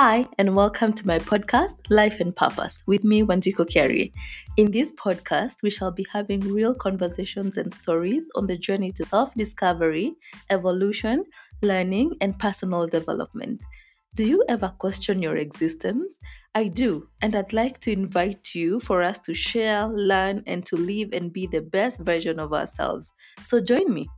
Hi, 0.00 0.28
and 0.38 0.54
welcome 0.54 0.92
to 0.92 1.06
my 1.08 1.18
podcast, 1.18 1.74
Life 1.90 2.20
and 2.20 2.34
Purpose, 2.36 2.84
with 2.86 3.02
me, 3.02 3.24
Wanjiko 3.24 3.66
Kiari. 3.66 4.12
In 4.56 4.70
this 4.70 4.92
podcast, 4.92 5.64
we 5.64 5.70
shall 5.70 5.90
be 5.90 6.06
having 6.12 6.38
real 6.38 6.72
conversations 6.72 7.56
and 7.56 7.74
stories 7.74 8.24
on 8.36 8.46
the 8.46 8.56
journey 8.56 8.92
to 8.92 9.04
self 9.04 9.34
discovery, 9.34 10.14
evolution, 10.50 11.24
learning, 11.62 12.14
and 12.20 12.38
personal 12.38 12.86
development. 12.86 13.60
Do 14.14 14.24
you 14.24 14.44
ever 14.48 14.72
question 14.78 15.20
your 15.20 15.36
existence? 15.36 16.20
I 16.54 16.68
do, 16.68 17.08
and 17.20 17.34
I'd 17.34 17.52
like 17.52 17.80
to 17.80 17.90
invite 17.90 18.54
you 18.54 18.78
for 18.78 19.02
us 19.02 19.18
to 19.26 19.34
share, 19.34 19.88
learn, 19.88 20.44
and 20.46 20.64
to 20.66 20.76
live 20.76 21.08
and 21.12 21.32
be 21.32 21.48
the 21.48 21.62
best 21.62 22.02
version 22.02 22.38
of 22.38 22.52
ourselves. 22.52 23.10
So 23.42 23.60
join 23.60 23.92
me. 23.92 24.08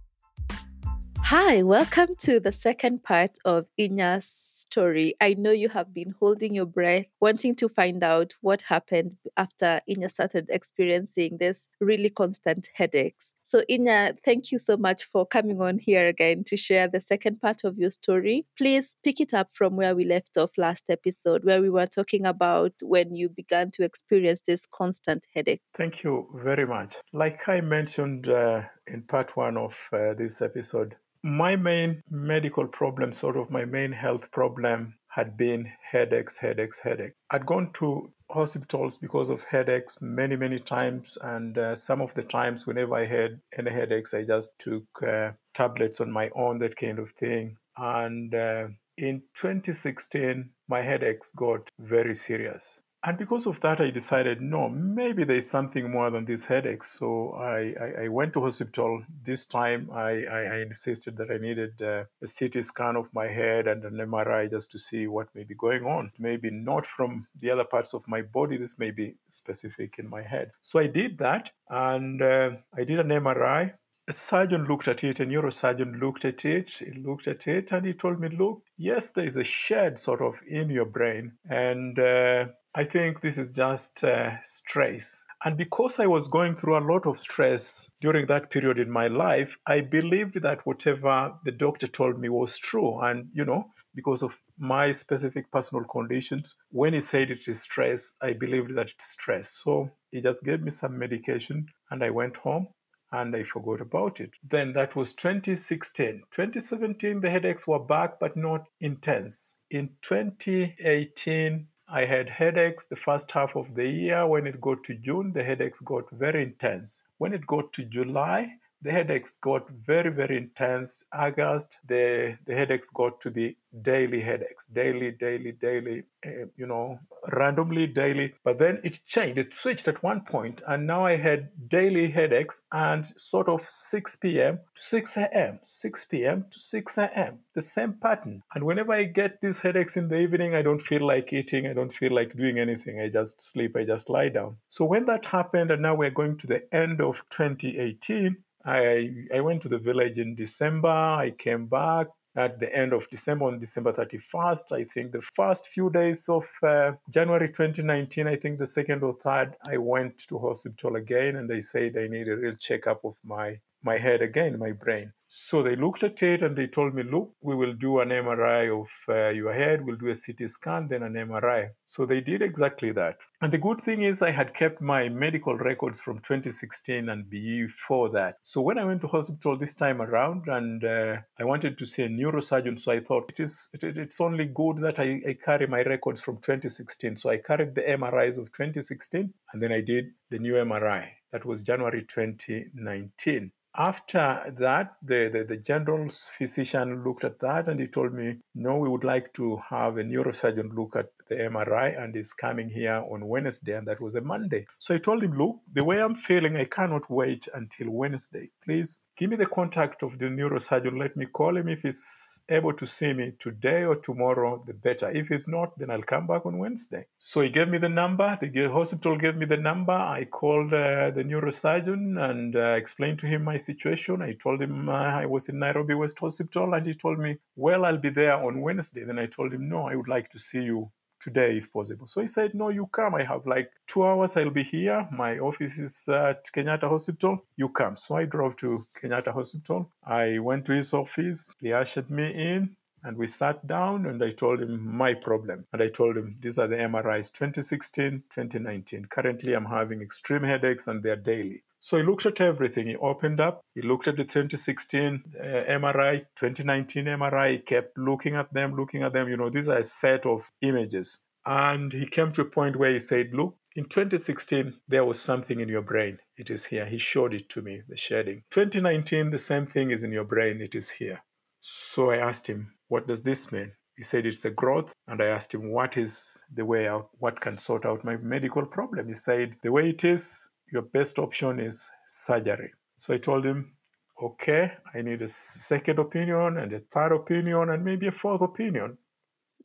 Hi, 1.22 1.62
welcome 1.62 2.16
to 2.26 2.38
the 2.38 2.52
second 2.52 3.02
part 3.02 3.38
of 3.46 3.64
Inya's 3.78 4.59
story, 4.70 5.14
I 5.20 5.34
know 5.34 5.50
you 5.50 5.68
have 5.70 5.92
been 5.92 6.14
holding 6.18 6.54
your 6.54 6.66
breath, 6.66 7.06
wanting 7.20 7.56
to 7.56 7.68
find 7.68 8.02
out 8.04 8.34
what 8.40 8.62
happened 8.62 9.16
after 9.36 9.80
Inya 9.88 10.10
started 10.10 10.46
experiencing 10.48 11.38
this 11.38 11.68
really 11.80 12.10
constant 12.10 12.68
headaches. 12.74 13.32
So, 13.42 13.62
Inya, 13.68 14.16
thank 14.24 14.52
you 14.52 14.58
so 14.58 14.76
much 14.76 15.04
for 15.10 15.26
coming 15.26 15.60
on 15.60 15.78
here 15.78 16.06
again 16.06 16.44
to 16.44 16.56
share 16.56 16.86
the 16.86 17.00
second 17.00 17.40
part 17.40 17.64
of 17.64 17.78
your 17.78 17.90
story. 17.90 18.46
Please 18.56 18.96
pick 19.02 19.20
it 19.20 19.34
up 19.34 19.48
from 19.52 19.74
where 19.74 19.96
we 19.96 20.04
left 20.04 20.36
off 20.36 20.50
last 20.56 20.84
episode, 20.88 21.44
where 21.44 21.60
we 21.60 21.70
were 21.70 21.86
talking 21.86 22.26
about 22.26 22.72
when 22.82 23.12
you 23.14 23.28
began 23.28 23.72
to 23.72 23.82
experience 23.82 24.42
this 24.46 24.66
constant 24.72 25.26
headache. 25.34 25.62
Thank 25.74 26.04
you 26.04 26.28
very 26.44 26.66
much. 26.66 26.94
Like 27.12 27.48
I 27.48 27.60
mentioned 27.60 28.28
uh, 28.28 28.62
in 28.86 29.02
part 29.02 29.36
one 29.36 29.56
of 29.56 29.76
uh, 29.92 30.14
this 30.14 30.40
episode, 30.42 30.94
my 31.22 31.56
main 31.56 32.02
medical 32.10 32.66
problem, 32.66 33.12
sort 33.12 33.36
of 33.36 33.50
my 33.50 33.64
main 33.64 33.92
health 33.92 34.30
problem, 34.30 34.94
had 35.08 35.36
been 35.36 35.70
headaches, 35.82 36.36
headaches, 36.38 36.78
headaches. 36.78 37.14
I'd 37.30 37.46
gone 37.46 37.72
to 37.74 38.12
hospitals 38.30 38.96
because 38.96 39.28
of 39.28 39.42
headaches 39.44 39.98
many, 40.00 40.36
many 40.36 40.58
times, 40.58 41.18
and 41.20 41.58
uh, 41.58 41.76
some 41.76 42.00
of 42.00 42.14
the 42.14 42.22
times, 42.22 42.66
whenever 42.66 42.94
I 42.94 43.04
had 43.06 43.40
any 43.58 43.70
headaches, 43.70 44.14
I 44.14 44.24
just 44.24 44.50
took 44.58 44.84
uh, 45.02 45.32
tablets 45.54 46.00
on 46.00 46.10
my 46.12 46.30
own, 46.34 46.58
that 46.58 46.76
kind 46.76 46.98
of 46.98 47.10
thing. 47.10 47.56
And 47.76 48.34
uh, 48.34 48.68
in 48.96 49.22
2016, 49.34 50.50
my 50.68 50.80
headaches 50.80 51.32
got 51.36 51.68
very 51.78 52.14
serious. 52.14 52.80
And 53.02 53.16
because 53.16 53.46
of 53.46 53.58
that, 53.60 53.80
I 53.80 53.88
decided, 53.88 54.42
no, 54.42 54.68
maybe 54.68 55.24
there's 55.24 55.48
something 55.48 55.90
more 55.90 56.10
than 56.10 56.26
this 56.26 56.44
headache. 56.44 56.82
So 56.82 57.30
I, 57.30 57.74
I, 57.80 58.04
I 58.04 58.08
went 58.08 58.34
to 58.34 58.42
hospital. 58.42 59.02
This 59.22 59.46
time, 59.46 59.88
I, 59.90 60.24
I, 60.26 60.40
I 60.42 60.56
insisted 60.58 61.16
that 61.16 61.30
I 61.30 61.38
needed 61.38 61.80
uh, 61.80 62.04
a 62.22 62.26
CT 62.26 62.62
scan 62.62 62.96
of 62.96 63.08
my 63.14 63.26
head 63.26 63.68
and 63.68 63.84
an 63.86 63.94
MRI 63.94 64.50
just 64.50 64.70
to 64.72 64.78
see 64.78 65.06
what 65.06 65.34
may 65.34 65.44
be 65.44 65.54
going 65.54 65.86
on. 65.86 66.12
Maybe 66.18 66.50
not 66.50 66.84
from 66.84 67.26
the 67.40 67.50
other 67.50 67.64
parts 67.64 67.94
of 67.94 68.06
my 68.06 68.20
body. 68.20 68.58
This 68.58 68.78
may 68.78 68.90
be 68.90 69.16
specific 69.30 69.98
in 69.98 70.06
my 70.06 70.20
head. 70.20 70.50
So 70.60 70.78
I 70.78 70.86
did 70.86 71.16
that, 71.18 71.50
and 71.70 72.20
uh, 72.20 72.50
I 72.76 72.84
did 72.84 73.00
an 73.00 73.08
MRI 73.08 73.72
a 74.10 74.12
surgeon 74.12 74.64
looked 74.64 74.88
at 74.88 75.04
it, 75.04 75.20
a 75.20 75.24
neurosurgeon 75.24 76.00
looked 76.00 76.24
at 76.24 76.44
it, 76.44 76.68
he 76.68 76.90
looked 76.94 77.28
at 77.28 77.46
it, 77.46 77.70
and 77.70 77.86
he 77.86 77.92
told 77.92 78.18
me, 78.18 78.28
Look, 78.28 78.64
yes, 78.76 79.12
there 79.12 79.24
is 79.24 79.36
a 79.36 79.44
shed 79.44 80.00
sort 80.00 80.20
of 80.20 80.40
in 80.48 80.68
your 80.68 80.84
brain, 80.84 81.30
and 81.48 81.96
uh, 81.96 82.48
I 82.74 82.82
think 82.82 83.20
this 83.20 83.38
is 83.38 83.52
just 83.52 84.02
uh, 84.02 84.32
stress. 84.42 85.22
And 85.44 85.56
because 85.56 86.00
I 86.00 86.08
was 86.08 86.26
going 86.26 86.56
through 86.56 86.78
a 86.78 86.88
lot 86.92 87.06
of 87.06 87.20
stress 87.20 87.88
during 88.00 88.26
that 88.26 88.50
period 88.50 88.80
in 88.80 88.90
my 88.90 89.06
life, 89.06 89.56
I 89.64 89.80
believed 89.80 90.42
that 90.42 90.66
whatever 90.66 91.32
the 91.44 91.52
doctor 91.52 91.86
told 91.86 92.18
me 92.18 92.28
was 92.28 92.58
true. 92.58 92.98
And, 92.98 93.28
you 93.32 93.44
know, 93.44 93.70
because 93.94 94.24
of 94.24 94.36
my 94.58 94.90
specific 94.90 95.52
personal 95.52 95.84
conditions, 95.84 96.56
when 96.70 96.94
he 96.94 97.00
said 97.00 97.30
it 97.30 97.46
is 97.46 97.62
stress, 97.62 98.12
I 98.20 98.32
believed 98.32 98.74
that 98.74 98.90
it's 98.90 99.12
stress. 99.12 99.50
So 99.62 99.88
he 100.10 100.20
just 100.20 100.42
gave 100.42 100.62
me 100.62 100.70
some 100.70 100.98
medication 100.98 101.66
and 101.92 102.02
I 102.02 102.10
went 102.10 102.36
home 102.36 102.66
and 103.12 103.34
I 103.34 103.42
forgot 103.42 103.80
about 103.80 104.20
it. 104.20 104.30
Then 104.42 104.72
that 104.74 104.94
was 104.94 105.12
2016. 105.14 106.22
2017, 106.30 107.20
the 107.20 107.30
headaches 107.30 107.66
were 107.66 107.78
back, 107.78 108.20
but 108.20 108.36
not 108.36 108.66
intense. 108.80 109.56
In 109.70 109.90
2018, 110.02 111.66
I 111.88 112.04
had 112.04 112.28
headaches 112.28 112.86
the 112.86 112.96
first 112.96 113.32
half 113.32 113.56
of 113.56 113.74
the 113.74 113.86
year. 113.88 114.26
When 114.26 114.46
it 114.46 114.60
got 114.60 114.84
to 114.84 114.94
June, 114.94 115.32
the 115.32 115.42
headaches 115.42 115.80
got 115.80 116.08
very 116.10 116.42
intense. 116.42 117.02
When 117.18 117.32
it 117.32 117.46
got 117.46 117.72
to 117.72 117.84
July, 117.84 118.54
the 118.82 118.90
headaches 118.90 119.36
got 119.40 119.68
very, 119.70 120.10
very 120.10 120.36
intense. 120.36 121.04
August, 121.12 121.78
the, 121.86 122.38
the 122.46 122.54
headaches 122.54 122.90
got 122.90 123.20
to 123.20 123.30
be 123.30 123.56
daily 123.82 124.20
headaches, 124.20 124.66
daily, 124.66 125.10
daily, 125.12 125.52
daily, 125.52 126.04
uh, 126.26 126.46
you 126.56 126.66
know, 126.66 126.98
randomly 127.32 127.86
daily. 127.86 128.34
But 128.42 128.58
then 128.58 128.80
it 128.82 129.00
changed, 129.06 129.38
it 129.38 129.52
switched 129.52 129.86
at 129.88 130.02
one 130.02 130.22
point, 130.22 130.62
and 130.66 130.86
now 130.86 131.04
I 131.04 131.16
had 131.16 131.50
daily 131.68 132.10
headaches 132.10 132.62
and 132.72 133.06
sort 133.16 133.48
of 133.48 133.68
6 133.68 134.16
p.m. 134.16 134.60
to 134.74 134.82
6 134.82 135.16
a.m., 135.18 135.60
6 135.62 136.04
p.m. 136.06 136.46
to 136.50 136.58
6 136.58 136.98
a.m., 136.98 137.38
the 137.54 137.62
same 137.62 137.92
pattern. 137.94 138.42
And 138.54 138.64
whenever 138.64 138.92
I 138.92 139.04
get 139.04 139.40
these 139.40 139.58
headaches 139.58 139.96
in 139.96 140.08
the 140.08 140.18
evening, 140.18 140.54
I 140.54 140.62
don't 140.62 140.82
feel 140.82 141.06
like 141.06 141.32
eating, 141.32 141.66
I 141.66 141.74
don't 141.74 141.94
feel 141.94 142.14
like 142.14 142.36
doing 142.36 142.58
anything. 142.58 143.00
I 143.00 143.08
just 143.08 143.40
sleep, 143.40 143.76
I 143.76 143.84
just 143.84 144.08
lie 144.08 144.30
down. 144.30 144.56
So 144.68 144.84
when 144.84 145.06
that 145.06 145.26
happened, 145.26 145.70
and 145.70 145.82
now 145.82 145.94
we're 145.94 146.10
going 146.10 146.38
to 146.38 146.46
the 146.46 146.74
end 146.74 147.00
of 147.00 147.22
2018, 147.30 148.36
I, 148.64 149.26
I 149.34 149.40
went 149.40 149.62
to 149.62 149.68
the 149.68 149.78
village 149.78 150.18
in 150.18 150.34
December. 150.34 150.88
I 150.88 151.32
came 151.36 151.66
back 151.66 152.08
at 152.36 152.60
the 152.60 152.74
end 152.76 152.92
of 152.92 153.08
December, 153.10 153.46
on 153.46 153.58
December 153.58 153.92
31st. 153.92 154.72
I 154.72 154.84
think 154.84 155.12
the 155.12 155.22
first 155.22 155.68
few 155.68 155.90
days 155.90 156.28
of 156.28 156.48
uh, 156.62 156.92
January 157.10 157.48
2019, 157.48 158.26
I 158.26 158.36
think 158.36 158.58
the 158.58 158.66
second 158.66 159.02
or 159.02 159.14
third, 159.14 159.56
I 159.64 159.78
went 159.78 160.18
to 160.28 160.38
hospital 160.38 160.96
again 160.96 161.36
and 161.36 161.48
they 161.48 161.60
said 161.60 161.96
I 161.96 162.06
need 162.06 162.28
a 162.28 162.36
real 162.36 162.54
checkup 162.56 163.04
of 163.04 163.14
my 163.24 163.58
my 163.82 163.98
head 163.98 164.22
again, 164.22 164.58
my 164.58 164.72
brain. 164.72 165.12
So 165.32 165.62
they 165.62 165.76
looked 165.76 166.02
at 166.02 166.24
it 166.24 166.42
and 166.42 166.56
they 166.56 166.66
told 166.66 166.92
me, 166.92 167.04
look, 167.04 167.32
we 167.40 167.54
will 167.54 167.72
do 167.72 168.00
an 168.00 168.08
MRI 168.08 168.68
of 168.82 168.88
uh, 169.08 169.28
your 169.28 169.52
head, 169.52 169.84
we'll 169.84 169.94
do 169.94 170.08
a 170.08 170.14
CT 170.16 170.50
scan, 170.50 170.88
then 170.88 171.04
an 171.04 171.14
MRI. 171.14 171.70
So 171.86 172.04
they 172.04 172.20
did 172.20 172.42
exactly 172.42 172.90
that. 172.92 173.16
And 173.40 173.52
the 173.52 173.58
good 173.58 173.80
thing 173.80 174.02
is, 174.02 174.22
I 174.22 174.32
had 174.32 174.54
kept 174.54 174.80
my 174.80 175.08
medical 175.08 175.56
records 175.56 176.00
from 176.00 176.18
2016 176.18 177.08
and 177.08 177.30
before 177.30 178.08
that. 178.10 178.38
So 178.42 178.60
when 178.60 178.76
I 178.76 178.84
went 178.84 179.02
to 179.02 179.06
hospital 179.06 179.56
this 179.56 179.74
time 179.74 180.02
around 180.02 180.48
and 180.48 180.84
uh, 180.84 181.18
I 181.38 181.44
wanted 181.44 181.78
to 181.78 181.86
see 181.86 182.02
a 182.02 182.08
neurosurgeon, 182.08 182.76
so 182.76 182.90
I 182.90 182.98
thought 182.98 183.30
it 183.30 183.38
is 183.38 183.70
it, 183.72 183.84
it's 183.84 184.20
only 184.20 184.46
good 184.46 184.78
that 184.78 184.98
I, 184.98 185.22
I 185.28 185.34
carry 185.34 185.68
my 185.68 185.82
records 185.84 186.20
from 186.20 186.38
2016. 186.38 187.16
So 187.18 187.30
I 187.30 187.36
carried 187.36 187.76
the 187.76 187.82
MRIs 187.82 188.36
of 188.36 188.50
2016 188.50 189.32
and 189.52 189.62
then 189.62 189.70
I 189.70 189.80
did 189.80 190.06
the 190.28 190.40
new 190.40 190.54
MRI. 190.54 191.08
That 191.30 191.44
was 191.44 191.62
January 191.62 192.02
2019 192.02 193.52
after 193.76 194.52
that, 194.58 194.96
the, 195.02 195.30
the, 195.32 195.44
the, 195.44 195.56
general 195.56 196.08
physician 196.08 197.04
looked 197.04 197.24
at 197.24 197.38
that 197.40 197.68
and 197.68 197.78
he 197.78 197.86
told 197.86 198.12
me, 198.12 198.38
No, 198.54 198.76
we 198.76 198.88
would 198.88 199.04
like 199.04 199.32
to 199.34 199.56
have 199.58 199.96
a 199.96 200.02
neurosurgeon 200.02 200.74
look 200.74 200.96
at 200.96 201.10
the 201.28 201.36
MRI 201.36 202.02
and 202.02 202.14
he's 202.14 202.32
coming 202.32 202.68
here 202.68 203.04
on 203.10 203.28
Wednesday. 203.28 203.76
And 203.76 203.86
that 203.86 204.00
was 204.00 204.16
a 204.16 204.20
Monday. 204.20 204.66
So 204.78 204.94
I 204.94 204.98
told 204.98 205.22
him, 205.22 205.36
Look, 205.38 205.60
the 205.72 205.84
way 205.84 206.02
I'm 206.02 206.14
feeling, 206.14 206.56
I 206.56 206.64
cannot 206.64 207.08
wait 207.10 207.48
until 207.54 207.90
Wednesday. 207.90 208.50
Please 208.64 209.00
give 209.20 209.28
me 209.28 209.36
the 209.36 209.44
contact 209.44 210.02
of 210.02 210.18
the 210.18 210.24
neurosurgeon. 210.24 210.98
Let 210.98 211.14
me 211.14 211.26
call 211.26 211.54
him 211.54 211.68
if 211.68 211.82
he's 211.82 212.40
able 212.48 212.72
to 212.72 212.86
see 212.86 213.12
me 213.12 213.34
today 213.38 213.84
or 213.84 213.96
tomorrow, 213.96 214.64
the 214.66 214.72
better. 214.72 215.10
If 215.10 215.28
he's 215.28 215.46
not, 215.46 215.78
then 215.78 215.90
I'll 215.90 216.10
come 216.14 216.26
back 216.26 216.46
on 216.46 216.56
Wednesday. 216.56 217.04
So 217.18 217.42
he 217.42 217.50
gave 217.50 217.68
me 217.68 217.76
the 217.76 217.90
number. 217.90 218.38
The 218.40 218.70
hospital 218.70 219.18
gave 219.18 219.36
me 219.36 219.44
the 219.44 219.58
number. 219.58 219.92
I 219.92 220.24
called 220.24 220.72
uh, 220.72 221.10
the 221.10 221.22
neurosurgeon 221.22 222.18
and 222.30 222.56
uh, 222.56 222.76
explained 222.82 223.18
to 223.18 223.26
him 223.26 223.44
my 223.44 223.58
situation. 223.58 224.22
I 224.22 224.32
told 224.32 224.62
him 224.62 224.88
uh, 224.88 224.92
I 224.92 225.26
was 225.26 225.50
in 225.50 225.58
Nairobi 225.58 225.92
West 225.92 226.18
Hospital, 226.18 226.72
and 226.72 226.86
he 226.86 226.94
told 226.94 227.18
me, 227.18 227.36
Well, 227.56 227.84
I'll 227.84 227.98
be 227.98 228.08
there 228.08 228.42
on 228.42 228.62
Wednesday. 228.62 229.04
Then 229.04 229.18
I 229.18 229.26
told 229.26 229.52
him, 229.52 229.68
No, 229.68 229.86
I 229.86 229.96
would 229.96 230.08
like 230.08 230.30
to 230.30 230.38
see 230.38 230.64
you 230.64 230.90
today 231.20 231.58
if 231.58 231.72
possible. 231.72 232.06
So 232.06 232.20
he 232.20 232.26
said, 232.26 232.54
No, 232.54 232.68
you 232.70 232.86
come. 232.86 233.14
I 233.14 233.22
have 233.22 233.46
like 233.46 233.70
two 233.86 234.04
hours. 234.04 234.36
I'll 234.36 234.50
be 234.50 234.62
here. 234.62 235.08
My 235.12 235.38
office 235.38 235.78
is 235.78 236.08
at 236.08 236.44
Kenyatta 236.52 236.88
Hospital. 236.88 237.44
You 237.56 237.68
come. 237.68 237.96
So 237.96 238.16
I 238.16 238.24
drove 238.24 238.56
to 238.56 238.86
Kenyatta 239.00 239.32
Hospital. 239.32 239.90
I 240.04 240.38
went 240.38 240.64
to 240.66 240.72
his 240.72 240.92
office. 240.92 241.54
He 241.60 241.72
ushered 241.72 242.10
me 242.10 242.30
in. 242.32 242.76
And 243.02 243.16
we 243.16 243.26
sat 243.26 243.66
down 243.66 244.04
and 244.04 244.22
I 244.22 244.30
told 244.30 244.60
him 244.60 244.96
my 244.96 245.14
problem. 245.14 245.64
And 245.72 245.80
I 245.80 245.88
told 245.88 246.18
him 246.18 246.36
these 246.40 246.58
are 246.58 246.66
the 246.68 246.76
MRIs 246.76 247.32
2016, 247.32 248.24
2019. 248.28 249.06
Currently, 249.06 249.54
I'm 249.54 249.64
having 249.64 250.02
extreme 250.02 250.42
headaches 250.42 250.86
and 250.86 251.02
they're 251.02 251.16
daily. 251.16 251.62
So 251.82 251.96
he 251.96 252.02
looked 252.02 252.26
at 252.26 252.40
everything. 252.40 252.86
He 252.86 252.96
opened 252.96 253.40
up, 253.40 253.62
he 253.74 253.80
looked 253.80 254.06
at 254.06 254.16
the 254.16 254.24
2016 254.24 255.24
uh, 255.38 255.44
MRI, 255.44 256.26
2019 256.36 257.06
MRI, 257.06 257.52
he 257.52 257.58
kept 257.58 257.96
looking 257.96 258.36
at 258.36 258.52
them, 258.52 258.76
looking 258.76 259.02
at 259.02 259.14
them. 259.14 259.28
You 259.28 259.36
know, 259.36 259.48
these 259.48 259.68
are 259.68 259.78
a 259.78 259.82
set 259.82 260.26
of 260.26 260.50
images. 260.60 261.20
And 261.46 261.90
he 261.90 262.06
came 262.06 262.32
to 262.32 262.42
a 262.42 262.44
point 262.44 262.76
where 262.76 262.92
he 262.92 262.98
said, 262.98 263.30
Look, 263.32 263.56
in 263.76 263.84
2016, 263.86 264.78
there 264.88 265.06
was 265.06 265.18
something 265.18 265.58
in 265.58 265.70
your 265.70 265.82
brain. 265.82 266.18
It 266.36 266.50
is 266.50 266.66
here. 266.66 266.84
He 266.84 266.98
showed 266.98 267.32
it 267.32 267.48
to 267.50 267.62
me, 267.62 267.80
the 267.88 267.96
shedding. 267.96 268.42
2019, 268.50 269.30
the 269.30 269.38
same 269.38 269.66
thing 269.66 269.90
is 269.90 270.02
in 270.02 270.12
your 270.12 270.24
brain. 270.24 270.60
It 270.60 270.74
is 270.74 270.90
here. 270.90 271.22
So 271.62 272.10
I 272.10 272.18
asked 272.18 272.46
him, 272.46 272.74
What 272.88 273.06
does 273.06 273.22
this 273.22 273.50
mean? 273.50 273.72
He 274.00 274.04
said 274.04 274.24
it's 274.24 274.46
a 274.46 274.50
growth. 274.50 274.90
And 275.08 275.20
I 275.20 275.26
asked 275.26 275.52
him, 275.52 275.70
what 275.70 275.98
is 275.98 276.42
the 276.54 276.64
way 276.64 276.88
out? 276.88 277.10
What 277.18 277.38
can 277.40 277.58
sort 277.58 277.84
out 277.84 278.02
my 278.02 278.16
medical 278.16 278.64
problem? 278.64 279.08
He 279.08 279.12
said, 279.12 279.56
the 279.62 279.72
way 279.72 279.90
it 279.90 280.04
is, 280.04 280.48
your 280.72 280.82
best 280.82 281.18
option 281.18 281.58
is 281.60 281.90
surgery. 282.06 282.72
So 282.98 283.14
I 283.14 283.18
told 283.18 283.44
him, 283.44 283.76
okay, 284.22 284.72
I 284.94 285.02
need 285.02 285.22
a 285.22 285.28
second 285.28 285.98
opinion 285.98 286.58
and 286.58 286.72
a 286.72 286.80
third 286.80 287.12
opinion 287.12 287.70
and 287.70 287.84
maybe 287.84 288.06
a 288.08 288.12
fourth 288.12 288.42
opinion. 288.42 288.98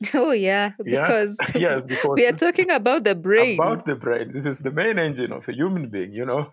Oh 0.14 0.32
yeah, 0.32 0.72
Yeah. 0.84 1.10
because 1.10 1.38
yes, 1.54 1.86
because 1.86 2.16
we 2.16 2.26
are 2.26 2.32
talking 2.32 2.70
about 2.70 3.04
the 3.04 3.14
brain. 3.14 3.60
about 3.60 3.86
the 3.86 3.96
brain. 3.96 4.32
This 4.32 4.46
is 4.46 4.60
the 4.60 4.70
main 4.72 4.98
engine 4.98 5.32
of 5.32 5.48
a 5.48 5.54
human 5.54 5.88
being, 5.88 6.12
you 6.12 6.24
know. 6.26 6.52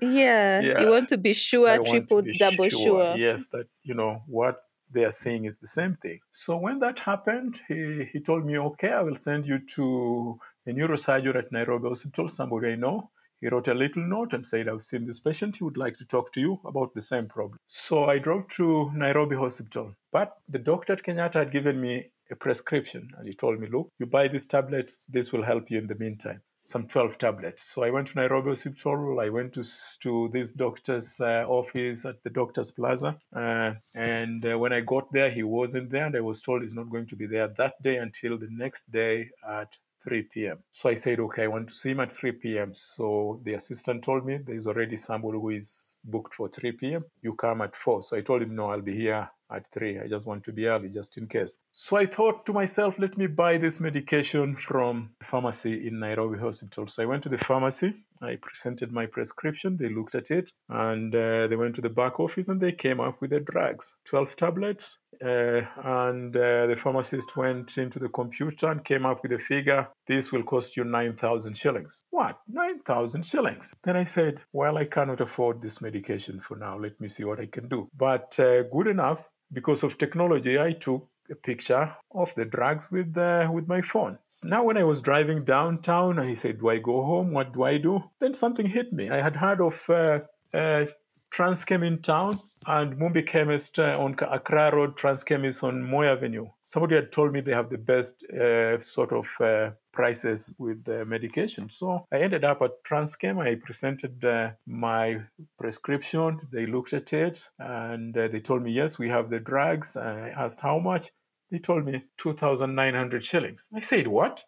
yeah, 0.00 0.60
Yeah. 0.62 0.80
you 0.80 0.88
want 0.88 1.08
to 1.08 1.18
be 1.18 1.32
sure, 1.32 1.68
I 1.68 1.78
triple, 1.78 2.22
be 2.22 2.32
double 2.38 2.68
sure. 2.70 3.16
Yes, 3.16 3.46
that 3.48 3.66
you 3.82 3.94
know 3.94 4.22
what 4.26 4.62
they 4.92 5.04
are 5.04 5.12
saying 5.12 5.44
is 5.44 5.58
the 5.58 5.66
same 5.66 5.94
thing. 5.94 6.18
So 6.32 6.56
when 6.56 6.80
that 6.80 6.98
happened, 6.98 7.60
he, 7.68 8.04
he 8.12 8.20
told 8.20 8.44
me, 8.44 8.58
okay, 8.58 8.90
I 8.92 9.02
will 9.02 9.16
send 9.16 9.46
you 9.46 9.58
to 9.76 10.38
a 10.66 10.70
neurosurgeon 10.72 11.36
at 11.36 11.52
Nairobi 11.52 11.88
Hospital, 11.88 12.28
somebody 12.28 12.72
I 12.72 12.74
know. 12.76 13.10
He 13.40 13.48
wrote 13.48 13.68
a 13.68 13.74
little 13.74 14.06
note 14.06 14.34
and 14.34 14.44
said, 14.44 14.68
I've 14.68 14.82
seen 14.82 15.06
this 15.06 15.18
patient. 15.18 15.56
He 15.56 15.64
would 15.64 15.78
like 15.78 15.96
to 15.96 16.06
talk 16.06 16.30
to 16.32 16.40
you 16.40 16.60
about 16.64 16.92
the 16.92 17.00
same 17.00 17.26
problem. 17.26 17.58
So 17.66 18.04
I 18.04 18.18
drove 18.18 18.48
to 18.56 18.90
Nairobi 18.94 19.36
Hospital. 19.36 19.94
But 20.12 20.36
the 20.48 20.58
doctor 20.58 20.92
at 20.92 21.02
Kenyatta 21.02 21.34
had 21.34 21.50
given 21.50 21.80
me 21.80 22.12
a 22.30 22.36
prescription 22.36 23.10
and 23.16 23.26
he 23.26 23.32
told 23.32 23.58
me, 23.58 23.68
look, 23.68 23.88
you 23.98 24.06
buy 24.06 24.28
these 24.28 24.46
tablets, 24.46 25.06
this 25.08 25.32
will 25.32 25.42
help 25.42 25.70
you 25.70 25.78
in 25.78 25.86
the 25.86 25.94
meantime. 25.94 26.42
Some 26.62 26.86
12 26.86 27.16
tablets. 27.16 27.62
So 27.62 27.82
I 27.82 27.88
went 27.90 28.08
to 28.08 28.16
Nairobi 28.16 28.50
Hospital. 28.50 29.18
I 29.18 29.30
went 29.30 29.54
to, 29.54 29.62
to 30.02 30.28
this 30.30 30.52
doctor's 30.52 31.18
uh, 31.18 31.46
office 31.48 32.04
at 32.04 32.22
the 32.22 32.28
doctor's 32.28 32.70
plaza. 32.70 33.18
Uh, 33.32 33.74
and 33.94 34.44
uh, 34.44 34.58
when 34.58 34.74
I 34.74 34.82
got 34.82 35.10
there, 35.10 35.30
he 35.30 35.42
wasn't 35.42 35.88
there. 35.88 36.04
And 36.04 36.14
I 36.14 36.20
was 36.20 36.42
told 36.42 36.60
he's 36.60 36.74
not 36.74 36.90
going 36.90 37.06
to 37.06 37.16
be 37.16 37.26
there 37.26 37.48
that 37.56 37.82
day 37.82 37.96
until 37.96 38.36
the 38.36 38.48
next 38.50 38.92
day 38.92 39.30
at 39.48 39.78
3 40.04 40.22
p.m. 40.32 40.58
So 40.72 40.88
I 40.88 40.94
said, 40.94 41.20
okay, 41.20 41.44
I 41.44 41.48
want 41.48 41.68
to 41.68 41.74
see 41.74 41.90
him 41.90 42.00
at 42.00 42.12
3 42.12 42.32
p.m. 42.32 42.74
So 42.74 43.40
the 43.44 43.54
assistant 43.54 44.02
told 44.04 44.24
me 44.24 44.38
there's 44.38 44.66
already 44.66 44.96
somebody 44.96 45.38
who 45.38 45.50
is 45.50 45.96
booked 46.04 46.34
for 46.34 46.48
3 46.48 46.72
p.m. 46.72 47.04
You 47.22 47.34
come 47.34 47.60
at 47.62 47.76
4. 47.76 48.02
So 48.02 48.16
I 48.16 48.20
told 48.20 48.42
him, 48.42 48.54
no, 48.54 48.70
I'll 48.70 48.80
be 48.80 48.96
here 48.96 49.30
at 49.50 49.70
3. 49.72 50.00
I 50.00 50.06
just 50.06 50.26
want 50.26 50.44
to 50.44 50.52
be 50.52 50.66
early 50.66 50.88
just 50.88 51.18
in 51.18 51.26
case. 51.26 51.58
So 51.72 51.96
I 51.96 52.06
thought 52.06 52.46
to 52.46 52.52
myself, 52.52 52.98
let 52.98 53.16
me 53.18 53.26
buy 53.26 53.58
this 53.58 53.80
medication 53.80 54.56
from 54.56 55.10
pharmacy 55.22 55.86
in 55.86 55.98
Nairobi 55.98 56.38
Hospital. 56.38 56.86
So 56.86 57.02
I 57.02 57.06
went 57.06 57.22
to 57.24 57.28
the 57.28 57.38
pharmacy. 57.38 57.94
I 58.20 58.36
presented 58.36 58.92
my 58.92 59.06
prescription. 59.06 59.76
They 59.76 59.88
looked 59.88 60.14
at 60.14 60.30
it 60.30 60.50
and 60.68 61.14
uh, 61.14 61.46
they 61.46 61.56
went 61.56 61.74
to 61.76 61.80
the 61.80 61.88
back 61.88 62.20
office 62.20 62.48
and 62.48 62.60
they 62.60 62.72
came 62.72 63.00
up 63.00 63.20
with 63.20 63.30
the 63.30 63.40
drugs 63.40 63.94
12 64.06 64.36
tablets. 64.36 64.98
Uh, 65.22 65.62
and 65.84 66.34
uh, 66.36 66.66
the 66.66 66.76
pharmacist 66.76 67.36
went 67.36 67.76
into 67.76 67.98
the 67.98 68.08
computer 68.08 68.68
and 68.68 68.84
came 68.84 69.04
up 69.04 69.22
with 69.22 69.32
a 69.32 69.38
figure 69.38 69.88
this 70.06 70.32
will 70.32 70.42
cost 70.42 70.76
you 70.76 70.84
9,000 70.84 71.56
shillings. 71.56 72.04
What? 72.10 72.38
9,000 72.48 73.24
shillings? 73.24 73.74
Then 73.84 73.96
I 73.96 74.04
said, 74.04 74.40
Well, 74.52 74.78
I 74.78 74.86
cannot 74.86 75.20
afford 75.20 75.60
this 75.60 75.80
medication 75.80 76.40
for 76.40 76.56
now. 76.56 76.78
Let 76.78 77.00
me 77.00 77.08
see 77.08 77.24
what 77.24 77.40
I 77.40 77.46
can 77.46 77.68
do. 77.68 77.88
But 77.96 78.38
uh, 78.40 78.62
good 78.64 78.86
enough, 78.86 79.30
because 79.52 79.82
of 79.82 79.98
technology, 79.98 80.58
I 80.58 80.72
took 80.72 81.08
a 81.30 81.34
picture 81.34 81.94
of 82.12 82.34
the 82.34 82.44
drugs 82.44 82.90
with 82.90 83.16
uh, 83.16 83.48
with 83.52 83.68
my 83.68 83.80
phone. 83.80 84.18
So 84.26 84.48
now, 84.48 84.64
when 84.64 84.76
I 84.76 84.84
was 84.84 85.00
driving 85.00 85.44
downtown, 85.44 86.18
I 86.18 86.34
said, 86.34 86.60
"Do 86.60 86.68
I 86.68 86.78
go 86.78 87.02
home? 87.02 87.32
What 87.32 87.52
do 87.52 87.62
I 87.62 87.78
do?" 87.78 88.02
Then 88.18 88.34
something 88.34 88.66
hit 88.66 88.92
me. 88.92 89.10
I 89.10 89.20
had 89.20 89.36
heard 89.36 89.60
of 89.60 89.88
uh, 89.88 90.20
uh, 90.52 90.86
Transchem 91.30 91.84
in 91.86 92.02
town 92.02 92.40
and 92.66 92.98
Mumbi 92.98 93.26
Chemist 93.26 93.78
uh, 93.78 93.96
on 93.98 94.16
Accra 94.20 94.74
Road. 94.74 94.96
Transchem 94.96 95.44
is 95.44 95.62
on 95.62 95.82
Moi 95.82 96.06
Avenue. 96.06 96.48
Somebody 96.62 96.96
had 96.96 97.12
told 97.12 97.32
me 97.32 97.40
they 97.40 97.52
have 97.52 97.70
the 97.70 97.78
best 97.78 98.24
uh, 98.24 98.80
sort 98.80 99.12
of 99.12 99.74
prices 99.92 100.52
with 100.58 100.84
the 100.84 101.04
medication. 101.04 101.68
So 101.70 102.06
I 102.12 102.18
ended 102.18 102.44
up 102.44 102.62
at 102.62 102.82
Transchem. 102.84 103.38
I 103.40 103.54
presented 103.56 104.24
uh, 104.24 104.52
my 104.66 105.20
prescription. 105.58 106.40
They 106.52 106.66
looked 106.66 106.92
at 106.92 107.12
it 107.12 107.48
and 107.58 108.16
uh, 108.16 108.28
they 108.28 108.40
told 108.40 108.62
me, 108.62 108.72
yes, 108.72 108.98
we 108.98 109.08
have 109.08 109.30
the 109.30 109.40
drugs. 109.40 109.96
I 109.96 110.30
asked 110.30 110.60
how 110.60 110.78
much. 110.78 111.10
They 111.50 111.58
told 111.58 111.84
me 111.84 112.04
2,900 112.18 113.24
shillings. 113.24 113.68
I 113.74 113.80
said, 113.80 114.06
what? 114.06 114.42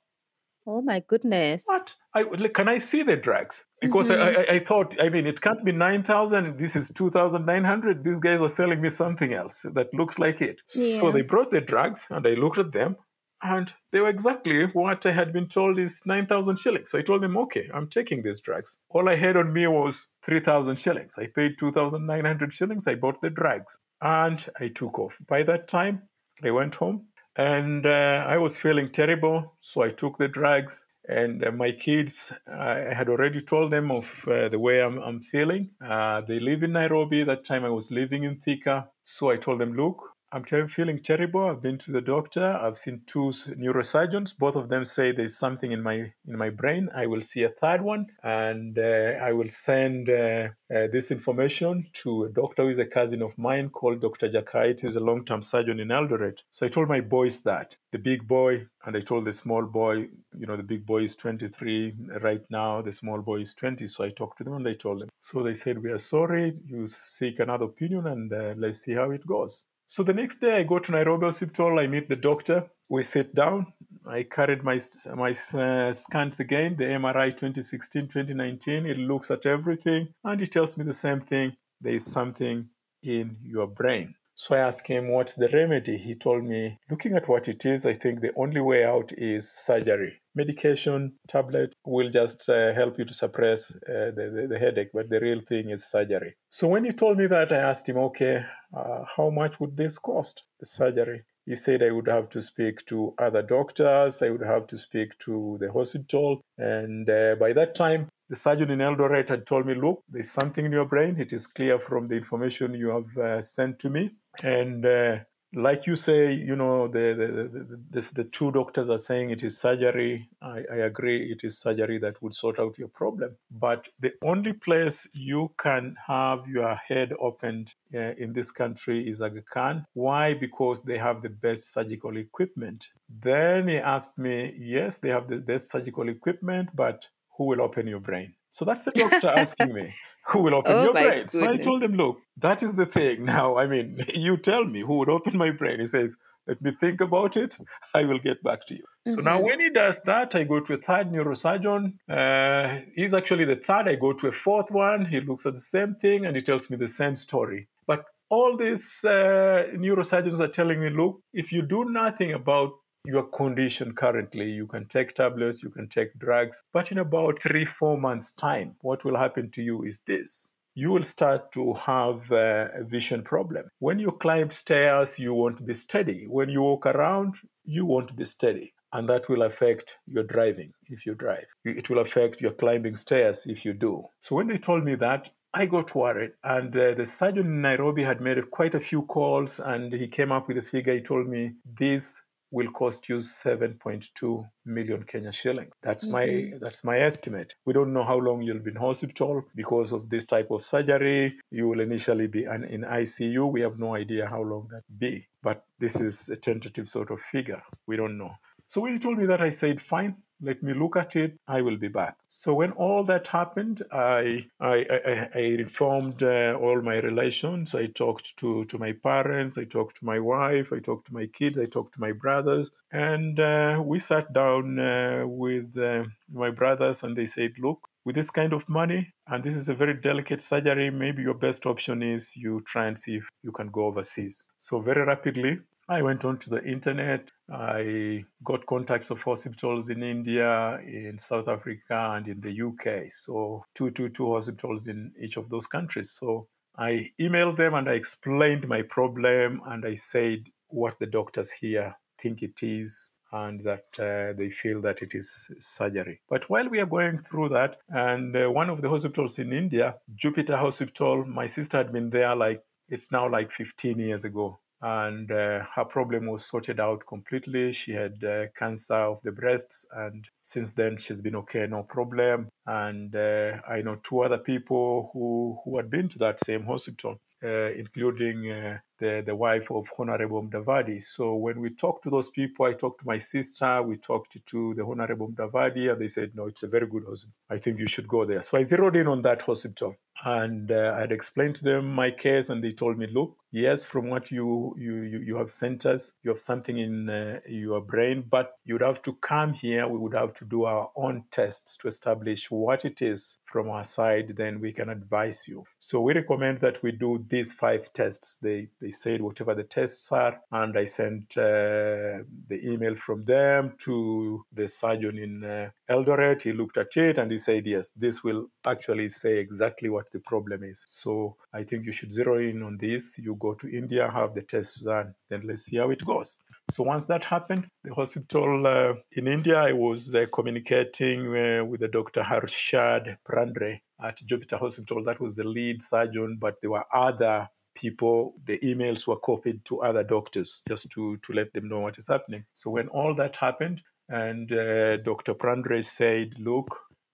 Oh 0.67 0.81
my 0.81 1.01
goodness. 1.01 1.65
What? 1.67 1.95
I, 2.15 2.23
can 2.25 2.69
I 2.69 2.79
see 2.79 3.03
the 3.03 3.17
drugs? 3.17 3.65
Because 3.81 4.11
I, 4.11 4.17
mm-hmm. 4.17 4.41
I, 4.41 4.55
I 4.55 4.59
thought, 4.61 4.97
I 5.01 5.09
mean, 5.09 5.27
it 5.27 5.41
can't 5.41 5.65
be 5.65 5.73
9,000. 5.73 6.57
This 6.57 6.77
is 6.77 6.93
2,900. 6.95 8.05
These 8.05 8.21
guys 8.21 8.41
are 8.41 8.49
selling 8.49 8.81
me 8.81 8.89
something 8.89 9.33
else 9.33 9.67
that 9.75 9.93
looks 9.93 10.21
like 10.21 10.41
it. 10.41 10.63
So 10.67 11.11
they 11.11 11.23
brought 11.23 11.51
the 11.51 11.61
drugs 11.61 12.07
and 12.11 12.25
I 12.25 12.35
looked 12.35 12.59
at 12.59 12.71
them 12.71 12.97
and 13.43 13.73
they 13.91 14.01
were 14.01 14.09
exactly 14.09 14.67
what 14.67 15.05
I 15.05 15.11
had 15.11 15.33
been 15.33 15.49
told 15.49 15.79
is 15.79 16.03
9,000 16.07 16.57
shillings. 16.57 16.91
So 16.91 16.99
I 16.99 17.03
told 17.03 17.23
them, 17.23 17.37
okay, 17.37 17.69
I'm 17.75 17.89
taking 17.89 18.23
these 18.23 18.41
drugs. 18.41 18.79
All 18.91 19.09
I 19.09 19.17
had 19.17 19.37
on 19.37 19.53
me 19.53 19.67
was 19.67 20.07
3,000 20.25 20.79
shillings. 20.79 21.15
I 21.19 21.27
paid 21.27 21.59
2,900 21.59 22.53
shillings. 22.53 22.87
I 22.87 22.95
bought 22.95 23.21
the 23.21 23.31
drugs 23.31 23.81
and 24.01 24.47
I 24.61 24.69
took 24.69 24.97
off. 24.99 25.17
By 25.27 25.43
that 25.43 25.67
time, 25.67 26.03
I 26.45 26.51
went 26.51 26.75
home 26.77 27.07
and 27.37 27.87
uh, 27.87 28.25
I 28.27 28.39
was 28.39 28.57
feeling 28.57 28.91
terrible. 28.91 29.55
So 29.61 29.83
I 29.83 29.91
took 29.91 30.19
the 30.19 30.29
drugs. 30.29 30.85
And 31.09 31.45
uh, 31.45 31.51
my 31.51 31.73
kids, 31.73 32.33
I 32.47 32.95
had 32.95 33.09
already 33.09 33.41
told 33.41 33.73
them 33.73 33.91
of 33.91 34.25
uh, 34.29 34.49
the 34.49 34.59
way 34.59 34.81
I'm, 34.81 34.99
I'm 34.99 35.21
feeling. 35.21 35.71
Uh, 35.85 36.21
they 36.21 36.39
live 36.39 36.63
in 36.63 36.73
Nairobi. 36.73 37.25
That 37.25 37.45
time 37.45 37.65
I 37.65 37.71
was 37.71 37.91
living 37.91 38.23
in 38.23 38.37
Thika. 38.37 38.89
So 39.03 39.29
I 39.31 39.37
told 39.37 39.61
them, 39.61 39.75
look, 39.75 40.12
I'm 40.35 40.47
ter- 40.47 40.67
feeling 40.67 41.03
terrible. 41.03 41.47
I've 41.47 41.61
been 41.61 41.77
to 41.77 41.93
the 41.93 42.01
doctor. 42.01 42.59
I've 42.59 42.79
seen 42.79 43.03
two 43.05 43.33
neurosurgeons. 43.65 44.39
Both 44.39 44.57
of 44.57 44.71
them 44.71 44.83
say 44.83 45.13
there's 45.13 45.37
something 45.37 45.73
in 45.73 45.83
my 45.83 46.11
in 46.27 46.39
my 46.39 46.49
brain. 46.49 46.89
I 46.95 47.07
will 47.07 47.21
see 47.21 47.43
a 47.43 47.51
third 47.51 47.83
one, 47.83 48.07
and 48.23 48.79
uh, 48.79 49.19
I 49.21 49.35
will 49.35 49.51
send 49.51 50.09
uh, 50.09 50.49
uh, 50.75 50.87
this 50.87 51.11
information 51.11 51.87
to 52.05 52.25
a 52.25 52.31
doctor 52.31 52.63
who 52.63 52.71
is 52.71 52.79
a 52.79 52.87
cousin 52.87 53.21
of 53.21 53.37
mine 53.37 53.69
called 53.69 54.01
Dr. 54.01 54.31
Jakait. 54.31 54.81
He's 54.81 54.97
a 54.97 55.01
long-term 55.01 55.43
surgeon 55.43 55.81
in 55.81 55.89
Eldoret. 55.89 56.43
So 56.51 56.65
I 56.65 56.71
told 56.71 56.89
my 56.89 57.03
boys 57.03 57.43
that 57.43 57.77
the 57.91 57.99
big 57.99 58.27
boy, 58.27 58.67
and 58.87 58.97
I 58.97 59.01
told 59.01 59.27
the 59.27 59.35
small 59.35 59.67
boy, 59.67 60.09
you 60.35 60.47
know, 60.47 60.57
the 60.57 60.63
big 60.63 60.87
boy 60.87 61.03
is 61.03 61.15
23 61.15 61.95
right 62.23 62.45
now. 62.49 62.81
The 62.81 62.93
small 62.93 63.21
boy 63.21 63.41
is 63.41 63.53
20. 63.53 63.87
So 63.87 64.03
I 64.03 64.09
talked 64.09 64.39
to 64.39 64.45
them 64.45 64.55
and 64.55 64.67
I 64.67 64.73
told 64.73 65.03
them. 65.03 65.11
So 65.21 65.43
they 65.43 65.53
said, 65.53 65.83
"We 65.83 65.91
are 65.91 65.99
sorry. 65.99 66.59
You 66.67 66.87
seek 66.87 67.39
another 67.39 67.67
opinion, 67.67 68.07
and 68.07 68.33
uh, 68.33 68.55
let's 68.57 68.79
see 68.79 68.93
how 68.95 69.11
it 69.11 69.27
goes." 69.27 69.67
So 69.95 70.03
the 70.03 70.15
next 70.15 70.41
day, 70.41 70.57
I 70.57 70.63
go 70.63 70.79
to 70.79 70.91
Nairobi 70.91 71.27
Hospital. 71.27 71.79
I 71.79 71.87
meet 71.87 72.09
the 72.09 72.17
doctor. 72.17 72.67
We 72.89 73.03
sit 73.03 73.35
down. 73.35 73.75
I 74.07 74.23
carried 74.23 74.63
my 74.63 74.81
my 75.15 75.35
uh, 75.53 75.93
scans 75.93 76.41
again, 76.41 76.77
the 76.77 76.85
MRI 76.85 77.29
2016, 77.37 78.09
2019. 78.09 78.87
It 78.87 78.97
looks 78.97 79.31
at 79.31 79.45
everything 79.45 80.09
and 80.25 80.41
it 80.41 80.51
tells 80.51 80.79
me 80.79 80.85
the 80.85 80.95
same 80.95 81.21
thing. 81.21 81.55
There 81.83 81.93
is 81.93 82.07
something 82.07 82.71
in 83.03 83.37
your 83.43 83.67
brain. 83.67 84.15
So 84.35 84.55
I 84.55 84.61
asked 84.61 84.87
him, 84.87 85.09
What's 85.09 85.35
the 85.35 85.49
remedy? 85.49 85.99
He 85.99 86.15
told 86.15 86.43
me, 86.43 86.79
Looking 86.89 87.15
at 87.15 87.29
what 87.29 87.47
it 87.49 87.67
is, 87.67 87.85
I 87.85 87.93
think 87.93 88.23
the 88.23 88.33
only 88.35 88.63
way 88.63 88.87
out 88.87 89.13
is 89.13 89.53
surgery. 89.53 90.22
Medication, 90.35 91.13
tablet 91.29 91.75
will 91.85 92.11
just 92.11 92.49
uh, 92.49 92.73
help 92.73 92.99
you 92.99 93.05
to 93.05 93.15
suppress 93.15 93.71
uh, 93.75 94.11
the, 94.17 94.33
the, 94.35 94.47
the 94.49 94.59
headache, 94.59 94.91
but 94.93 95.11
the 95.11 95.21
real 95.21 95.41
thing 95.41 95.71
is 95.71 95.85
surgery. 95.85 96.35
So 96.51 96.69
when 96.69 96.85
he 96.85 96.93
told 96.93 97.19
me 97.19 97.27
that, 97.27 97.53
I 97.53 97.57
asked 97.57 97.89
him, 97.89 97.99
Okay, 97.99 98.45
uh, 98.75 99.05
how 99.17 99.31
much 99.31 99.61
would 99.61 99.77
this 99.77 99.99
cost, 99.99 100.45
the 100.61 100.67
surgery? 100.67 101.25
He 101.45 101.57
said 101.57 101.83
I 101.83 101.91
would 101.91 102.07
have 102.07 102.29
to 102.31 102.41
speak 102.41 102.87
to 102.87 103.15
other 103.19 103.43
doctors, 103.43 104.23
I 104.23 104.31
would 104.31 104.45
have 104.45 104.69
to 104.69 104.79
speak 104.79 105.19
to 105.21 105.59
the 105.61 105.73
hospital. 105.73 106.41
And 106.57 107.11
uh, 107.11 107.35
by 107.35 107.53
that 107.53 107.75
time, 107.75 108.09
the 108.29 108.37
surgeon 108.37 108.71
in 108.71 108.79
Eldoret 108.79 109.29
had 109.29 109.45
told 109.45 109.67
me, 109.67 109.75
Look, 109.75 110.03
there's 110.09 110.31
something 110.31 110.65
in 110.65 110.73
your 110.73 110.87
brain. 110.87 111.19
It 111.19 111.33
is 111.33 111.47
clear 111.47 111.79
from 111.79 112.07
the 112.07 112.17
information 112.17 112.75
you 112.75 112.89
have 112.89 113.19
uh, 113.19 113.43
sent 113.43 113.79
to 113.81 113.91
me. 113.91 114.13
And 114.43 114.87
uh, 114.87 115.19
like 115.55 115.87
you 115.87 115.97
say, 115.97 116.33
you 116.33 116.57
know, 116.57 116.89
the, 116.89 117.15
the, 117.15 118.01
the, 118.01 118.13
the, 118.15 118.25
two 118.25 118.51
doctors 118.53 118.89
are 118.89 118.99
saying 118.99 119.31
it 119.31 119.43
is 119.43 119.59
surgery. 119.59 120.29
I, 120.41 120.65
I 120.71 120.77
agree, 120.77 121.31
it 121.31 121.45
is 121.45 121.59
surgery 121.59 121.99
that 121.99 122.23
would 122.23 122.35
sort 122.35 122.59
out 122.59 122.79
your 122.79 122.89
problem. 122.89 123.37
But 123.51 123.89
the 124.01 124.13
only 124.23 124.55
place 124.55 125.07
you 125.13 125.53
can 125.59 125.95
have 126.07 126.47
your 126.49 126.75
head 126.77 127.13
opened 127.19 127.75
uh, 127.95 128.15
in 128.19 128.33
this 128.33 128.51
country 128.51 129.07
is 129.09 129.21
Aga 129.21 129.43
Khan. 129.43 129.85
Why? 129.93 130.35
Because 130.35 130.83
they 130.83 130.99
have 130.99 131.23
the 131.23 131.31
best 131.31 131.73
surgical 131.73 132.17
equipment. 132.17 132.89
Then 133.09 133.69
he 133.69 133.77
asked 133.77 134.19
me, 134.19 134.55
yes, 134.59 134.99
they 134.99 135.11
have 135.11 135.29
the 135.29 135.39
best 135.39 135.71
surgical 135.71 136.09
equipment, 136.09 136.71
but 136.75 137.07
who 137.37 137.47
will 137.47 137.61
open 137.63 137.87
your 137.87 138.01
brain? 138.01 138.35
So 138.51 138.65
that's 138.65 138.85
the 138.85 138.91
doctor 138.97 139.29
asking 139.29 139.73
me, 139.75 139.95
who 140.27 140.43
will 140.43 140.55
open 140.55 140.77
Oh 140.79 140.83
your 140.85 140.93
brain? 140.93 141.29
So 141.29 141.47
I 141.47 141.57
told 141.57 141.83
him, 141.83 141.95
look, 141.95 142.19
that 142.39 142.63
is 142.63 142.77
the 142.77 142.87
thing. 142.87 143.25
Now, 143.37 143.57
I 143.57 143.67
mean, 143.67 143.99
you 144.15 144.37
tell 144.37 144.65
me 144.65 144.81
who 144.81 144.99
would 144.99 145.09
open 145.09 145.37
my 145.39 145.51
brain. 145.51 145.81
He 145.81 145.87
says, 145.87 146.17
let 146.47 146.61
me 146.61 146.73
think 146.73 147.01
about 147.01 147.37
it. 147.37 147.57
I 147.95 148.05
will 148.05 148.19
get 148.19 148.43
back 148.43 148.67
to 148.67 148.75
you. 148.75 148.85
So 149.09 149.21
now, 149.21 149.39
Mhm. 149.39 149.45
when 149.45 149.61
he 149.61 149.71
does 149.71 150.01
that, 150.03 150.35
I 150.35 150.45
go 150.45 150.61
to 150.61 150.75
a 150.75 150.77
third 150.77 151.11
neurosurgeon. 151.13 151.95
Uh, 152.09 152.81
he's 152.95 153.15
actually 153.15 153.45
the 153.45 153.57
third. 153.57 153.89
I 153.89 153.95
go 153.97 154.13
to 154.13 154.29
a 154.29 154.33
fourth 154.33 154.71
one. 154.71 155.05
He 155.05 155.21
looks 155.21 155.47
at 155.47 155.55
the 155.55 155.61
same 155.61 155.95
thing 155.97 156.27
and 156.27 156.37
he 156.37 156.43
tells 156.43 156.69
me 156.71 156.77
the 156.77 156.89
same 156.89 157.17
story. 157.17 157.69
But 157.87 158.05
all 158.29 158.57
these 158.57 159.05
uh, 159.05 159.69
neurosurgeons 159.75 160.41
are 160.41 160.49
telling 160.49 160.81
me, 160.81 160.91
look, 160.91 161.21
if 161.33 161.53
you 161.53 161.63
do 161.63 161.85
nothing 161.85 162.33
about 162.33 162.71
your 163.05 163.25
condition 163.25 163.95
currently, 163.95 164.49
you 164.49 164.67
can 164.67 164.87
take 164.87 165.15
tablets, 165.15 165.63
you 165.63 165.71
can 165.71 165.89
take 165.89 166.17
drugs, 166.19 166.63
but 166.73 166.93
in 166.93 166.99
about 166.99 167.43
three, 167.43 167.65
four 167.65 167.99
months' 167.99 168.33
time, 168.33 168.77
what 168.83 169.05
will 169.05 169.17
happen 169.17 169.51
to 169.51 169.63
you 169.63 169.83
is 169.83 170.01
this. 170.07 170.53
You 170.75 170.91
will 170.91 171.03
start 171.03 171.53
to 171.53 171.75
have 171.75 172.31
a 172.31 172.85
vision 172.85 173.23
problem. 173.23 173.69
When 173.81 173.99
you 173.99 174.13
climb 174.13 174.51
stairs, 174.51 175.19
you 175.19 175.35
won't 175.35 175.67
be 175.67 175.75
steady. 175.75 176.27
When 176.29 176.49
you 176.49 176.63
walk 176.63 176.87
around, 176.87 177.35
you 177.65 177.85
won't 177.85 178.15
be 178.17 178.25
steady 178.25 178.73
and 178.93 179.09
that 179.09 179.29
will 179.29 179.43
affect 179.43 179.99
your 180.07 180.23
driving 180.23 180.73
if 180.89 181.05
you 181.05 181.15
drive. 181.15 181.47
It 181.65 181.91
will 181.91 181.99
affect 181.99 182.41
your 182.41 182.53
climbing 182.53 182.97
stairs 182.97 183.47
if 183.47 183.65
you 183.65 183.73
do. 183.73 184.05
So 184.21 184.37
when 184.37 184.49
they 184.49 184.59
told 184.59 184.85
me 184.85 184.95
that, 184.97 185.31
I 185.55 185.67
got 185.67 185.95
worried. 185.95 186.33
And 186.45 186.75
uh, 186.75 186.95
the 186.95 187.05
surgeon 187.05 187.47
in 187.47 187.63
Nairobi 187.63 188.03
had 188.03 188.21
made 188.21 188.51
quite 188.51 188.75
a 188.75 188.81
few 188.81 189.03
calls 189.03 189.61
and 189.61 189.93
he 189.93 190.09
came 190.09 190.33
up 190.33 190.49
with 190.49 190.59
a 190.59 190.63
figure. 190.63 190.95
He 190.95 191.03
told 191.03 191.29
me 191.29 191.55
this 191.79 192.23
will 192.53 192.71
cost 192.71 193.09
you 193.09 193.17
7.2 193.17 194.49
million 194.67 195.03
Kenya 195.03 195.33
shillings. 195.33 195.73
That's 195.83 196.05
mm-hmm. 196.05 196.53
my 196.53 196.59
that's 196.61 196.85
my 196.85 196.99
estimate. 196.99 197.57
We 197.65 197.73
don't 197.73 197.93
know 197.93 198.05
how 198.05 198.19
long 198.19 198.43
you'll 198.43 198.61
be 198.61 198.71
in 198.71 198.77
hospital 198.77 199.43
because 199.57 199.93
of 199.93 200.09
this 200.09 200.27
type 200.27 200.51
of 200.51 200.63
surgery. 200.63 201.39
You 201.51 201.67
will 201.69 201.81
initially 201.81 202.29
be 202.29 202.45
an, 202.45 202.65
in 202.65 202.83
ICU. 202.83 203.51
We 203.51 203.63
have 203.63 203.79
no 203.79 203.95
idea 203.97 204.29
how 204.29 204.43
long 204.43 204.69
that 204.71 204.85
be, 204.99 205.27
but 205.43 205.65
this 205.79 205.97
is 206.01 206.29
a 206.29 206.37
tentative 206.37 206.89
sort 206.89 207.11
of 207.11 207.21
figure. 207.21 207.63
We 207.87 207.97
don't 207.97 208.19
know. 208.19 208.33
So 208.67 208.81
when 208.81 208.93
he 208.93 208.99
told 208.99 209.19
me 209.19 209.27
that, 209.27 209.41
I 209.41 209.51
said, 209.51 209.83
fine, 209.83 210.17
let 210.43 210.63
me 210.63 210.75
look 210.75 210.97
at 210.97 211.17
it. 211.17 211.39
I 211.47 211.63
will 211.63 211.77
be 211.77 211.89
back. 211.89 212.17
So 212.29 212.55
when 212.55 212.73
all 212.73 213.05
that 213.05 213.27
happened, 213.29 213.83
I 213.93 214.47
I, 214.61 214.87
I, 214.91 215.29
I 215.35 215.39
informed 215.39 216.23
uh, 216.23 216.59
all 216.61 216.83
my 216.83 216.99
relations. 217.01 217.75
I 217.75 217.87
talked 217.87 218.37
to, 218.39 218.65
to 218.67 218.79
my 218.79 218.93
parents. 218.93 219.57
I 219.59 219.65
talked 219.65 219.97
to 220.01 220.05
my 220.05 220.19
wife. 220.19 220.73
I 220.73 220.81
talked 220.81 221.07
to 221.07 221.15
my 221.15 221.27
kids. 221.27 221.59
I 221.59 221.67
talked 221.67 221.95
to 221.95 222.01
my 222.01 222.13
brothers. 222.13 222.73
And 222.93 223.39
uh, 223.39 223.83
we 223.85 223.99
sat 223.99 224.33
down 224.33 224.79
uh, 224.79 225.25
with 225.27 225.77
uh, 225.79 226.05
my 226.33 226.51
brothers 226.51 227.03
and 227.03 227.17
they 227.17 227.27
said, 227.27 227.53
look, 227.59 227.79
with 228.05 228.17
this 228.17 228.31
kind 228.31 228.53
of 228.53 228.69
money, 228.69 229.13
and 229.29 229.45
this 229.45 229.55
is 229.55 229.69
a 229.69 229.75
very 229.75 229.95
delicate 229.95 230.43
surgery, 230.43 230.91
maybe 230.91 231.23
your 231.23 231.35
best 231.35 231.67
option 231.67 232.03
is 232.03 232.37
you 232.37 232.61
try 232.67 232.87
and 232.87 232.99
see 232.99 233.17
if 233.17 233.29
you 233.43 233.53
can 233.53 233.69
go 233.69 233.87
overseas. 233.87 234.45
So 234.59 234.81
very 234.81 235.05
rapidly, 235.05 235.61
I 235.93 236.01
went 236.01 236.25
onto 236.25 236.49
the 236.49 236.65
internet. 236.65 237.31
I 237.51 238.25
got 238.43 238.65
contacts 238.65 239.11
of 239.11 239.21
hospitals 239.21 239.91
in 239.91 240.03
India, 240.03 240.81
in 240.87 241.19
South 241.19 241.49
Africa, 241.49 242.15
and 242.15 242.27
in 242.27 242.41
the 242.41 242.63
UK. 242.63 243.11
So, 243.11 243.67
two, 243.75 243.91
two, 243.91 244.09
two 244.09 244.33
hospitals 244.33 244.87
in 244.87 245.13
each 245.21 245.37
of 245.37 245.51
those 245.51 245.67
countries. 245.67 246.11
So, 246.13 246.49
I 246.79 247.11
emailed 247.21 247.59
them 247.59 247.75
and 247.75 247.91
I 247.91 247.93
explained 247.93 248.67
my 248.69 248.81
problem 248.81 249.61
and 249.67 249.85
I 249.85 249.97
said 249.97 250.49
what 250.69 250.99
the 250.99 251.05
doctors 251.05 251.51
here 251.51 251.95
think 252.19 252.43
it 252.43 252.63
is 252.63 253.11
and 253.31 253.63
that 253.65 253.85
uh, 253.99 254.33
they 254.33 254.49
feel 254.49 254.81
that 254.81 255.03
it 255.03 255.15
is 255.15 255.55
surgery. 255.61 256.23
But 256.27 256.49
while 256.49 256.71
we 256.71 256.81
are 256.81 256.87
going 256.87 257.19
through 257.19 257.51
that, 257.51 257.77
and 257.91 258.35
uh, 258.35 258.51
one 258.51 258.71
of 258.71 258.81
the 258.81 258.89
hospitals 258.89 259.39
in 259.39 259.53
India, 259.53 259.97
Jupiter 260.15 260.57
Hospital, 260.57 261.27
my 261.27 261.47
sister 261.47 261.77
had 261.77 261.93
been 261.93 262.09
there 262.09 262.35
like 262.35 262.63
it's 262.89 263.13
now 263.13 263.29
like 263.29 263.53
15 263.53 263.99
years 263.99 264.25
ago 264.25 264.59
and 264.83 265.31
uh, 265.31 265.65
her 265.75 265.85
problem 265.85 266.27
was 266.27 266.45
sorted 266.45 266.81
out 266.81 267.07
completely. 267.07 267.73
She 267.73 267.93
had 267.93 268.23
uh, 268.25 268.49
cancer 268.57 268.95
of 268.95 269.23
the 269.23 269.31
breasts, 269.31 269.87
and 269.93 270.27
since 270.43 270.73
then 270.73 270.97
she's 270.97 271.23
been 271.23 271.37
okay, 271.37 271.67
no 271.69 271.85
problem. 271.85 272.49
And 272.67 273.15
uh, 273.15 273.61
I 273.69 273.83
know 273.83 273.97
two 274.03 274.21
other 274.21 274.39
people 274.39 275.11
who 275.13 275.59
who 275.65 275.77
had 275.77 275.89
been 275.89 276.09
to 276.11 276.19
that 276.19 276.41
same 276.41 276.65
hospital, 276.65 277.21
uh, 277.45 277.71
including 277.73 278.51
uh, 278.51 278.79
the 278.99 279.23
the 279.25 279.37
wife 279.37 279.71
of 279.71 279.89
Honorable 279.97 280.43
Mudavadi. 280.43 281.01
So 281.01 281.37
when 281.37 281.61
we 281.61 281.71
talked 281.71 282.03
to 282.05 282.11
those 282.11 282.31
people, 282.31 282.67
I 282.67 282.73
talked 282.73 283.01
to 283.01 283.07
my 283.07 283.19
sister, 283.19 283.83
we 283.83 283.99
talked 283.99 284.37
to 284.45 284.75
the 284.75 284.85
Honorable 284.85 285.29
Mudavadi, 285.29 285.93
and 285.93 286.01
they 286.01 286.09
said, 286.09 286.33
"No, 286.35 286.47
it's 286.47 286.65
a 286.65 286.69
very 286.69 286.89
good 286.89 287.05
hospital. 287.07 287.35
I 287.49 287.59
think 287.59 287.79
you 287.79 287.87
should 287.87 288.09
go 288.09 288.25
there." 288.25 288.43
So 288.43 288.59
I 288.59 288.65
zeroed 288.65 288.97
in 288.97 289.07
on 289.07 289.23
that 289.23 289.43
hospital 289.43 289.95
and 290.25 290.71
uh, 290.71 290.95
I 290.97 291.01
had 291.01 291.13
explained 291.13 291.57
to 291.57 291.65
them 291.65 291.93
my 291.93 292.11
case, 292.11 292.49
and 292.49 292.63
they 292.63 292.73
told 292.73 292.99
me, 292.99 293.07
"Look, 293.07 293.37
yes, 293.53 293.85
from 293.85 294.09
what 294.09 294.31
you 294.31 294.75
you 294.79 294.95
you, 295.03 295.37
have 295.37 295.51
sent 295.51 295.87
us, 295.87 296.13
you 296.23 296.31
have 296.31 296.41
something 296.41 296.79
in 296.79 297.09
uh, 297.09 297.41
your 297.47 297.81
brain, 297.81 298.25
but 298.29 298.57
you'd 298.65 298.83
have 298.83 299.03
to 299.03 299.13
come 299.15 299.53
here. 299.53 299.87
We 299.87 299.99
would 299.99 300.15
have 300.15 300.35
to 300.35 300.45
do 300.45 300.65
our 300.65 300.91
own 300.97 301.25
tests 301.31 301.77
to 301.79 301.89
establish 301.89 302.51
what 302.51 302.85
it 302.85 303.03
is 303.03 303.39
from 303.45 303.69
our 303.69 303.85
side. 303.85 304.37
Then 304.37 304.61
we 304.61 304.73
can 304.73 304.89
advise 304.89 305.47
you. 305.47 305.65
So 305.79 306.01
we 306.01 306.15
recommend 306.15 306.61
that 306.61 306.83
we 306.83 306.93
do 306.93 307.25
these 307.29 307.53
five 307.53 307.93
tests. 307.93 308.37
They 308.37 308.69
they 308.81 308.91
said 308.91 309.21
whatever 309.21 309.55
the 309.55 309.65
tests 309.65 310.11
are, 310.11 310.41
and 310.51 310.77
I 310.77 310.85
sent 310.87 311.37
uh, 311.37 312.25
the 312.49 312.61
email 312.65 312.97
from 312.97 313.25
them 313.25 313.75
to 313.79 314.45
the 314.53 314.67
surgeon 314.67 315.19
in 315.19 315.45
uh, 315.45 315.71
Eldoret. 315.89 316.43
He 316.43 316.53
looked 316.53 316.79
at 316.79 316.97
it 316.97 317.19
and 317.19 317.31
he 317.31 317.39
said, 317.39 317.67
yes, 317.67 317.91
this 317.97 318.25
will 318.25 318.47
actually 318.67 319.09
say 319.09 319.39
exactly 319.39 319.89
what 319.89 320.11
the 320.13 320.21
problem 320.21 320.63
is. 320.65 320.85
So 320.89 321.37
I 321.53 321.63
think 321.63 321.85
you 321.85 321.93
should 321.93 322.13
zero 322.13 322.39
in 322.39 322.63
on 322.63 322.79
this. 322.79 323.19
You 323.19 323.35
go 323.43 323.55
to 323.55 323.69
India, 323.69 324.11
have 324.11 324.35
the 324.35 324.43
tests 324.43 324.79
done, 324.81 325.15
then 325.29 325.43
let's 325.45 325.65
see 325.67 325.77
how 325.77 325.91
it 325.91 326.05
goes. 326.07 326.37
So 326.71 326.85
once 326.85 327.07
that 327.07 327.25
happened, 327.25 327.67
the 327.85 327.93
hospital 327.93 328.67
uh, 328.67 328.95
in 329.17 329.27
India, 329.27 329.59
I 329.59 329.73
was 329.73 330.15
uh, 330.15 330.27
communicating 330.33 331.21
uh, 331.37 331.65
with 331.65 331.81
the 331.81 331.89
Dr. 331.89 332.23
Harshad 332.23 333.17
Prandre 333.29 333.81
at 334.03 334.17
Jupiter 334.25 334.57
Hospital. 334.59 335.05
That 335.05 335.21
was 335.21 335.35
the 335.35 335.45
lead 335.45 335.83
surgeon, 335.83 336.39
but 336.41 336.61
there 336.61 336.71
were 336.71 336.85
other 336.93 337.49
people, 337.75 338.35
the 338.45 338.59
emails 338.61 339.07
were 339.07 339.19
copied 339.19 339.65
to 339.65 339.81
other 339.81 340.05
doctors 340.05 340.63
just 340.69 340.91
to, 340.91 341.17
to 341.19 341.33
let 341.33 341.53
them 341.53 341.69
know 341.69 341.81
what 341.81 341.99
is 341.99 342.09
happening. 342.09 342.45
So 342.53 342.71
when 342.71 342.89
all 342.89 343.15
that 343.17 343.37
happened, 343.37 343.83
and 344.09 344.53
uh, 344.53 344.99
Dr. 344.99 345.35
Prandre 345.35 345.83
said, 345.83 346.39
look, 346.39 346.69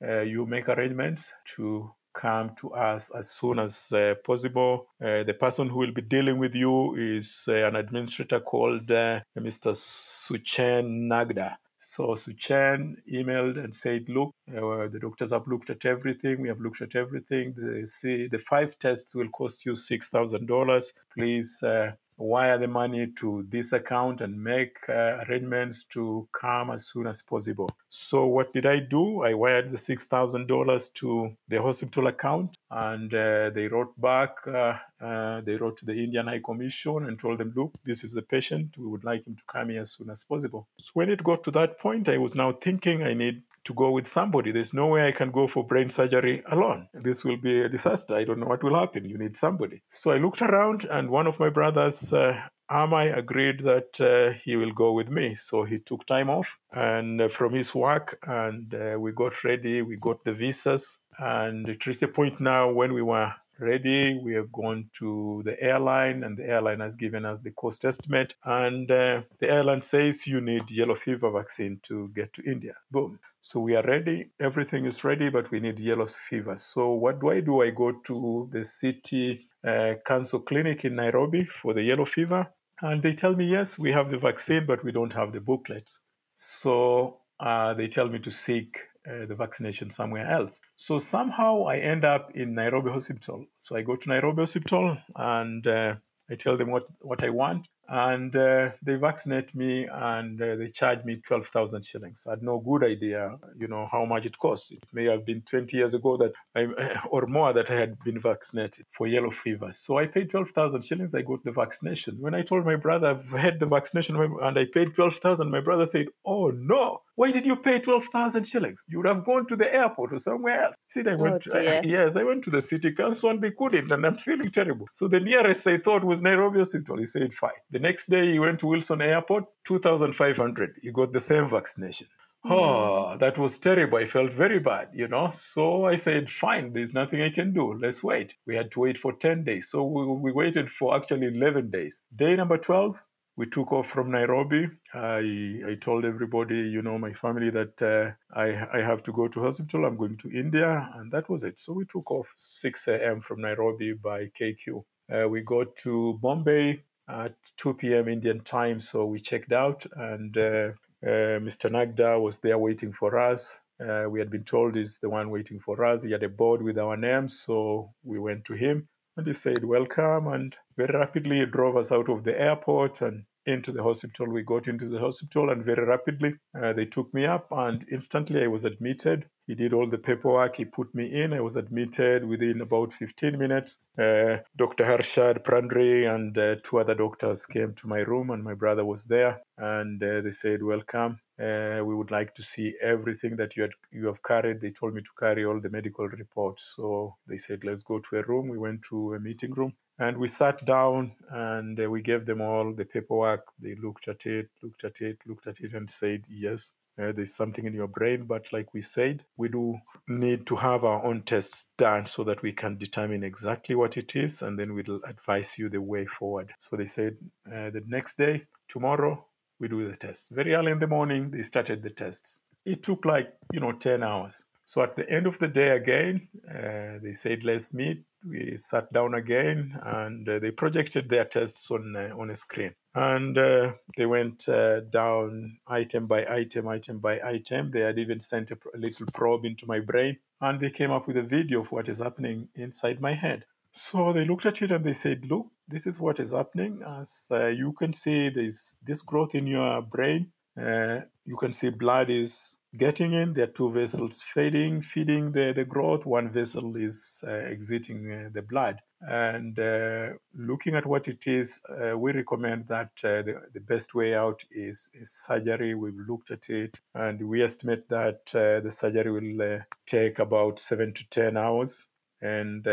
uh, 0.06 0.20
you 0.20 0.46
make 0.46 0.68
arrangements 0.68 1.32
to 1.56 1.90
come 2.18 2.50
to 2.56 2.72
us 2.72 3.10
as 3.10 3.30
soon 3.30 3.58
as 3.60 3.92
uh, 3.92 4.14
possible. 4.24 4.88
Uh, 5.00 5.22
the 5.22 5.34
person 5.34 5.68
who 5.68 5.78
will 5.78 5.92
be 5.92 6.02
dealing 6.02 6.38
with 6.38 6.54
you 6.54 6.94
is 6.96 7.44
uh, 7.48 7.52
an 7.68 7.76
administrator 7.76 8.40
called 8.40 8.90
uh, 8.90 9.20
Mr. 9.38 9.72
Sachin 9.72 11.06
Nagda. 11.08 11.56
So 11.78 12.08
Sachin 12.16 12.96
emailed 13.10 13.62
and 13.62 13.72
said, 13.72 14.08
"Look, 14.08 14.34
the 14.48 14.98
doctors 15.00 15.30
have 15.30 15.46
looked 15.46 15.70
at 15.70 15.84
everything. 15.84 16.42
We 16.42 16.48
have 16.48 16.60
looked 16.60 16.82
at 16.82 16.96
everything. 16.96 17.54
They 17.56 17.84
say 17.84 18.26
the 18.26 18.40
five 18.40 18.76
tests 18.80 19.14
will 19.14 19.28
cost 19.28 19.64
you 19.64 19.76
six 19.76 20.10
thousand 20.10 20.46
dollars. 20.46 20.92
Please 21.14 21.62
uh, 21.62 21.92
wire 22.18 22.58
the 22.58 22.68
money 22.68 23.06
to 23.16 23.46
this 23.48 23.72
account 23.72 24.20
and 24.20 24.42
make 24.42 24.76
uh, 24.88 25.24
arrangements 25.28 25.84
to 25.84 26.28
come 26.32 26.70
as 26.70 26.88
soon 26.88 27.06
as 27.06 27.22
possible. 27.22 27.68
So, 27.88 28.26
what 28.26 28.52
did 28.52 28.66
I 28.66 28.80
do? 28.80 29.22
I 29.22 29.34
wired 29.34 29.70
the 29.70 29.76
$6,000 29.76 30.92
to 30.94 31.36
the 31.48 31.62
hospital 31.62 32.08
account 32.08 32.56
and 32.70 33.14
uh, 33.14 33.50
they 33.50 33.68
wrote 33.68 33.98
back. 34.00 34.36
Uh, 34.46 34.76
uh, 35.00 35.40
they 35.42 35.56
wrote 35.56 35.76
to 35.78 35.86
the 35.86 35.94
Indian 35.94 36.26
High 36.26 36.40
Commission 36.44 37.06
and 37.06 37.18
told 37.18 37.38
them, 37.38 37.52
look, 37.54 37.72
this 37.84 38.02
is 38.02 38.16
a 38.16 38.22
patient. 38.22 38.76
We 38.76 38.86
would 38.86 39.04
like 39.04 39.26
him 39.26 39.36
to 39.36 39.42
come 39.46 39.70
here 39.70 39.82
as 39.82 39.92
soon 39.92 40.10
as 40.10 40.24
possible. 40.24 40.68
So, 40.78 40.90
when 40.94 41.08
it 41.08 41.22
got 41.22 41.44
to 41.44 41.50
that 41.52 41.78
point, 41.78 42.08
I 42.08 42.18
was 42.18 42.34
now 42.34 42.52
thinking 42.52 43.04
I 43.04 43.14
need 43.14 43.42
to 43.68 43.74
go 43.74 43.90
with 43.90 44.08
somebody. 44.08 44.50
There's 44.50 44.72
no 44.72 44.86
way 44.88 45.06
I 45.06 45.12
can 45.12 45.30
go 45.30 45.46
for 45.46 45.62
brain 45.64 45.90
surgery 45.90 46.42
alone. 46.46 46.88
This 46.94 47.24
will 47.24 47.36
be 47.36 47.60
a 47.60 47.68
disaster. 47.68 48.16
I 48.16 48.24
don't 48.24 48.40
know 48.40 48.46
what 48.46 48.64
will 48.64 48.74
happen. 48.74 49.04
You 49.04 49.18
need 49.18 49.36
somebody. 49.36 49.82
So 49.90 50.10
I 50.10 50.16
looked 50.16 50.40
around, 50.42 50.86
and 50.90 51.10
one 51.10 51.26
of 51.26 51.38
my 51.38 51.50
brothers, 51.50 52.12
uh, 52.12 52.40
Amai, 52.70 53.16
agreed 53.16 53.60
that 53.60 54.00
uh, 54.00 54.32
he 54.44 54.56
will 54.56 54.72
go 54.72 54.92
with 54.92 55.10
me. 55.10 55.34
So 55.34 55.64
he 55.64 55.78
took 55.78 56.06
time 56.06 56.30
off 56.30 56.58
and 56.72 57.20
uh, 57.20 57.28
from 57.28 57.52
his 57.52 57.74
work, 57.74 58.18
and 58.26 58.74
uh, 58.74 58.96
we 58.98 59.12
got 59.12 59.44
ready. 59.44 59.82
We 59.82 59.96
got 59.96 60.24
the 60.24 60.32
visas, 60.32 60.98
and 61.18 61.68
it 61.68 61.86
reached 61.86 62.02
a 62.02 62.08
point 62.08 62.40
now 62.40 62.70
when 62.70 62.94
we 62.94 63.02
were 63.02 63.34
ready. 63.60 64.18
We 64.22 64.34
have 64.34 64.52
gone 64.52 64.90
to 64.98 65.42
the 65.44 65.60
airline, 65.62 66.24
and 66.24 66.36
the 66.36 66.46
airline 66.46 66.80
has 66.80 66.96
given 66.96 67.24
us 67.24 67.40
the 67.40 67.52
cost 67.52 67.84
estimate. 67.84 68.34
And 68.44 68.90
uh, 68.90 69.22
the 69.40 69.50
airline 69.50 69.82
says 69.82 70.26
you 70.26 70.40
need 70.40 70.70
yellow 70.70 70.94
fever 70.94 71.30
vaccine 71.30 71.80
to 71.84 72.08
get 72.14 72.32
to 72.34 72.42
India. 72.44 72.74
Boom. 72.90 73.18
So 73.42 73.60
we 73.60 73.76
are 73.76 73.84
ready. 73.84 74.30
Everything 74.40 74.86
is 74.86 75.04
ready, 75.04 75.30
but 75.30 75.50
we 75.50 75.60
need 75.60 75.80
yellow 75.80 76.06
fever. 76.06 76.56
So 76.56 76.90
what 76.90 77.20
do 77.20 77.30
I 77.30 77.40
do? 77.40 77.62
I 77.62 77.70
go 77.70 77.92
to 77.92 78.48
the 78.52 78.64
city 78.64 79.48
uh, 79.64 79.94
council 80.06 80.40
clinic 80.40 80.84
in 80.84 80.96
Nairobi 80.96 81.44
for 81.44 81.74
the 81.74 81.82
yellow 81.82 82.04
fever, 82.04 82.48
and 82.82 83.02
they 83.02 83.12
tell 83.12 83.34
me 83.34 83.46
yes, 83.46 83.78
we 83.78 83.92
have 83.92 84.10
the 84.10 84.18
vaccine, 84.18 84.66
but 84.66 84.84
we 84.84 84.92
don't 84.92 85.12
have 85.12 85.32
the 85.32 85.40
booklets. 85.40 86.00
So 86.36 87.20
uh, 87.40 87.74
they 87.74 87.88
tell 87.88 88.08
me 88.08 88.18
to 88.20 88.30
seek 88.30 88.78
uh, 89.08 89.26
the 89.26 89.34
vaccination 89.34 89.90
somewhere 89.90 90.26
else. 90.26 90.60
So 90.76 90.98
somehow 90.98 91.64
I 91.64 91.78
end 91.78 92.04
up 92.04 92.32
in 92.34 92.54
Nairobi 92.54 92.90
Hospital. 92.90 93.46
So 93.58 93.76
I 93.76 93.82
go 93.82 93.96
to 93.96 94.08
Nairobi 94.08 94.42
Hospital 94.42 94.98
and 95.16 95.66
uh, 95.66 95.96
I 96.30 96.34
tell 96.34 96.56
them 96.56 96.70
what, 96.70 96.84
what 97.00 97.24
I 97.24 97.30
want. 97.30 97.66
and 97.88 98.36
uh, 98.36 98.70
they 98.82 98.96
vaccinate 98.96 99.54
me 99.54 99.86
and 99.90 100.40
uh, 100.42 100.56
they 100.56 100.68
charge 100.68 101.04
me 101.04 101.16
12,000 101.26 101.82
shillings. 101.82 102.26
I 102.26 102.32
had 102.32 102.42
no 102.42 102.58
good 102.58 102.84
idea, 102.84 103.36
you 103.56 103.66
know, 103.66 103.88
how 103.90 104.04
much 104.04 104.26
it 104.26 104.38
costs. 104.38 104.70
It 104.70 104.84
may 104.92 105.04
have 105.06 105.24
been 105.24 105.40
20 105.42 105.74
years 105.74 105.94
ago 105.94 106.18
that 106.18 106.32
I, 106.54 106.66
or 107.10 107.26
more 107.26 107.52
that 107.54 107.70
I 107.70 107.74
had 107.74 107.98
been 108.00 108.20
vaccinated 108.20 108.84
for 108.92 109.06
yellow 109.06 109.30
fever. 109.30 109.72
So 109.72 109.96
I 109.96 110.06
paid 110.06 110.30
12,000 110.30 110.82
shillings. 110.84 111.14
I 111.14 111.22
got 111.22 111.42
the 111.44 111.52
vaccination. 111.52 112.16
When 112.20 112.34
I 112.34 112.42
told 112.42 112.66
my 112.66 112.76
brother 112.76 113.08
I've 113.08 113.30
had 113.30 113.58
the 113.58 113.66
vaccination 113.66 114.16
and 114.16 114.58
I 114.58 114.66
paid 114.66 114.94
12,000, 114.94 115.50
my 115.50 115.60
brother 115.60 115.86
said, 115.86 116.08
oh 116.26 116.48
no, 116.50 117.00
why 117.18 117.32
did 117.32 117.44
you 117.44 117.56
pay 117.56 117.80
12,000 117.80 118.44
shillings? 118.44 118.84
You 118.86 118.98
would 118.98 119.08
have 119.08 119.24
gone 119.24 119.44
to 119.48 119.56
the 119.56 119.74
airport 119.74 120.12
or 120.12 120.18
somewhere 120.18 120.62
else. 120.62 120.76
Said, 120.86 121.08
I 121.08 121.16
went, 121.16 121.48
Oh, 121.48 121.50
dear. 121.50 121.80
yes, 121.84 122.14
I 122.14 122.22
went 122.22 122.44
to 122.44 122.50
the 122.50 122.60
city 122.60 122.92
council 122.92 123.30
and 123.30 123.42
they 123.42 123.50
couldn't 123.50 123.90
and 123.90 124.06
I'm 124.06 124.14
feeling 124.14 124.52
terrible. 124.52 124.86
So 124.92 125.08
the 125.08 125.18
nearest 125.18 125.66
I 125.66 125.78
thought 125.78 126.04
was 126.04 126.22
Nairobi 126.22 126.60
Hospital. 126.60 126.96
He 126.96 127.06
said, 127.06 127.34
fine. 127.34 127.60
The 127.70 127.80
next 127.80 128.08
day 128.08 128.30
he 128.30 128.38
went 128.38 128.60
to 128.60 128.68
Wilson 128.68 129.02
Airport, 129.02 129.46
2,500. 129.64 130.76
He 130.80 130.92
got 130.92 131.12
the 131.12 131.18
same 131.18 131.48
vaccination. 131.48 132.06
Hmm. 132.44 132.52
Oh, 132.52 133.16
that 133.18 133.36
was 133.36 133.58
terrible. 133.58 133.98
I 133.98 134.04
felt 134.04 134.32
very 134.32 134.60
bad, 134.60 134.90
you 134.94 135.08
know. 135.08 135.30
So 135.30 135.86
I 135.86 135.96
said, 135.96 136.30
fine, 136.30 136.72
there's 136.72 136.94
nothing 136.94 137.20
I 137.20 137.30
can 137.30 137.52
do. 137.52 137.74
Let's 137.74 138.00
wait. 138.04 138.36
We 138.46 138.54
had 138.54 138.70
to 138.70 138.80
wait 138.80 138.96
for 138.96 139.12
10 139.12 139.42
days. 139.42 139.70
So 139.70 139.84
we, 139.84 140.06
we 140.06 140.30
waited 140.30 140.70
for 140.70 140.94
actually 140.94 141.26
11 141.26 141.72
days. 141.72 142.00
Day 142.14 142.36
number 142.36 142.58
12, 142.58 142.94
we 143.38 143.46
took 143.46 143.70
off 143.72 143.88
from 143.88 144.10
Nairobi. 144.10 144.68
I, 144.92 145.60
I 145.64 145.76
told 145.80 146.04
everybody, 146.04 146.58
you 146.58 146.82
know, 146.82 146.98
my 146.98 147.12
family 147.12 147.50
that 147.50 147.80
uh, 147.80 148.10
I, 148.36 148.78
I 148.78 148.82
have 148.82 149.04
to 149.04 149.12
go 149.12 149.28
to 149.28 149.44
hospital. 149.44 149.84
I'm 149.84 149.96
going 149.96 150.16
to 150.16 150.30
India. 150.30 150.90
And 150.96 151.12
that 151.12 151.30
was 151.30 151.44
it. 151.44 151.56
So 151.60 151.72
we 151.72 151.84
took 151.84 152.10
off 152.10 152.34
6 152.36 152.88
a.m. 152.88 153.20
from 153.20 153.40
Nairobi 153.40 153.92
by 153.92 154.32
KQ. 154.38 154.82
Uh, 155.08 155.28
we 155.28 155.42
got 155.42 155.76
to 155.76 156.18
Bombay 156.20 156.82
at 157.08 157.36
2 157.58 157.74
p.m. 157.74 158.08
Indian 158.08 158.40
time. 158.40 158.80
So 158.80 159.06
we 159.06 159.20
checked 159.20 159.52
out 159.52 159.86
and 159.94 160.36
uh, 160.36 160.72
uh, 161.06 161.38
Mr. 161.38 161.70
Nagda 161.70 162.18
was 162.18 162.38
there 162.38 162.58
waiting 162.58 162.92
for 162.92 163.16
us. 163.16 163.60
Uh, 163.80 164.06
we 164.10 164.18
had 164.18 164.30
been 164.30 164.42
told 164.42 164.74
he's 164.74 164.98
the 164.98 165.08
one 165.08 165.30
waiting 165.30 165.60
for 165.60 165.84
us. 165.84 166.02
He 166.02 166.10
had 166.10 166.24
a 166.24 166.28
board 166.28 166.60
with 166.60 166.76
our 166.76 166.96
names, 166.96 167.38
so 167.38 167.92
we 168.02 168.18
went 168.18 168.44
to 168.46 168.54
him 168.54 168.88
and 169.18 169.26
he 169.26 169.32
said, 169.34 169.64
Welcome. 169.64 170.28
And 170.28 170.56
very 170.76 170.96
rapidly, 170.96 171.40
he 171.40 171.46
drove 171.46 171.76
us 171.76 171.90
out 171.90 172.08
of 172.08 172.22
the 172.24 172.40
airport 172.40 173.02
and 173.02 173.24
into 173.48 173.72
the 173.72 173.82
hospital. 173.84 174.28
We 174.30 174.44
got 174.44 174.68
into 174.68 174.88
the 174.88 175.00
hospital, 175.00 175.50
and 175.50 175.64
very 175.64 175.84
rapidly, 175.86 176.34
uh, 176.60 176.74
they 176.74 176.86
took 176.86 177.14
me 177.14 177.26
up, 177.26 177.48
and 177.52 177.86
instantly 177.92 178.44
I 178.44 178.48
was 178.48 178.66
admitted. 178.66 179.26
He 179.48 179.56
did 179.56 179.74
all 179.74 179.88
the 179.88 179.98
paperwork. 179.98 180.56
He 180.58 180.66
put 180.66 180.94
me 180.94 181.06
in. 181.22 181.34
I 181.34 181.40
was 181.42 181.56
admitted 181.56 182.24
within 182.24 182.62
about 182.62 182.92
15 182.94 183.38
minutes. 183.38 183.78
Uh, 183.98 184.38
Dr. 184.56 184.84
Harshad 184.84 185.44
Prandre 185.44 186.14
and 186.14 186.38
uh, 186.38 186.56
two 186.64 186.78
other 186.80 186.94
doctors 186.94 187.46
came 187.46 187.74
to 187.76 187.88
my 187.88 188.00
room, 188.00 188.30
and 188.30 188.44
my 188.44 188.54
brother 188.54 188.84
was 188.86 189.06
there. 189.06 189.42
And 189.58 190.02
uh, 190.04 190.22
they 190.22 190.32
said, 190.32 190.62
"Welcome. 190.62 191.20
Uh, 191.40 191.82
we 191.84 191.96
would 191.96 192.12
like 192.12 192.34
to 192.36 192.44
see 192.44 192.74
everything 192.82 193.36
that 193.38 193.56
you 193.56 193.64
had 193.64 193.72
you 193.92 194.06
have 194.08 194.22
carried." 194.24 194.60
They 194.62 194.72
told 194.72 194.94
me 194.94 195.02
to 195.02 195.10
carry 195.20 195.46
all 195.46 195.60
the 195.60 195.70
medical 195.70 196.08
reports. 196.08 196.74
So 196.76 197.16
they 197.28 197.38
said, 197.38 197.64
"Let's 197.64 197.84
go 197.84 198.00
to 198.00 198.18
a 198.18 198.22
room." 198.24 198.48
We 198.48 198.58
went 198.58 198.82
to 198.90 199.14
a 199.14 199.20
meeting 199.20 199.52
room. 199.52 199.74
And 199.98 200.16
we 200.16 200.28
sat 200.28 200.64
down 200.64 201.12
and 201.30 201.78
uh, 201.80 201.90
we 201.90 202.02
gave 202.02 202.24
them 202.24 202.40
all 202.40 202.72
the 202.72 202.84
paperwork. 202.84 203.46
They 203.60 203.74
looked 203.74 204.06
at 204.08 204.26
it, 204.26 204.48
looked 204.62 204.84
at 204.84 205.00
it, 205.00 205.18
looked 205.26 205.46
at 205.46 205.60
it, 205.60 205.74
and 205.74 205.90
said, 205.90 206.24
Yes, 206.30 206.72
uh, 206.98 207.12
there's 207.12 207.34
something 207.34 207.66
in 207.66 207.74
your 207.74 207.88
brain. 207.88 208.24
But 208.24 208.52
like 208.52 208.72
we 208.74 208.80
said, 208.80 209.24
we 209.36 209.48
do 209.48 209.76
need 210.06 210.46
to 210.46 210.56
have 210.56 210.84
our 210.84 211.04
own 211.04 211.22
tests 211.22 211.66
done 211.76 212.06
so 212.06 212.24
that 212.24 212.42
we 212.42 212.52
can 212.52 212.76
determine 212.76 213.24
exactly 213.24 213.74
what 213.74 213.96
it 213.96 214.14
is 214.16 214.42
and 214.42 214.58
then 214.58 214.74
we'll 214.74 215.00
advise 215.04 215.58
you 215.58 215.68
the 215.68 215.80
way 215.80 216.06
forward. 216.06 216.52
So 216.58 216.76
they 216.76 216.86
said 216.86 217.16
uh, 217.46 217.70
the 217.70 217.82
next 217.86 218.18
day, 218.18 218.44
tomorrow, 218.68 219.24
we 219.60 219.68
do 219.68 219.88
the 219.88 219.96
test. 219.96 220.30
Very 220.30 220.54
early 220.54 220.72
in 220.72 220.78
the 220.78 220.86
morning, 220.86 221.30
they 221.30 221.42
started 221.42 221.82
the 221.82 221.90
tests. 221.90 222.42
It 222.64 222.82
took 222.82 223.04
like, 223.04 223.32
you 223.52 223.60
know, 223.60 223.72
10 223.72 224.02
hours. 224.02 224.44
So 224.64 224.82
at 224.82 224.96
the 224.96 225.08
end 225.10 225.26
of 225.26 225.38
the 225.38 225.48
day 225.48 225.70
again, 225.70 226.28
uh, 226.48 226.98
they 227.02 227.14
said, 227.14 227.42
let's 227.42 227.74
meet. 227.74 228.04
We 228.24 228.56
sat 228.56 228.92
down 228.92 229.14
again 229.14 229.78
and 229.82 230.28
uh, 230.28 230.38
they 230.38 230.50
projected 230.50 231.08
their 231.08 231.24
tests 231.24 231.70
on, 231.70 231.94
uh, 231.96 232.14
on 232.18 232.30
a 232.30 232.36
screen. 232.36 232.74
And 232.94 233.38
uh, 233.38 233.74
they 233.96 234.06
went 234.06 234.48
uh, 234.48 234.80
down 234.80 235.58
item 235.66 236.06
by 236.06 236.26
item, 236.26 236.68
item 236.68 236.98
by 236.98 237.20
item. 237.20 237.70
They 237.70 237.80
had 237.80 237.98
even 237.98 238.20
sent 238.20 238.50
a, 238.50 238.58
a 238.74 238.78
little 238.78 239.06
probe 239.14 239.44
into 239.44 239.66
my 239.66 239.80
brain 239.80 240.18
and 240.40 240.60
they 240.60 240.70
came 240.70 240.90
up 240.90 241.06
with 241.06 241.16
a 241.16 241.22
video 241.22 241.60
of 241.60 241.72
what 241.72 241.88
is 241.88 241.98
happening 241.98 242.48
inside 242.54 243.00
my 243.00 243.12
head. 243.12 243.44
So 243.72 244.12
they 244.12 244.24
looked 244.24 244.46
at 244.46 244.62
it 244.62 244.72
and 244.72 244.84
they 244.84 244.94
said, 244.94 245.26
look, 245.30 245.46
this 245.68 245.86
is 245.86 246.00
what 246.00 246.18
is 246.18 246.32
happening. 246.32 246.82
As 246.84 247.28
uh, 247.30 247.46
you 247.46 247.72
can 247.72 247.92
see, 247.92 248.30
there's 248.30 248.76
this 248.82 249.02
growth 249.02 249.34
in 249.34 249.46
your 249.46 249.82
brain. 249.82 250.32
Uh, 250.58 251.02
you 251.24 251.36
can 251.36 251.52
see 251.52 251.70
blood 251.70 252.10
is 252.10 252.58
getting 252.76 253.12
in. 253.12 253.32
There 253.34 253.44
are 253.44 253.52
two 253.52 253.70
vessels 253.70 254.22
feeding, 254.22 254.82
feeding 254.82 255.32
the, 255.32 255.52
the 255.52 255.64
growth. 255.64 256.06
One 256.06 256.30
vessel 256.30 256.76
is 256.76 257.22
uh, 257.26 257.30
exiting 257.30 258.12
uh, 258.12 258.28
the 258.32 258.42
blood. 258.42 258.80
And 259.00 259.58
uh, 259.58 260.10
looking 260.34 260.74
at 260.74 260.86
what 260.86 261.06
it 261.06 261.26
is, 261.26 261.60
uh, 261.68 261.96
we 261.96 262.12
recommend 262.12 262.66
that 262.68 262.90
uh, 263.04 263.22
the, 263.22 263.42
the 263.52 263.60
best 263.60 263.94
way 263.94 264.14
out 264.14 264.44
is, 264.50 264.90
is 264.94 265.12
surgery. 265.12 265.74
We've 265.74 266.08
looked 266.08 266.30
at 266.30 266.48
it 266.48 266.80
and 266.94 267.20
we 267.28 267.42
estimate 267.42 267.88
that 267.90 268.26
the 268.32 268.70
surgery 268.70 269.12
will 269.12 269.60
take 269.86 270.18
about 270.18 270.58
seven 270.58 270.92
to 270.94 271.08
10 271.10 271.36
hours. 271.36 271.88
And 272.20 272.64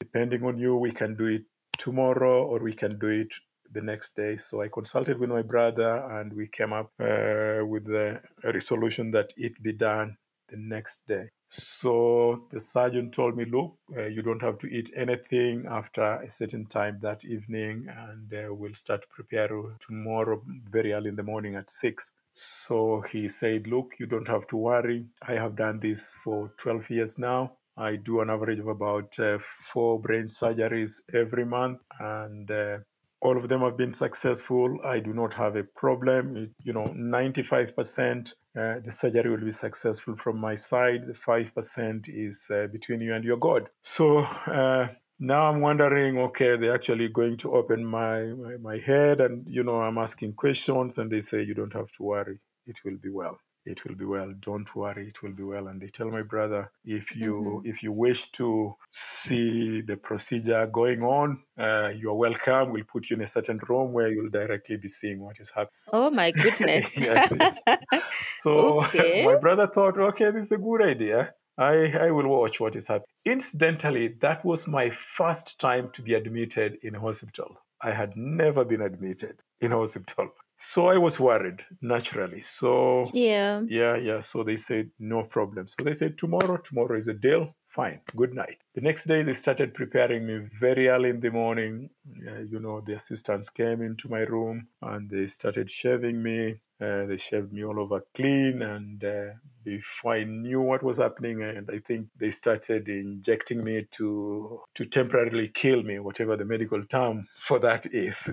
depending 0.00 0.44
on 0.44 0.56
you, 0.56 0.76
we 0.76 0.92
can 0.92 1.14
do 1.14 1.26
it 1.26 1.42
tomorrow 1.76 2.46
or 2.46 2.60
we 2.60 2.72
can 2.72 2.98
do 2.98 3.08
it 3.08 3.34
the 3.72 3.82
next 3.82 4.16
day. 4.16 4.36
So 4.36 4.62
I 4.62 4.68
consulted 4.68 5.18
with 5.18 5.30
my 5.30 5.42
brother 5.42 6.04
and 6.10 6.32
we 6.32 6.48
came 6.48 6.72
up 6.72 6.90
uh, 7.00 7.64
with 7.64 7.84
the, 7.86 8.20
a 8.44 8.52
resolution 8.52 9.10
that 9.12 9.32
it 9.36 9.62
be 9.62 9.72
done 9.72 10.16
the 10.48 10.56
next 10.56 11.06
day. 11.06 11.28
So 11.48 12.46
the 12.50 12.60
surgeon 12.60 13.10
told 13.10 13.36
me, 13.36 13.44
look, 13.44 13.78
uh, 13.96 14.06
you 14.06 14.22
don't 14.22 14.42
have 14.42 14.58
to 14.58 14.66
eat 14.66 14.90
anything 14.96 15.66
after 15.68 16.02
a 16.02 16.28
certain 16.28 16.66
time 16.66 16.98
that 17.02 17.24
evening, 17.24 17.86
and 17.88 18.32
uh, 18.34 18.52
we'll 18.52 18.74
start 18.74 19.08
prepare 19.08 19.48
tomorrow 19.80 20.42
very 20.70 20.92
early 20.92 21.08
in 21.08 21.16
the 21.16 21.22
morning 21.22 21.54
at 21.54 21.70
six. 21.70 22.10
So 22.32 23.00
he 23.00 23.28
said, 23.28 23.66
look, 23.68 23.92
you 23.98 24.06
don't 24.06 24.28
have 24.28 24.46
to 24.48 24.56
worry. 24.56 25.06
I 25.22 25.34
have 25.34 25.56
done 25.56 25.80
this 25.80 26.14
for 26.14 26.52
12 26.58 26.90
years 26.90 27.18
now. 27.18 27.56
I 27.76 27.96
do 27.96 28.20
an 28.20 28.30
average 28.30 28.58
of 28.58 28.68
about 28.68 29.18
uh, 29.18 29.38
four 29.38 30.00
brain 30.00 30.26
surgeries 30.26 31.00
every 31.12 31.44
month, 31.44 31.80
and 32.00 32.50
uh, 32.50 32.78
all 33.26 33.36
of 33.36 33.48
them 33.48 33.62
have 33.62 33.76
been 33.76 33.92
successful. 33.92 34.78
I 34.84 35.00
do 35.00 35.12
not 35.12 35.34
have 35.34 35.56
a 35.56 35.64
problem. 35.64 36.36
It, 36.36 36.50
you 36.62 36.72
know, 36.72 36.84
95% 36.84 38.32
uh, 38.56 38.80
the 38.84 38.92
surgery 38.92 39.28
will 39.30 39.44
be 39.44 39.52
successful 39.52 40.16
from 40.16 40.38
my 40.38 40.54
side. 40.54 41.06
The 41.06 41.12
5% 41.12 42.08
is 42.08 42.46
uh, 42.50 42.68
between 42.68 43.00
you 43.00 43.14
and 43.14 43.24
your 43.24 43.36
God. 43.36 43.68
So 43.82 44.18
uh, 44.18 44.88
now 45.18 45.50
I'm 45.50 45.60
wondering, 45.60 46.18
okay, 46.18 46.56
they're 46.56 46.74
actually 46.74 47.08
going 47.08 47.36
to 47.38 47.52
open 47.52 47.84
my, 47.84 48.22
my, 48.44 48.56
my 48.58 48.78
head 48.78 49.20
and, 49.20 49.44
you 49.46 49.64
know, 49.64 49.80
I'm 49.82 49.98
asking 49.98 50.34
questions 50.34 50.96
and 50.96 51.10
they 51.10 51.20
say, 51.20 51.42
you 51.42 51.54
don't 51.54 51.74
have 51.74 51.90
to 51.92 52.02
worry. 52.02 52.38
It 52.66 52.78
will 52.84 52.96
be 52.96 53.10
well 53.10 53.38
it 53.66 53.84
will 53.84 53.94
be 53.94 54.04
well 54.04 54.32
don't 54.40 54.74
worry 54.76 55.08
it 55.08 55.22
will 55.22 55.32
be 55.32 55.42
well 55.42 55.68
and 55.68 55.80
they 55.80 55.88
tell 55.88 56.10
my 56.10 56.22
brother 56.22 56.70
if 56.84 57.14
you 57.16 57.60
Mhm. 57.60 57.66
if 57.66 57.82
you 57.82 57.92
wish 57.92 58.30
to 58.32 58.74
see 58.90 59.80
the 59.82 59.96
procedure 59.96 60.66
going 60.66 61.02
on 61.02 61.42
uh, 61.58 61.92
you 61.96 62.10
are 62.10 62.14
welcome 62.14 62.72
we'll 62.72 62.84
put 62.84 63.10
you 63.10 63.16
in 63.16 63.22
a 63.22 63.26
certain 63.26 63.58
room 63.68 63.92
where 63.92 64.08
you'll 64.12 64.30
directly 64.30 64.76
be 64.76 64.88
seeing 64.88 65.20
what 65.20 65.38
is 65.40 65.50
happening 65.50 65.70
Oh 65.92 66.10
my 66.10 66.32
goodness. 66.32 66.90
yes, 66.96 67.64
so 68.26 68.84
Okay. 68.88 69.26
my 69.26 69.36
brother 69.36 69.66
thought 69.66 69.98
okay 69.98 70.30
this 70.30 70.46
is 70.46 70.52
a 70.52 70.58
good 70.58 70.82
idea 70.82 71.34
I, 71.58 71.90
I 72.06 72.10
will 72.10 72.28
watch 72.28 72.60
what 72.60 72.76
is 72.76 72.88
happening. 72.88 73.06
Incidentally, 73.24 74.08
that 74.20 74.44
was 74.44 74.66
my 74.66 74.90
first 74.90 75.58
time 75.58 75.90
to 75.92 76.02
be 76.02 76.12
admitted 76.12 76.78
in 76.82 76.94
a 76.94 77.00
hospital. 77.00 77.56
I 77.80 77.92
had 77.92 78.14
never 78.14 78.62
been 78.62 78.82
admitted 78.82 79.42
in 79.62 79.72
a 79.72 79.78
hospital. 79.78 80.32
So 80.58 80.86
I 80.86 80.96
was 80.96 81.20
worried, 81.20 81.60
naturally. 81.82 82.40
So 82.40 83.10
yeah. 83.12 83.62
yeah, 83.68 83.96
yeah. 83.96 84.20
So 84.20 84.42
they 84.42 84.56
said, 84.56 84.90
no 84.98 85.22
problem. 85.24 85.68
So 85.68 85.84
they 85.84 85.94
said, 85.94 86.16
tomorrow, 86.16 86.56
tomorrow 86.56 86.96
is 86.96 87.08
a 87.08 87.14
deal. 87.14 87.54
Fine, 87.66 88.00
good 88.16 88.32
night. 88.32 88.56
The 88.74 88.80
next 88.80 89.06
day, 89.06 89.22
they 89.22 89.34
started 89.34 89.74
preparing 89.74 90.26
me 90.26 90.48
very 90.58 90.88
early 90.88 91.10
in 91.10 91.20
the 91.20 91.30
morning. 91.30 91.90
Uh, 92.26 92.40
you 92.40 92.58
know, 92.58 92.80
the 92.80 92.94
assistants 92.94 93.50
came 93.50 93.82
into 93.82 94.08
my 94.08 94.20
room 94.20 94.68
and 94.80 95.10
they 95.10 95.26
started 95.26 95.68
shaving 95.68 96.22
me. 96.22 96.60
Uh, 96.80 97.04
they 97.04 97.18
shaved 97.18 97.52
me 97.52 97.64
all 97.64 97.78
over 97.78 98.02
clean. 98.14 98.62
And 98.62 99.04
uh, 99.04 99.32
before 99.62 100.14
I 100.14 100.24
knew 100.24 100.62
what 100.62 100.82
was 100.82 100.98
happening, 100.98 101.42
and 101.42 101.68
I 101.70 101.80
think 101.80 102.08
they 102.16 102.30
started 102.30 102.88
injecting 102.88 103.62
me 103.62 103.86
to 103.92 104.60
to 104.74 104.84
temporarily 104.86 105.48
kill 105.48 105.82
me, 105.82 105.98
whatever 105.98 106.36
the 106.36 106.44
medical 106.46 106.82
term 106.86 107.26
for 107.34 107.58
that 107.58 107.86
is, 107.86 108.30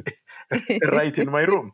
right 0.92 1.18
in 1.18 1.30
my 1.30 1.42
room. 1.42 1.74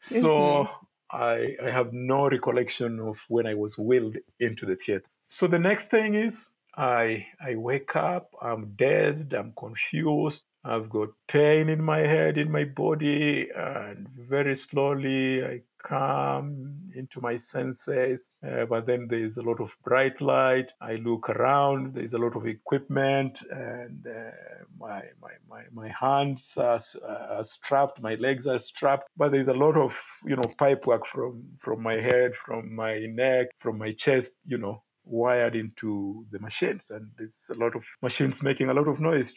So 0.00 0.32
mm-hmm. 0.32 1.16
I, 1.16 1.56
I 1.64 1.70
have 1.70 1.92
no 1.92 2.28
recollection 2.28 3.00
of 3.00 3.24
when 3.28 3.46
I 3.46 3.54
was 3.54 3.78
wheeled 3.78 4.16
into 4.38 4.66
the 4.66 4.76
theater. 4.76 5.04
So 5.28 5.46
the 5.46 5.58
next 5.58 5.90
thing 5.90 6.14
is 6.14 6.50
I 6.76 7.26
I 7.40 7.56
wake 7.56 7.96
up, 7.96 8.34
I'm 8.40 8.74
dazed, 8.76 9.32
I'm 9.34 9.52
confused. 9.56 10.44
I've 10.62 10.90
got 10.90 11.08
pain 11.26 11.68
in 11.70 11.82
my 11.82 12.00
head, 12.00 12.36
in 12.36 12.50
my 12.52 12.64
body, 12.64 13.48
and 13.50 14.08
very 14.10 14.54
slowly 14.54 15.44
I 15.44 15.62
come 15.82 16.90
into 16.94 17.20
my 17.20 17.36
senses. 17.36 18.28
Uh, 18.46 18.64
but 18.66 18.86
then 18.86 19.06
there's 19.08 19.36
a 19.36 19.42
lot 19.42 19.60
of 19.60 19.76
bright 19.84 20.20
light. 20.20 20.72
I 20.80 20.96
look 20.96 21.28
around. 21.30 21.94
There's 21.94 22.14
a 22.14 22.18
lot 22.18 22.36
of 22.36 22.46
equipment, 22.46 23.42
and 23.50 24.06
uh, 24.06 24.30
my, 24.78 25.02
my 25.20 25.32
my 25.48 25.62
my 25.72 25.88
hands 25.88 26.56
are, 26.58 26.78
are 27.06 27.44
strapped. 27.44 28.00
My 28.00 28.14
legs 28.16 28.46
are 28.46 28.58
strapped. 28.58 29.08
But 29.16 29.32
there's 29.32 29.48
a 29.48 29.54
lot 29.54 29.76
of 29.76 29.98
you 30.24 30.36
know 30.36 30.48
pipe 30.58 30.86
work 30.86 31.06
from 31.06 31.44
from 31.56 31.82
my 31.82 31.94
head, 31.94 32.34
from 32.34 32.74
my 32.74 32.98
neck, 33.06 33.48
from 33.58 33.78
my 33.78 33.92
chest. 33.92 34.32
You 34.46 34.58
know, 34.58 34.82
wired 35.10 35.56
into 35.56 36.24
the 36.30 36.38
machines 36.38 36.90
and 36.90 37.10
there's 37.18 37.50
a 37.54 37.58
lot 37.58 37.74
of 37.74 37.84
machines 38.00 38.42
making 38.42 38.70
a 38.70 38.74
lot 38.74 38.86
of 38.86 39.00
noise 39.00 39.34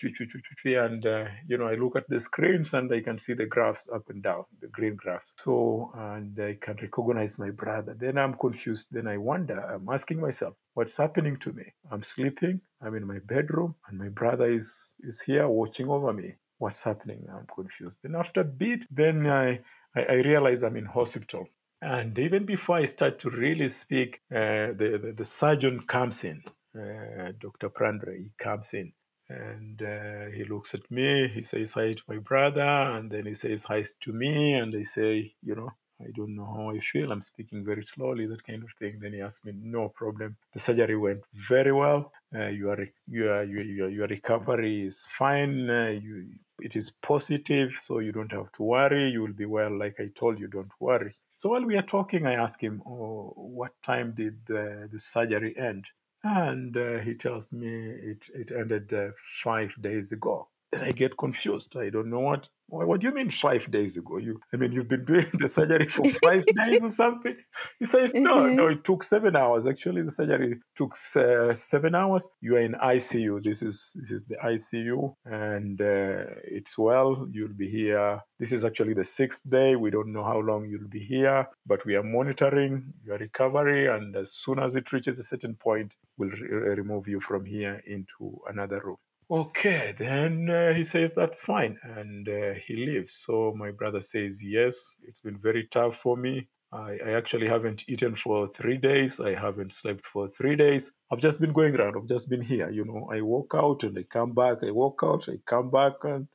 and 0.66 1.06
uh, 1.06 1.26
you 1.48 1.58
know 1.58 1.68
i 1.68 1.74
look 1.74 1.96
at 1.96 2.08
the 2.10 2.20
screens 2.20 2.74
and 2.76 2.94
i 2.94 3.02
can 3.02 3.18
see 3.18 3.34
the 3.34 3.46
graphs 3.46 3.90
up 3.90 4.08
and 4.10 4.22
down 4.22 4.44
the 4.62 4.68
green 4.68 4.96
graphs. 4.96 5.34
So 5.44 5.92
and 5.96 6.40
i 6.40 6.58
can 6.62 6.78
recognize 6.82 7.40
my 7.40 7.50
brother. 7.50 7.96
Then 8.00 8.18
i'm 8.18 8.36
confused. 8.36 8.88
Then 8.92 9.08
i 9.08 9.18
wonder 9.18 9.60
i'm 9.62 9.90
asking 9.90 10.22
myself 10.22 10.54
what's 10.76 10.98
happening 10.98 11.38
to 11.38 11.52
me? 11.54 11.66
I'm 11.92 12.04
sleeping 12.04 12.62
i'm 12.82 12.96
in 12.96 13.08
my 13.08 13.20
bedroom 13.26 13.76
and 13.88 13.98
my 13.98 14.10
brother 14.10 14.46
is 14.46 14.94
is 15.02 15.22
here 15.22 15.48
watching 15.48 15.90
over 15.90 16.14
me. 16.14 16.36
What's 16.60 16.84
happening? 16.84 17.26
I'm 17.34 17.48
confused. 17.54 18.00
Then 18.04 18.16
after 18.16 18.42
a 18.42 18.46
bit 18.46 18.86
then 18.92 19.26
i 19.28 19.60
I, 19.96 20.04
I 20.04 20.16
realize 20.22 20.64
I'm 20.64 20.78
in 20.78 20.86
hospital 20.86 21.48
and 21.84 22.18
even 22.18 22.46
before 22.46 22.78
I 22.78 22.86
start 22.86 23.20
to 23.20 23.30
really 23.30 23.68
speak, 23.70 24.22
uh, 24.32 24.74
the, 24.78 25.00
the, 25.02 25.14
the 25.18 25.26
surgeon 25.26 25.82
comes 25.82 26.24
in, 26.24 26.42
uh, 26.76 27.34
Dr. 27.40 27.70
Prandre, 27.70 28.18
he 28.18 28.32
comes 28.38 28.74
in 28.74 28.94
and 29.30 29.82
uh, 29.82 30.26
he 30.36 30.44
looks 30.46 30.74
at 30.74 30.90
me. 30.92 31.28
He 31.28 31.44
says 31.44 31.74
hi 31.74 31.94
to 31.94 32.04
my 32.08 32.18
brother, 32.18 32.62
and 32.62 33.10
then 33.12 33.26
he 33.26 33.34
says 33.34 33.64
hi 33.64 33.84
to 34.02 34.14
me. 34.14 34.54
And 34.54 34.76
I 34.76 34.84
say, 34.84 35.34
you 35.42 35.56
know, 35.56 35.70
I 36.02 36.12
don't 36.16 36.36
know 36.36 36.46
how 36.46 36.72
I 36.72 36.80
feel. 36.80 37.12
I'm 37.12 37.22
speaking 37.22 37.64
very 37.64 37.84
slowly, 37.84 38.26
that 38.28 38.44
kind 38.44 38.64
of 38.64 38.70
thing. 38.80 39.00
Then 39.00 39.14
he 39.14 39.22
asked 39.22 39.46
me, 39.46 39.54
no 39.56 39.90
problem. 39.90 40.36
The 40.54 40.60
surgery 40.60 40.98
went 40.98 41.22
very 41.34 41.72
well. 41.72 42.12
Uh, 42.36 42.48
your, 42.48 42.78
your, 43.08 43.44
your, 43.44 43.90
your 43.90 44.08
recovery 44.08 44.82
is 44.84 45.06
fine. 45.10 45.70
Uh, 45.70 46.00
you, 46.02 46.28
it 46.62 46.76
is 46.76 46.92
positive, 47.02 47.74
so 47.80 48.00
you 48.00 48.12
don't 48.12 48.32
have 48.32 48.52
to 48.54 48.64
worry. 48.64 49.08
You 49.08 49.22
will 49.22 49.34
be 49.34 49.46
well, 49.46 49.78
like 49.78 50.00
I 50.00 50.10
told 50.16 50.40
you, 50.40 50.48
don't 50.48 50.72
worry. 50.80 51.14
So 51.34 51.50
while 51.50 51.66
we 51.66 51.78
are 51.78 51.82
talking, 51.84 52.26
I 52.26 52.34
ask 52.34 52.62
him, 52.62 52.82
oh, 52.86 53.34
what 53.36 53.74
time 53.84 54.14
did 54.14 54.46
the, 54.48 54.90
the 54.92 55.00
surgery 55.00 55.56
end? 55.58 55.88
And 56.24 56.76
uh, 56.78 57.00
he 57.00 57.16
tells 57.16 57.52
me 57.52 57.70
it, 57.92 58.30
it 58.34 58.52
ended 58.52 58.94
uh, 58.94 59.12
five 59.44 59.76
days 59.82 60.12
ago. 60.12 60.50
Then 60.80 60.84
I 60.84 60.92
get 60.92 61.18
confused. 61.18 61.78
I 61.78 61.90
don't 61.90 62.10
know 62.10 62.22
what. 62.22 62.50
What 62.68 63.02
do 63.02 63.08
you 63.08 63.14
mean 63.14 63.30
five 63.30 63.70
days 63.72 63.98
ago? 63.98 64.18
You, 64.18 64.42
I 64.54 64.58
mean, 64.58 64.72
you've 64.72 64.88
been 64.88 65.06
doing 65.06 65.28
the 65.40 65.48
surgery 65.48 65.90
for 65.90 66.10
five 66.10 66.46
days 66.56 66.84
or 66.84 66.90
something? 67.04 67.38
He 67.80 67.86
says, 67.86 68.16
no, 68.16 68.38
Mhm. 68.38 68.56
no, 68.56 68.68
it 68.68 68.84
took 68.84 69.04
seven 69.04 69.36
hours. 69.36 69.68
Actually, 69.68 70.02
the 70.04 70.12
surgery 70.12 70.60
took 70.76 70.96
uh, 71.16 71.54
seven 71.54 71.96
hours. 71.96 72.28
You 72.42 72.56
are 72.58 72.60
in 72.62 72.74
ICU. 72.74 73.44
This 73.44 73.62
is 73.62 73.94
this 74.00 74.12
is 74.12 74.26
the 74.28 74.38
ICU, 74.38 75.16
and 75.26 75.82
uh, 75.82 76.26
it's 76.46 76.78
well. 76.78 77.28
You'll 77.32 77.54
be 77.66 77.70
here. 77.70 78.22
This 78.40 78.52
is 78.52 78.66
actually 78.66 78.96
the 78.96 79.04
sixth 79.04 79.42
day. 79.50 79.76
We 79.76 79.92
don't 79.92 80.14
know 80.14 80.24
how 80.24 80.40
long 80.40 80.68
you'll 80.68 80.90
be 80.90 81.00
here, 81.00 81.48
but 81.68 81.86
we 81.86 81.96
are 81.96 82.04
monitoring 82.04 82.94
your 83.06 83.18
recovery. 83.20 83.88
And 83.88 84.16
as 84.16 84.34
soon 84.34 84.60
as 84.60 84.76
it 84.76 84.92
reaches 84.94 85.20
a 85.20 85.24
certain 85.24 85.56
point, 85.56 85.96
we'll 86.18 86.30
re- 86.30 86.76
remove 86.82 87.08
you 87.08 87.20
from 87.20 87.46
here 87.46 87.82
into 87.86 88.40
another 88.50 88.82
room. 88.84 88.98
Okay, 89.34 89.96
then 89.98 90.48
uh, 90.48 90.76
he 90.76 90.84
says 90.84 91.12
that's 91.12 91.42
fine, 91.42 91.80
and 91.82 92.30
uh, 92.30 92.54
he 92.54 92.76
leaves. 92.76 93.14
So 93.14 93.52
my 93.58 93.72
brother 93.72 94.00
says, 94.00 94.44
Yes, 94.44 94.92
it's 95.08 95.22
been 95.22 95.40
very 95.40 95.66
tough 95.72 95.98
for 95.98 96.16
me. 96.16 96.48
I, 96.72 97.00
I 97.04 97.12
actually 97.14 97.48
haven't 97.48 97.84
eaten 97.90 98.14
for 98.14 98.46
three 98.46 98.78
days. 98.78 99.20
I 99.20 99.34
haven't 99.34 99.74
slept 99.74 100.06
for 100.06 100.28
three 100.28 100.56
days. 100.56 100.92
I've 101.12 101.20
just 101.20 101.42
been 101.42 101.52
going 101.52 101.76
around. 101.76 101.96
I've 101.98 102.08
just 102.08 102.30
been 102.30 102.42
here. 102.42 102.70
You 102.70 102.86
know, 102.86 103.10
I 103.12 103.22
walk 103.22 103.54
out 103.56 103.82
and 103.82 103.98
I 103.98 104.04
come 104.04 104.34
back. 104.34 104.60
I 104.62 104.70
walk 104.70 105.00
out, 105.04 105.28
I 105.28 105.40
come 105.48 105.72
back, 105.72 105.94
and 106.04 106.28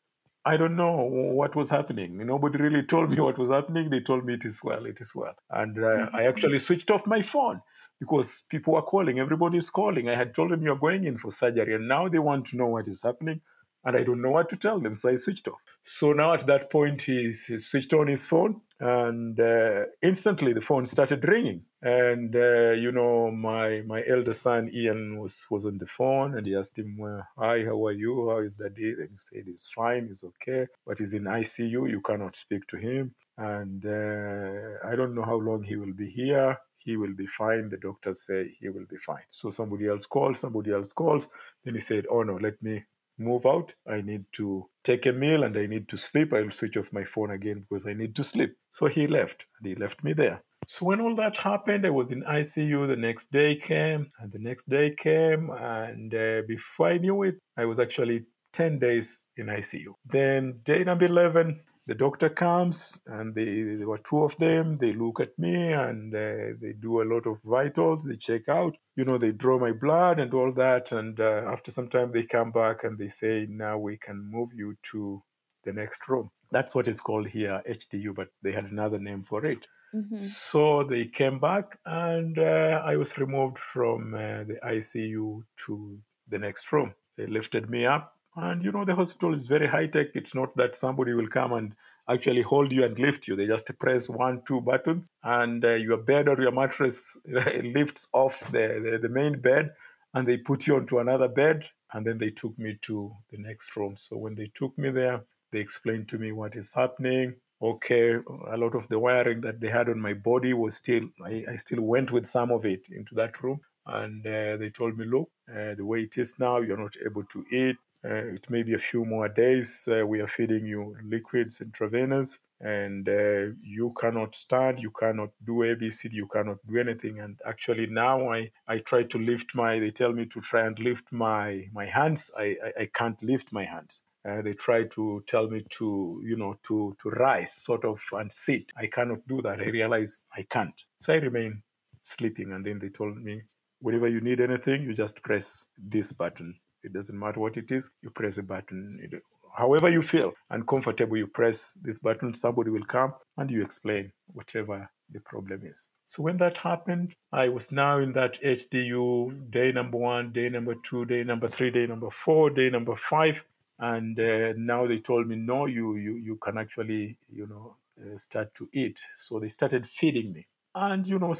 I 0.44 0.56
don't 0.56 0.74
know 0.74 0.96
what 0.96 1.54
was 1.54 1.70
happening. 1.70 2.26
Nobody 2.26 2.58
really 2.58 2.82
told 2.82 3.10
me 3.10 3.20
what 3.20 3.38
was 3.38 3.50
happening. 3.50 3.90
They 3.90 4.00
told 4.00 4.24
me 4.24 4.34
it 4.34 4.44
is 4.44 4.60
well, 4.64 4.86
it 4.86 5.00
is 5.00 5.14
well. 5.14 5.36
And 5.50 5.84
uh, 5.84 6.10
I 6.12 6.24
actually 6.24 6.58
switched 6.58 6.90
off 6.90 7.06
my 7.06 7.22
phone 7.22 7.60
because 8.00 8.44
people 8.48 8.74
were 8.74 8.82
calling. 8.82 9.18
Everybody's 9.18 9.70
calling. 9.70 10.08
I 10.08 10.14
had 10.14 10.34
told 10.34 10.50
them 10.50 10.62
you're 10.62 10.76
going 10.76 11.04
in 11.04 11.18
for 11.18 11.30
surgery, 11.30 11.74
and 11.74 11.88
now 11.88 12.08
they 12.08 12.18
want 12.18 12.46
to 12.46 12.56
know 12.56 12.66
what 12.66 12.88
is 12.88 13.02
happening. 13.02 13.40
And 13.84 13.96
I 13.96 14.02
don't 14.02 14.20
know 14.20 14.30
what 14.30 14.48
to 14.50 14.56
tell 14.56 14.80
them, 14.80 14.94
so 14.94 15.08
I 15.08 15.14
switched 15.14 15.46
off. 15.48 15.60
So 15.82 16.12
now 16.12 16.34
at 16.34 16.46
that 16.46 16.70
point, 16.70 17.00
he, 17.02 17.32
he 17.32 17.58
switched 17.58 17.94
on 17.94 18.08
his 18.08 18.26
phone, 18.26 18.60
and 18.80 19.38
uh, 19.38 19.84
instantly 20.02 20.52
the 20.52 20.60
phone 20.60 20.84
started 20.84 21.26
ringing. 21.26 21.62
And 21.80 22.34
uh, 22.34 22.72
you 22.72 22.90
know, 22.90 23.30
my 23.30 23.82
my 23.86 24.04
elder 24.06 24.32
son 24.32 24.68
Ian 24.72 25.18
was 25.20 25.46
was 25.48 25.64
on 25.64 25.78
the 25.78 25.86
phone, 25.86 26.36
and 26.36 26.44
he 26.46 26.56
asked 26.56 26.76
him, 26.78 26.96
well, 26.98 27.22
"Hi, 27.38 27.64
how 27.64 27.86
are 27.86 27.92
you? 27.92 28.28
How 28.30 28.38
is 28.38 28.56
the 28.56 28.68
day?" 28.68 28.94
And 28.98 29.10
he 29.10 29.18
said, 29.18 29.44
"He's 29.46 29.68
fine, 29.74 30.08
he's 30.08 30.24
okay, 30.24 30.66
but 30.84 30.98
he's 30.98 31.14
in 31.14 31.24
ICU. 31.24 31.88
You 31.88 32.00
cannot 32.00 32.34
speak 32.34 32.66
to 32.68 32.76
him, 32.76 33.14
and 33.38 33.86
uh, 33.86 34.84
I 34.84 34.96
don't 34.96 35.14
know 35.14 35.24
how 35.24 35.36
long 35.36 35.62
he 35.62 35.76
will 35.76 35.94
be 35.94 36.10
here." 36.10 36.58
He 36.78 36.96
will 36.96 37.14
be 37.14 37.26
fine. 37.26 37.68
The 37.68 37.76
doctors 37.76 38.26
say 38.26 38.56
he 38.60 38.68
will 38.68 38.86
be 38.88 38.96
fine. 38.96 39.24
So 39.30 39.50
somebody 39.50 39.88
else 39.88 40.06
calls, 40.06 40.38
somebody 40.38 40.72
else 40.72 40.92
calls. 40.92 41.26
Then 41.64 41.74
he 41.74 41.80
said, 41.80 42.06
Oh 42.10 42.22
no, 42.22 42.36
let 42.36 42.62
me 42.62 42.84
move 43.18 43.46
out. 43.46 43.74
I 43.86 44.00
need 44.00 44.24
to 44.32 44.68
take 44.84 45.06
a 45.06 45.12
meal 45.12 45.42
and 45.42 45.56
I 45.56 45.66
need 45.66 45.88
to 45.88 45.96
sleep. 45.96 46.32
I'll 46.32 46.50
switch 46.50 46.76
off 46.76 46.92
my 46.92 47.04
phone 47.04 47.32
again 47.32 47.66
because 47.68 47.86
I 47.86 47.92
need 47.92 48.14
to 48.16 48.24
sleep. 48.24 48.54
So 48.70 48.86
he 48.86 49.06
left 49.06 49.46
and 49.58 49.66
he 49.68 49.74
left 49.74 50.04
me 50.04 50.12
there. 50.12 50.42
So 50.66 50.86
when 50.86 51.00
all 51.00 51.14
that 51.16 51.36
happened, 51.36 51.86
I 51.86 51.90
was 51.90 52.10
in 52.10 52.22
ICU. 52.22 52.86
The 52.88 52.96
next 52.96 53.30
day 53.30 53.56
came 53.56 54.10
and 54.20 54.30
the 54.30 54.38
next 54.38 54.68
day 54.68 54.94
came. 54.94 55.50
And 55.50 56.14
uh, 56.14 56.42
before 56.46 56.88
I 56.88 56.98
knew 56.98 57.22
it, 57.22 57.36
I 57.56 57.64
was 57.64 57.78
actually 57.78 58.24
10 58.52 58.78
days 58.78 59.22
in 59.36 59.46
ICU. 59.46 59.94
Then 60.04 60.60
day 60.64 60.84
number 60.84 61.06
11, 61.06 61.60
the 61.88 61.94
doctor 61.94 62.28
comes 62.28 63.00
and 63.06 63.34
they, 63.34 63.62
there 63.62 63.88
were 63.88 63.98
two 63.98 64.22
of 64.22 64.36
them. 64.36 64.76
They 64.76 64.92
look 64.92 65.20
at 65.20 65.36
me 65.38 65.72
and 65.72 66.14
uh, 66.14 66.54
they 66.60 66.74
do 66.78 67.00
a 67.02 67.08
lot 67.12 67.26
of 67.26 67.40
vitals. 67.42 68.04
They 68.04 68.16
check 68.16 68.48
out, 68.48 68.76
you 68.94 69.04
know, 69.06 69.16
they 69.18 69.32
draw 69.32 69.58
my 69.58 69.72
blood 69.72 70.20
and 70.20 70.32
all 70.34 70.52
that. 70.52 70.92
And 70.92 71.18
uh, 71.18 71.44
after 71.46 71.70
some 71.70 71.88
time, 71.88 72.12
they 72.12 72.24
come 72.24 72.52
back 72.52 72.84
and 72.84 72.98
they 72.98 73.08
say, 73.08 73.46
now 73.48 73.78
we 73.78 73.96
can 73.96 74.22
move 74.30 74.50
you 74.54 74.76
to 74.92 75.22
the 75.64 75.72
next 75.72 76.08
room. 76.08 76.30
That's 76.52 76.74
what 76.74 76.88
is 76.88 77.00
called 77.00 77.26
here 77.28 77.62
HDU, 77.66 78.14
but 78.14 78.28
they 78.42 78.52
had 78.52 78.66
another 78.66 78.98
name 78.98 79.22
for 79.22 79.44
it. 79.46 79.66
Mhm. 79.94 80.20
So 80.20 80.82
they 80.82 81.06
came 81.06 81.38
back, 81.38 81.78
and 81.86 82.38
uh, 82.38 82.82
I 82.84 82.96
was 82.96 83.16
removed 83.16 83.58
from 83.58 84.14
uh, 84.14 84.44
the 84.44 84.58
ICU 84.62 85.42
to 85.66 85.98
the 86.28 86.38
next 86.38 86.70
room. 86.72 86.94
They 87.16 87.26
lifted 87.26 87.70
me 87.70 87.86
up, 87.86 88.17
and 88.38 88.62
you 88.64 88.72
know, 88.72 88.84
the 88.84 88.94
hospital 88.94 89.34
is 89.34 89.46
very 89.46 89.66
high 89.66 89.86
tech. 89.86 90.08
It's 90.14 90.34
not 90.34 90.56
that 90.56 90.76
somebody 90.76 91.14
will 91.14 91.28
come 91.28 91.52
and 91.52 91.74
actually 92.08 92.42
hold 92.42 92.72
you 92.72 92.84
and 92.84 92.98
lift 92.98 93.28
you. 93.28 93.36
They 93.36 93.46
just 93.46 93.70
press 93.78 94.08
one, 94.08 94.42
two 94.46 94.60
buttons, 94.60 95.08
and 95.22 95.64
uh, 95.64 95.74
your 95.74 95.98
bed 95.98 96.28
or 96.28 96.40
your 96.40 96.52
mattress 96.52 97.16
lifts 97.26 98.08
off 98.12 98.40
the, 98.52 98.80
the, 98.84 98.98
the 99.02 99.08
main 99.08 99.40
bed, 99.40 99.70
and 100.14 100.26
they 100.26 100.38
put 100.38 100.66
you 100.66 100.76
onto 100.76 100.98
another 100.98 101.28
bed, 101.28 101.68
and 101.92 102.06
then 102.06 102.18
they 102.18 102.30
took 102.30 102.58
me 102.58 102.78
to 102.82 103.12
the 103.30 103.38
next 103.38 103.76
room. 103.76 103.96
So 103.98 104.16
when 104.16 104.34
they 104.34 104.50
took 104.54 104.76
me 104.78 104.90
there, 104.90 105.22
they 105.52 105.60
explained 105.60 106.08
to 106.08 106.18
me 106.18 106.32
what 106.32 106.56
is 106.56 106.72
happening 106.72 107.34
okay 107.60 108.14
a 108.50 108.56
lot 108.56 108.74
of 108.74 108.88
the 108.88 108.98
wiring 108.98 109.40
that 109.40 109.60
they 109.60 109.68
had 109.68 109.88
on 109.88 109.98
my 110.00 110.14
body 110.14 110.54
was 110.54 110.76
still 110.76 111.02
i, 111.24 111.44
I 111.48 111.56
still 111.56 111.80
went 111.82 112.12
with 112.12 112.26
some 112.26 112.52
of 112.52 112.64
it 112.64 112.86
into 112.90 113.14
that 113.16 113.42
room 113.42 113.60
and 113.86 114.24
uh, 114.26 114.56
they 114.58 114.70
told 114.70 114.96
me 114.96 115.06
look 115.06 115.28
uh, 115.50 115.74
the 115.74 115.84
way 115.84 116.02
it 116.02 116.16
is 116.18 116.38
now 116.38 116.58
you're 116.58 116.76
not 116.76 116.94
able 117.04 117.24
to 117.24 117.44
eat 117.50 117.76
uh, 118.04 118.26
it 118.36 118.48
may 118.48 118.62
be 118.62 118.74
a 118.74 118.78
few 118.78 119.04
more 119.04 119.28
days 119.28 119.88
uh, 119.88 120.06
we 120.06 120.20
are 120.20 120.28
feeding 120.28 120.64
you 120.66 120.96
liquids 121.02 121.60
intravenous 121.60 122.38
and 122.60 123.08
uh, 123.08 123.46
you 123.62 123.92
cannot 124.00 124.34
stand 124.34 124.80
you 124.80 124.90
cannot 124.90 125.30
do 125.44 125.52
abcd 125.52 126.12
you 126.12 126.26
cannot 126.26 126.58
do 126.66 126.78
anything. 126.78 127.20
And 127.20 127.38
actually 127.44 127.86
now 127.86 128.30
i 128.30 128.50
i 128.66 128.78
try 128.78 129.02
to 129.04 129.18
lift 129.18 129.54
my 129.54 129.78
they 129.78 129.90
tell 129.90 130.12
me 130.12 130.26
to 130.26 130.40
try 130.40 130.66
and 130.66 130.78
lift 130.78 131.12
my 131.12 131.68
my 131.72 131.86
hands. 131.86 132.30
I 132.36 132.56
i, 132.64 132.82
I 132.82 132.86
can't 132.86 133.20
lift 133.22 133.52
my 133.52 133.64
hands. 133.64 134.02
Uh, 134.28 134.42
they 134.42 134.54
try 134.54 134.84
to 134.84 135.22
tell 135.26 135.48
me 135.48 135.64
to 135.70 136.20
you 136.24 136.36
know 136.36 136.58
to 136.64 136.96
to 137.00 137.10
rise 137.10 137.52
sort 137.52 137.84
of 137.84 138.00
and 138.12 138.30
sit. 138.32 138.72
I 138.76 138.86
cannot 138.86 139.26
do 139.28 139.40
that. 139.42 139.60
I 139.60 139.70
realize 139.70 140.24
i 140.36 140.42
can't. 140.42 140.84
So 141.00 141.14
i 141.14 141.16
remain 141.16 141.62
sleeping. 142.02 142.52
And 142.52 142.64
then 142.64 142.78
they 142.78 142.88
told 142.88 143.16
me 143.16 143.42
whenever 143.80 144.08
you 144.08 144.20
need 144.20 144.40
anything 144.40 144.82
you 144.82 144.94
just 144.94 145.22
press 145.22 145.66
this 145.78 146.12
button 146.12 146.58
it 146.82 146.92
doesn't 146.92 147.18
matter 147.18 147.40
what 147.40 147.56
it 147.56 147.70
is 147.70 147.90
you 148.02 148.10
press 148.10 148.38
a 148.38 148.42
button 148.42 148.98
It- 149.02 149.22
however 149.56 149.88
you 149.88 150.02
feel 150.02 150.34
uncomfortable 150.50 151.16
you 151.16 151.26
press 151.26 151.74
this 151.82 151.98
button 151.98 152.34
somebody 152.34 152.70
will 152.70 152.84
come 152.84 153.14
and 153.36 153.50
you 153.50 153.62
explain 153.62 154.12
whatever 154.28 154.88
the 155.10 155.20
problem 155.20 155.64
is 155.64 155.88
so 156.04 156.22
when 156.22 156.36
that 156.38 156.58
happened 156.58 157.14
i 157.32 157.48
was 157.48 157.72
now 157.72 157.98
in 157.98 158.12
that 158.12 158.38
hdu 158.42 159.50
day 159.50 159.72
number 159.72 159.98
one 159.98 160.32
day 160.32 160.48
number 160.48 160.74
two 160.84 161.04
day 161.06 161.24
number 161.24 161.48
three 161.48 161.70
day 161.70 161.86
number 161.86 162.10
four 162.10 162.50
day 162.50 162.70
number 162.70 162.96
five 162.96 163.44
And 163.80 164.18
uh, 164.18 164.54
now 164.56 164.86
they 164.88 164.98
told 164.98 165.28
me, 165.28 165.36
no, 165.36 165.66
you, 165.66 165.96
you, 165.96 166.14
you 166.16 166.36
can 166.36 166.58
actually, 166.58 167.16
you 167.30 167.46
know, 167.46 167.76
uh, 168.00 168.16
start 168.16 168.52
to 168.54 168.68
eat. 168.72 169.00
So 169.14 169.38
they 169.38 169.46
started 169.48 169.86
feeding 169.86 170.32
me. 170.32 170.46
And, 170.74 171.06
you 171.06 171.18
know, 171.18 171.34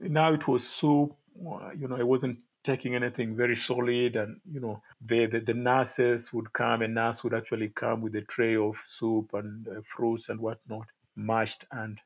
now 0.00 0.32
it 0.32 0.46
was 0.46 0.68
soup. 0.68 1.14
uh, 1.50 1.70
You 1.80 1.88
know, 1.88 1.96
I 1.96 2.02
wasn't 2.02 2.38
taking 2.64 2.94
anything 2.94 3.36
very 3.36 3.56
solid. 3.56 4.16
And, 4.16 4.40
you 4.50 4.60
know, 4.60 4.82
the, 5.00 5.26
the, 5.26 5.40
the 5.40 5.54
nurses 5.54 6.32
would 6.32 6.52
come, 6.52 6.82
a 6.82 6.88
nurse 6.88 7.24
would 7.24 7.34
actually 7.34 7.68
come 7.68 8.00
with 8.00 8.14
a 8.16 8.22
tray 8.22 8.56
of 8.56 8.76
soup 8.84 9.34
and 9.34 9.66
uh, 9.68 9.80
fruits 9.84 10.28
and 10.28 10.40
whatnot, 10.40 10.86
mashed. 11.16 11.64
And 11.70 12.00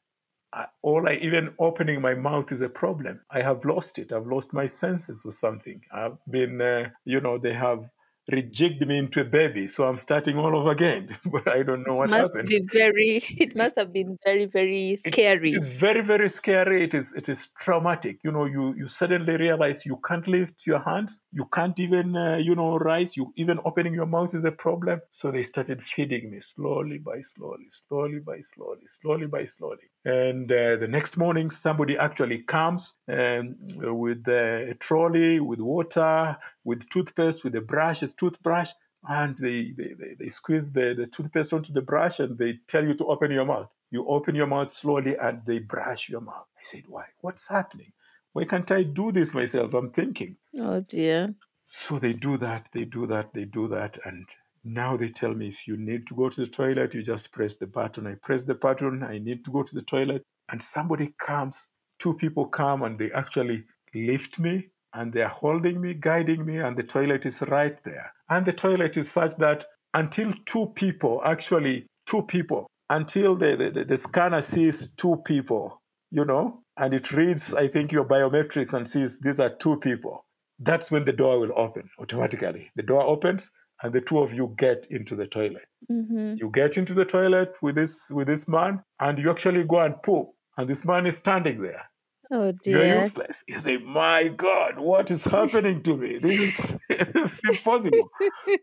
I, 0.53 0.67
all 0.83 1.09
I 1.09 1.15
even 1.15 1.55
opening 1.59 2.01
my 2.01 2.15
mouth 2.15 2.53
is 2.53 2.62
a 2.62 2.69
problem. 2.69 3.21
I 3.31 3.41
have 3.43 3.65
lost 3.65 3.99
it. 3.99 4.12
I've 4.12 4.27
lost 4.27 4.53
my 4.53 4.67
senses 4.67 5.25
or 5.25 5.33
something. 5.33 5.81
I've 5.93 6.19
been, 6.31 6.61
uh, 6.61 6.91
you 7.05 7.21
know, 7.21 7.38
they 7.38 7.55
have 7.55 7.88
rejigged 8.31 8.87
me 8.87 8.99
into 8.99 9.21
a 9.21 9.25
baby, 9.25 9.67
so 9.67 9.85
I'm 9.85 9.97
starting 9.99 10.37
all 10.39 10.57
over 10.57 10.71
again. 10.71 11.17
but 11.25 11.49
I 11.49 11.63
don't 11.63 11.85
know 11.85 11.95
It 11.95 11.97
what 11.97 12.11
must 12.11 12.33
happened. 12.33 12.45
be 12.45 12.61
very, 12.73 13.23
it 13.39 13.55
must 13.55 13.77
have 13.79 13.93
been 13.93 14.19
very, 14.25 14.47
very 14.47 14.97
It, 15.05 15.17
it 15.19 15.21
scary. 15.21 15.55
is 15.55 15.67
very 15.67 16.01
very 16.03 16.29
scary. 16.29 16.83
It 16.85 16.93
is 16.95 17.13
it 17.15 17.29
is 17.29 17.49
traumatic. 17.61 18.19
You 18.25 18.33
know, 18.33 18.45
you 18.47 18.75
you 18.75 18.89
suddenly 18.89 19.37
realize 19.37 19.87
you 19.87 19.97
can't 20.05 20.27
lift 20.27 20.67
your 20.67 20.81
hands. 20.81 21.21
You 21.33 21.47
can't 21.55 21.79
even 21.79 22.17
uh, 22.17 22.37
you 22.39 22.55
know 22.57 22.79
rise. 22.79 23.17
You 23.17 23.33
even 23.37 23.61
opening 23.65 23.95
your 23.95 24.07
mouth 24.07 24.35
is 24.35 24.45
a 24.45 24.53
problem. 24.53 25.01
So 25.11 25.31
they 25.31 25.43
started 25.45 25.83
feeding 25.85 26.31
me 26.33 26.41
slowly 26.41 26.99
by 26.99 27.21
slowly, 27.21 27.69
slowly 27.71 28.21
by 28.21 28.41
slowly, 28.41 28.87
slowly 28.87 29.27
by 29.29 29.45
slowly. 29.45 29.89
And 30.05 30.51
uh, 30.51 30.77
the 30.77 30.88
next 30.88 31.17
morning, 31.17 31.51
somebody 31.51 31.97
actually 31.97 32.38
comes 32.38 32.95
um, 33.09 33.57
with 33.77 34.27
a 34.27 34.77
trolley, 34.81 35.38
with 35.38 35.61
water, 35.61 36.37
with 36.65 36.88
toothpaste, 36.91 37.45
with 37.45 37.55
a 37.55 37.61
brush, 37.61 38.03
a 38.03 38.09
toothbrush, 38.09 38.73
and 39.09 39.37
they, 39.38 39.73
they, 39.77 39.95
they, 39.99 40.15
they 40.19 40.29
squeeze 40.29 40.73
the, 40.73 40.95
the 40.95 41.07
toothpaste 41.07 41.53
onto 41.53 41.73
the 41.73 41.83
brush 41.83 42.21
and 42.21 42.38
they 42.38 42.59
tell 42.69 42.87
you 42.87 42.95
to 42.95 43.07
open 43.07 43.31
your 43.31 43.45
mouth. 43.45 43.69
You 43.91 44.07
open 44.07 44.35
your 44.35 44.47
mouth 44.47 44.71
slowly 44.73 45.17
and 45.17 45.43
they 45.47 45.59
brush 45.59 46.09
your 46.09 46.21
mouth. 46.21 46.47
I 46.57 46.62
said, 46.62 46.85
Why? 46.88 47.07
What's 47.21 47.49
happening? 47.49 47.93
Why 48.33 48.45
can't 48.45 48.71
I 48.71 48.85
do 48.85 49.12
this 49.12 49.35
myself? 49.35 49.75
I'm 49.75 49.91
thinking. 49.91 50.37
Oh 50.59 50.81
dear. 50.81 51.35
So 51.65 51.99
they 51.99 52.12
do 52.12 52.37
that, 52.38 52.69
they 52.73 52.85
do 52.85 53.07
that, 53.07 53.35
they 53.35 53.45
do 53.45 53.69
that. 53.69 53.99
And 54.05 54.27
now 54.64 54.96
they 54.96 55.09
tell 55.09 55.35
me 55.35 55.48
if 55.48 55.66
you 55.66 55.77
need 55.77 56.07
to 56.07 56.14
go 56.14 56.29
to 56.29 56.40
the 56.40 56.46
toilet, 56.46 56.94
you 56.94 57.03
just 57.03 57.33
press 57.33 57.57
the 57.57 57.66
button. 57.66 58.07
I 58.07 58.14
press 58.14 58.44
the 58.44 58.55
button, 58.55 59.03
I 59.03 59.18
need 59.18 59.44
to 59.44 59.51
go 59.51 59.62
to 59.62 59.75
the 59.75 59.83
toilet. 59.83 60.22
And 60.51 60.62
somebody 60.62 61.14
comes, 61.18 61.68
two 61.98 62.14
people 62.14 62.46
come 62.46 62.83
and 62.83 62.98
they 62.98 63.11
actually 63.12 63.64
lift 63.94 64.38
me 64.38 64.68
and 64.94 65.12
they 65.12 65.22
are 65.22 65.29
holding 65.29 65.81
me, 65.81 65.94
guiding 65.94 66.44
me, 66.44 66.59
and 66.59 66.77
the 66.77 66.83
toilet 66.83 67.27
is 67.27 67.40
right 67.42 67.83
there. 67.85 68.12
And 68.29 68.44
the 68.44 68.53
toilet 68.53 68.96
is 68.96 69.11
such 69.11 69.37
that 69.38 69.64
until 69.94 70.33
two 70.46 70.66
people, 70.75 71.22
actually, 71.25 71.87
two 72.07 72.22
people, 72.22 72.66
until 72.90 73.35
the, 73.37 73.57
the, 73.57 73.85
the, 73.85 73.96
scanner 73.96 74.42
sees 74.42 74.92
two 74.94 75.16
people, 75.25 75.81
you 76.11 76.25
know, 76.25 76.62
and 76.77 76.92
it 76.92 77.11
reads, 77.11 77.55
I 77.55 77.68
think, 77.68 77.90
your 77.90 78.05
biometrics 78.05 78.75
and 78.75 78.87
sees 78.87 79.18
these 79.20 79.40
are 79.40 79.55
two 79.57 79.79
people 79.79 80.25
that's 80.62 80.90
when 80.90 81.05
the 81.05 81.12
door 81.12 81.40
will 81.40 81.53
open 81.57 81.90
automatically. 81.98 82.70
The 82.77 82.83
door 82.83 83.03
opens 83.03 83.51
and 83.83 83.92
the 83.92 84.01
two 84.01 84.18
of 84.18 84.33
you 84.33 84.55
get 84.57 84.87
into 84.90 85.16
the 85.16 85.27
toilet. 85.27 85.66
Mm-hmm. 85.90 86.35
You 86.38 86.51
get 86.51 86.77
into 86.77 86.95
the 86.95 87.05
toilet 87.05 87.55
with 87.61 87.75
this 87.75 88.11
with 88.11 88.29
this 88.29 88.49
man 88.49 88.83
and 89.01 89.18
you 89.18 89.31
actually 89.31 89.64
go 89.64 89.81
and 89.81 90.01
poop. 90.03 90.29
And 90.57 90.68
this 90.68 90.85
man 90.85 91.07
is 91.07 91.16
standing 91.16 91.61
there. 91.61 91.83
Oh 92.31 92.53
dear! 92.62 92.87
You're 92.87 92.97
useless. 92.99 93.45
You 93.47 93.59
say, 93.59 93.77
My 93.79 94.29
God, 94.29 94.79
what 94.79 95.11
is 95.11 95.25
happening 95.25 95.83
to 95.83 95.97
me? 95.97 96.18
This 96.18 96.40
is, 96.40 96.79
this 97.12 97.38
is 97.38 97.40
impossible. 97.45 98.11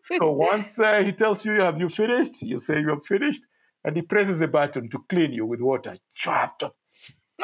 So 0.01 0.32
once 0.32 0.79
uh, 0.79 1.03
he 1.03 1.12
tells 1.12 1.45
you, 1.45 1.53
Have 1.62 1.79
you 1.79 1.89
finished? 1.89 2.41
You 2.41 2.58
say, 2.58 2.79
You 2.79 2.89
have 2.89 3.05
finished. 3.05 3.43
And 3.84 3.95
he 3.95 4.01
presses 4.01 4.41
a 4.41 4.47
button 4.47 4.89
to 4.89 4.99
clean 5.08 5.32
you 5.32 5.45
with 5.45 5.62
water. 5.62 5.95
Chop, 6.15 6.60
chop. 6.60 6.75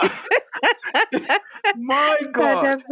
My 1.75 2.17
God. 2.33 2.83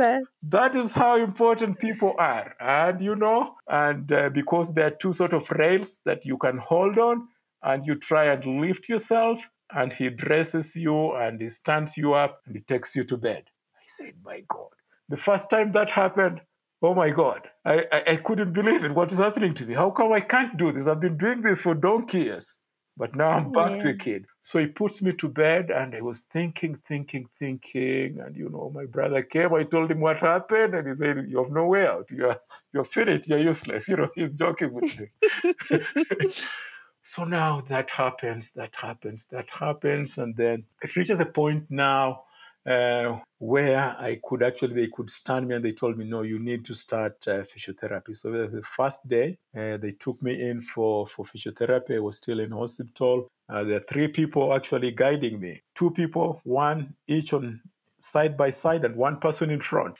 That 0.43 0.75
is 0.75 0.93
how 0.93 1.15
important 1.17 1.79
people 1.79 2.15
are. 2.17 2.53
And 2.59 3.01
you 3.01 3.15
know, 3.15 3.55
and 3.67 4.11
uh, 4.11 4.29
because 4.29 4.73
there 4.73 4.87
are 4.87 4.91
two 4.91 5.13
sort 5.13 5.33
of 5.33 5.49
rails 5.51 5.99
that 6.05 6.25
you 6.25 6.37
can 6.37 6.57
hold 6.57 6.97
on, 6.99 7.27
and 7.61 7.85
you 7.85 7.95
try 7.95 8.25
and 8.25 8.61
lift 8.61 8.89
yourself, 8.89 9.49
and 9.73 9.91
he 9.91 10.09
dresses 10.09 10.75
you 10.75 11.13
and 11.13 11.41
he 11.41 11.49
stands 11.49 11.97
you 11.97 12.13
up 12.13 12.41
and 12.45 12.55
he 12.55 12.61
takes 12.61 12.95
you 12.95 13.03
to 13.05 13.17
bed. 13.17 13.43
I 13.75 13.83
said, 13.85 14.13
My 14.23 14.43
God. 14.47 14.69
The 15.09 15.17
first 15.17 15.49
time 15.49 15.71
that 15.73 15.91
happened, 15.91 16.41
oh 16.81 16.93
my 16.93 17.09
God, 17.09 17.49
I, 17.65 17.85
I, 17.91 18.03
I 18.07 18.15
couldn't 18.17 18.53
believe 18.53 18.83
it. 18.83 18.93
What 18.93 19.11
is 19.11 19.19
happening 19.19 19.53
to 19.55 19.65
me? 19.65 19.73
How 19.73 19.91
come 19.91 20.13
I 20.13 20.21
can't 20.21 20.57
do 20.57 20.71
this? 20.71 20.87
I've 20.87 20.99
been 21.01 21.17
doing 21.17 21.41
this 21.41 21.61
for 21.61 21.73
donkey 21.73 22.19
years. 22.19 22.57
But 22.95 23.15
now 23.15 23.31
I'm 23.31 23.47
oh, 23.47 23.51
back 23.51 23.79
to 23.79 23.89
a 23.89 23.93
kid. 23.95 24.27
So 24.39 24.59
he 24.59 24.67
puts 24.67 25.01
me 25.01 25.13
to 25.13 25.27
bed, 25.27 25.71
and 25.71 25.95
I 25.95 26.01
was 26.01 26.21
thinking, 26.21 26.75
thinking, 26.75 27.27
thinking. 27.39 28.19
And 28.19 28.35
you 28.35 28.49
know, 28.49 28.71
my 28.73 28.85
brother 28.85 29.23
came. 29.23 29.53
I 29.53 29.63
told 29.63 29.89
him 29.89 29.99
what 29.99 30.19
happened, 30.19 30.75
and 30.75 30.87
he 30.87 30.93
said, 30.93 31.25
"You 31.27 31.39
have 31.39 31.51
no 31.51 31.65
way 31.65 31.87
out. 31.87 32.07
You're 32.11 32.39
you're 32.71 32.83
finished. 32.83 33.27
You're 33.27 33.39
useless." 33.39 33.87
You 33.93 33.97
know, 33.97 34.09
he's 34.13 34.35
joking 34.35 34.73
with 34.73 34.99
me. 34.99 35.07
so 37.03 37.23
now 37.23 37.61
that 37.61 37.89
happens, 37.89 38.51
that 38.51 38.73
happens, 38.73 39.25
that 39.31 39.49
happens, 39.49 40.17
and 40.19 40.35
then 40.35 40.63
it 40.83 40.95
reaches 40.95 41.19
a 41.19 41.25
point 41.25 41.65
now 41.69 42.23
uh, 42.65 43.19
where 43.39 43.95
I 43.99 44.19
could 44.23 44.41
actually 44.43 44.75
they 44.75 44.87
could 44.87 45.09
stand 45.09 45.47
me 45.47 45.55
and 45.55 45.65
they 45.65 45.73
told 45.73 45.97
me, 45.97 46.05
"No, 46.05 46.21
you 46.21 46.39
need 46.39 46.63
to 46.65 46.73
start 46.73 47.15
uh, 47.27 47.41
physiotherapy." 47.41 48.15
So 48.15 48.31
the 48.31 48.61
first 48.61 49.07
day 49.07 49.37
uh, 49.55 49.77
they 49.77 49.91
took 49.91 50.21
me 50.21 50.49
in 50.49 50.61
for 50.61 51.07
for 51.07 51.25
physiotherapy. 51.25 51.95
I 51.95 51.99
was 51.99 52.17
still 52.17 52.39
in 52.39 52.51
hospital. 52.51 53.27
Uh, 53.49 53.63
there 53.63 53.77
are 53.77 53.85
three 53.89 54.07
people 54.07 54.53
actually 54.53 54.91
guiding 54.91 55.39
me. 55.39 55.61
Two 55.75 55.91
people, 55.91 56.41
one 56.45 56.95
each 57.07 57.33
on 57.33 57.61
side 57.99 58.37
by 58.37 58.49
side, 58.49 58.85
and 58.85 58.95
one 58.95 59.19
person 59.19 59.49
in 59.49 59.61
front. 59.61 59.95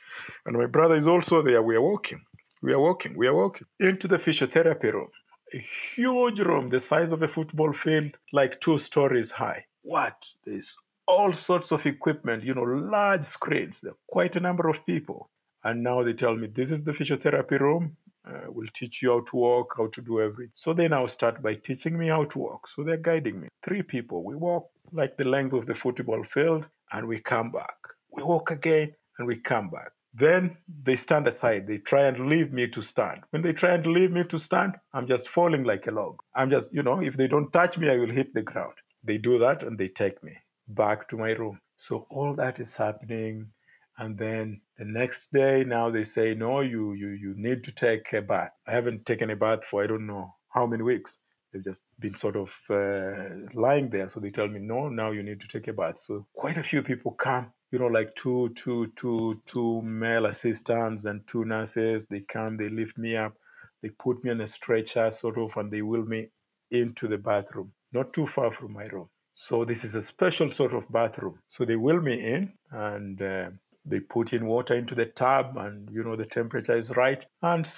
And 0.46 0.58
my 0.58 0.66
brother 0.66 0.96
is 0.96 1.08
also 1.08 1.42
there. 1.42 1.62
We 1.62 1.76
are 1.76 1.82
walking. 1.82 2.22
We 2.62 2.74
are 2.74 2.80
walking. 2.80 3.18
We 3.18 3.28
are 3.28 3.36
walking 3.36 3.68
into 3.80 4.08
the 4.08 4.18
physiotherapy 4.18 4.94
room 4.94 5.10
a 5.54 5.58
huge 5.58 6.40
room 6.40 6.70
the 6.70 6.80
size 6.80 7.12
of 7.12 7.22
a 7.22 7.28
football 7.28 7.74
field, 7.74 8.18
like 8.32 8.60
two 8.62 8.78
stories 8.78 9.32
high. 9.32 9.66
What? 9.84 10.16
There's 10.46 10.76
all 11.08 11.34
sorts 11.34 11.72
of 11.72 11.86
equipment, 11.86 12.44
you 12.44 12.54
know, 12.54 12.64
large 12.64 13.24
screens. 13.24 13.84
Quite 14.08 14.36
a 14.36 14.40
number 14.40 14.70
of 14.70 14.86
people. 14.86 15.30
And 15.64 15.84
now 15.84 16.04
they 16.04 16.14
tell 16.14 16.36
me 16.36 16.48
this 16.48 16.72
is 16.72 16.84
the 16.84 16.92
physiotherapy 16.92 17.60
room. 17.60 17.98
Uh, 18.26 18.48
we'll 18.48 18.70
teach 18.74 19.02
you 19.02 19.12
how 19.12 19.20
to 19.22 19.36
walk, 19.36 19.76
how 19.78 19.88
to 19.88 20.02
do 20.02 20.22
everything. 20.22 20.52
So 20.54 20.74
they 20.74 20.88
now 20.88 21.06
start 21.08 21.42
by 21.42 21.56
teaching 21.56 21.98
me 21.98 22.08
how 22.08 22.26
to 22.26 22.40
walk. 22.40 22.68
So 22.68 22.84
they're 22.84 22.98
guiding 22.98 23.42
me. 23.42 23.48
Three 23.64 23.82
people. 23.82 24.24
We 24.24 24.36
walk 24.36 24.70
like 24.92 25.18
the 25.18 25.26
length 25.26 25.54
of 25.54 25.66
the 25.66 25.76
football 25.76 26.24
field 26.24 26.68
and 26.92 27.08
we 27.08 27.20
come 27.20 27.52
back. 27.52 27.76
We 28.12 28.24
walk 28.24 28.52
again 28.52 28.94
and 29.18 29.28
we 29.28 29.38
come 29.38 29.70
back. 29.70 29.92
Then 30.14 30.58
they 30.84 30.96
stand 30.96 31.28
aside. 31.28 31.68
They 31.68 31.80
try 31.80 32.04
and 32.08 32.28
leave 32.28 32.54
me 32.54 32.68
to 32.70 32.82
stand. 32.82 33.22
When 33.32 33.42
they 33.42 33.52
try 33.52 33.74
and 33.74 33.86
leave 33.86 34.12
me 34.12 34.24
to 34.26 34.38
stand, 34.38 34.76
I'm 34.94 35.08
just 35.08 35.28
falling 35.28 35.64
like 35.64 35.88
a 35.88 35.92
log. 35.92 36.22
I'm 36.36 36.50
just, 36.50 36.74
you 36.74 36.84
know, 36.84 37.02
if 37.02 37.18
they 37.18 37.28
don't 37.28 37.52
touch 37.52 37.78
me, 37.78 37.90
I 37.90 37.98
will 37.98 38.12
hit 38.12 38.34
the 38.34 38.44
ground. 38.44 38.74
They 39.04 39.18
do 39.18 39.40
that 39.40 39.64
and 39.64 39.78
they 39.78 39.90
take 39.90 40.24
me 40.24 40.38
back 40.68 41.08
to 41.10 41.18
my 41.18 41.32
room. 41.32 41.60
So 41.78 42.08
all 42.10 42.36
that 42.36 42.60
is 42.60 42.76
happening. 42.76 43.52
And 43.98 44.18
then 44.18 44.62
the 44.78 44.86
next 44.86 45.32
day, 45.32 45.64
now 45.64 45.90
they 45.90 46.04
say, 46.04 46.34
no, 46.34 46.62
you, 46.62 46.94
you, 46.94 47.10
you 47.10 47.34
need 47.38 47.64
to 47.66 47.72
take 47.72 48.12
a 48.14 48.22
bath. 48.22 48.52
I 48.68 48.72
haven't 48.72 49.06
taken 49.06 49.30
a 49.30 49.36
bath 49.36 49.66
for 49.66 49.84
I 49.84 49.88
don't 49.88 50.08
know 50.08 50.34
how 50.50 50.66
many 50.66 50.84
weeks. 50.84 51.20
They've 51.52 51.64
just 51.64 51.84
been 52.00 52.16
sort 52.16 52.36
of 52.36 52.58
uh, 52.72 53.52
lying 53.54 53.90
there. 53.90 54.08
So 54.08 54.20
they 54.20 54.32
tell 54.32 54.48
me, 54.48 54.60
no, 54.60 54.90
now 54.90 55.12
you 55.12 55.22
need 55.22 55.40
to 55.42 55.48
take 55.48 55.68
a 55.68 55.74
bath. 55.74 56.00
So 56.00 56.26
quite 56.34 56.58
a 56.58 56.64
few 56.64 56.82
people 56.82 57.12
come, 57.12 57.52
you 57.72 57.78
know, 57.78 57.88
like 57.88 58.16
two, 58.16 58.50
two, 58.56 58.92
two, 58.96 59.40
two 59.46 59.82
male 59.84 60.26
assistants 60.26 61.06
and 61.06 61.28
two 61.28 61.46
nurses. 61.46 62.06
They 62.10 62.22
come, 62.22 62.58
they 62.58 62.70
lift 62.70 62.98
me 62.98 63.16
up, 63.16 63.36
they 63.84 63.90
put 63.90 64.24
me 64.24 64.32
on 64.32 64.42
a 64.42 64.48
stretcher, 64.48 65.12
sort 65.12 65.38
of, 65.38 65.56
and 65.58 65.72
they 65.72 65.84
wheel 65.84 66.06
me 66.06 66.30
into 66.72 67.08
the 67.08 67.20
bathroom, 67.20 67.72
not 67.92 68.14
too 68.14 68.26
far 68.26 68.52
from 68.52 68.74
my 68.74 68.86
room. 68.86 69.10
So 69.34 69.66
this 69.66 69.84
is 69.84 69.96
a 69.96 70.02
special 70.02 70.52
sort 70.52 70.74
of 70.74 70.92
bathroom. 70.92 71.40
So 71.48 71.66
they 71.66 71.76
wheel 71.76 72.02
me 72.02 72.20
in 72.20 72.54
and 72.72 73.22
uh, 73.22 73.50
they 73.86 74.00
put 74.00 74.32
in 74.34 74.46
water 74.46 74.76
into 74.76 74.96
the 74.96 75.08
tub, 75.08 75.58
and 75.58 75.90
you 75.92 76.04
know 76.04 76.16
the 76.16 76.26
temperature 76.26 76.76
is 76.76 76.96
right, 76.96 77.26
and 77.42 77.70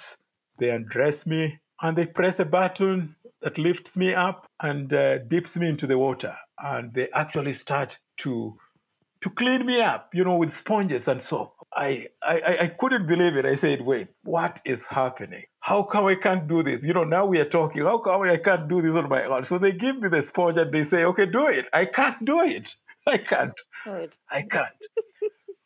they 0.58 0.70
undress 0.70 1.26
me 1.26 1.58
and 1.82 1.96
they 1.96 2.06
press 2.06 2.40
a 2.40 2.44
button 2.44 3.16
that 3.42 3.58
lifts 3.58 3.96
me 3.96 4.14
up 4.14 4.46
and 4.60 4.92
uh, 4.92 5.18
dips 5.18 5.56
me 5.56 5.68
into 5.68 5.86
the 5.86 5.98
water, 5.98 6.36
and 6.58 6.94
they 6.94 7.08
actually 7.10 7.52
start 7.52 7.98
to 8.18 8.56
to 9.22 9.30
clean 9.30 9.66
me 9.66 9.80
up, 9.80 10.14
you 10.14 10.24
know, 10.24 10.36
with 10.36 10.52
sponges 10.52 11.08
and 11.08 11.20
soap. 11.20 11.55
I, 11.74 12.08
I, 12.22 12.40
I- 12.40 12.58
I 12.64 12.66
couldn't 12.68 13.06
believe 13.06 13.36
it. 13.36 13.46
I 13.46 13.54
said, 13.54 13.82
wait, 13.82 14.08
what 14.24 14.60
is 14.64 14.86
happening? 14.86 15.44
How 15.60 15.82
come 15.82 16.06
I 16.06 16.14
can't 16.16 16.48
do 16.48 16.62
this? 16.62 16.84
You 16.84 16.94
know, 16.94 17.04
now 17.04 17.26
we 17.26 17.40
are 17.40 17.44
talking. 17.48 17.82
How 17.84 17.98
come 17.98 18.22
I 18.22 18.36
can't 18.38 18.68
do 18.68 18.82
this 18.82 18.94
on 18.96 19.08
my 19.08 19.24
own? 19.24 19.44
So 19.44 19.58
they 19.58 19.72
give 19.72 20.00
me 20.00 20.08
the 20.08 20.22
sponge 20.22 20.58
and 20.58 20.72
they 20.72 20.84
say, 20.84 21.04
okay, 21.04 21.26
do 21.26 21.46
it. 21.48 21.66
I 21.72 21.84
can't 21.86 22.24
do 22.24 22.40
it. 22.42 22.74
I 23.06 23.18
can't. 23.18 23.58
Oh, 23.86 24.06
I 24.30 24.42
can't. 24.42 24.74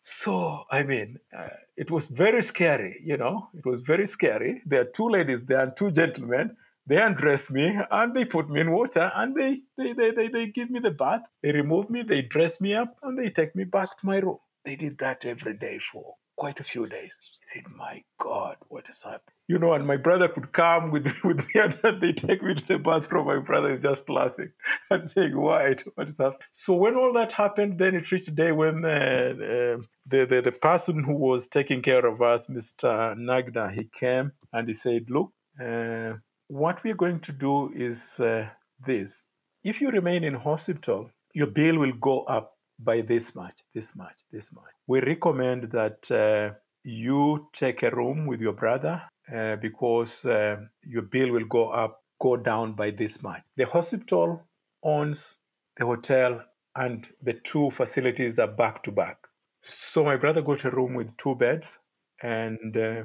So, 0.02 0.64
I 0.70 0.82
mean, 0.84 1.18
uh, 1.36 1.48
it 1.76 1.90
was 1.90 2.06
very 2.06 2.42
scary, 2.42 3.00
you 3.04 3.16
know, 3.18 3.48
it 3.54 3.66
was 3.66 3.80
very 3.80 4.06
scary. 4.06 4.62
There 4.66 4.82
are 4.82 4.84
two 4.86 5.08
ladies 5.08 5.46
there 5.46 5.60
and 5.60 5.76
two 5.76 5.90
gentlemen, 5.92 6.56
They 6.86 6.96
undress 7.02 7.50
me 7.50 7.78
and 7.90 8.14
they 8.14 8.24
put 8.24 8.50
me 8.50 8.60
in 8.62 8.72
water 8.72 9.10
and 9.14 9.36
they, 9.36 9.62
they, 9.78 9.92
they, 9.94 10.10
they, 10.12 10.28
they 10.28 10.46
give 10.48 10.70
me 10.70 10.80
the 10.80 10.90
bath. 10.92 11.22
They 11.42 11.52
remove 11.52 11.90
me, 11.90 12.02
they 12.02 12.22
dress 12.22 12.60
me 12.60 12.74
up, 12.74 12.96
and 13.02 13.18
they 13.18 13.30
take 13.30 13.54
me 13.56 13.64
back 13.64 13.90
to 13.98 14.06
my 14.06 14.18
room. 14.18 14.38
They 14.64 14.76
did 14.76 14.98
that 14.98 15.24
every 15.24 15.54
day 15.56 15.78
for 15.78 16.14
quite 16.36 16.60
a 16.60 16.64
few 16.64 16.86
days. 16.86 17.18
He 17.22 17.38
said, 17.42 17.64
My 17.76 18.02
God, 18.18 18.56
what 18.68 18.88
is 18.88 19.02
happening? 19.02 19.34
You 19.48 19.58
know, 19.58 19.72
and 19.72 19.86
my 19.86 19.96
brother 19.96 20.28
could 20.28 20.52
come 20.52 20.90
with, 20.90 21.06
with 21.24 21.38
me 21.54 21.60
and 21.60 22.00
they 22.00 22.12
take 22.12 22.42
me 22.42 22.54
to 22.54 22.66
the 22.66 22.78
bathroom. 22.78 23.26
My 23.26 23.40
brother 23.40 23.70
is 23.70 23.80
just 23.82 24.08
laughing 24.08 24.52
and 24.90 25.08
saying, 25.08 25.36
Why? 25.36 25.76
What 25.94 26.08
is 26.08 26.18
happening? 26.18 26.40
So 26.52 26.74
when 26.74 26.96
all 26.96 27.12
that 27.14 27.32
happened, 27.32 27.78
then 27.78 27.94
it 27.94 28.10
reached 28.10 28.28
a 28.28 28.32
day 28.32 28.52
when 28.52 28.84
uh, 28.84 28.88
uh, 28.88 29.76
the, 30.06 30.26
the, 30.26 30.42
the 30.42 30.52
person 30.52 31.04
who 31.04 31.14
was 31.14 31.46
taking 31.46 31.82
care 31.82 32.06
of 32.06 32.22
us, 32.22 32.46
Mr. 32.48 33.16
Nagda, 33.18 33.70
he 33.70 33.84
came 33.84 34.32
and 34.52 34.68
he 34.68 34.74
said, 34.74 35.10
Look, 35.10 35.32
uh, 35.62 36.14
what 36.48 36.82
we're 36.84 36.94
going 36.94 37.20
to 37.20 37.32
do 37.32 37.72
is 37.74 38.18
uh, 38.20 38.48
this. 38.86 39.22
If 39.62 39.80
you 39.80 39.90
remain 39.90 40.24
in 40.24 40.34
hospital, 40.34 41.10
your 41.34 41.48
bill 41.48 41.78
will 41.78 41.92
go 41.92 42.22
up 42.24 42.56
by 42.82 43.02
this 43.02 43.34
much, 43.34 43.60
this 43.74 43.96
much, 43.96 44.18
this 44.32 44.52
much. 44.54 44.72
We 44.86 45.00
recommend 45.00 45.70
that 45.72 46.10
uh, 46.10 46.54
you 46.82 47.48
take 47.52 47.82
a 47.82 47.90
room 47.90 48.26
with 48.26 48.40
your 48.40 48.54
brother 48.54 49.02
uh, 49.32 49.56
because 49.56 50.24
uh, 50.24 50.56
your 50.84 51.02
bill 51.02 51.30
will 51.30 51.44
go 51.44 51.70
up, 51.70 52.02
go 52.20 52.36
down 52.36 52.72
by 52.72 52.90
this 52.90 53.22
much. 53.22 53.42
The 53.56 53.66
hospital 53.66 54.42
owns 54.82 55.38
the 55.76 55.86
hotel, 55.86 56.42
and 56.76 57.06
the 57.22 57.34
two 57.34 57.70
facilities 57.70 58.38
are 58.38 58.48
back 58.48 58.82
to 58.84 58.92
back. 58.92 59.18
So 59.62 60.04
my 60.04 60.16
brother 60.16 60.42
got 60.42 60.64
a 60.64 60.70
room 60.70 60.94
with 60.94 61.16
two 61.16 61.34
beds, 61.34 61.78
and 62.22 62.76
uh, 62.76 63.04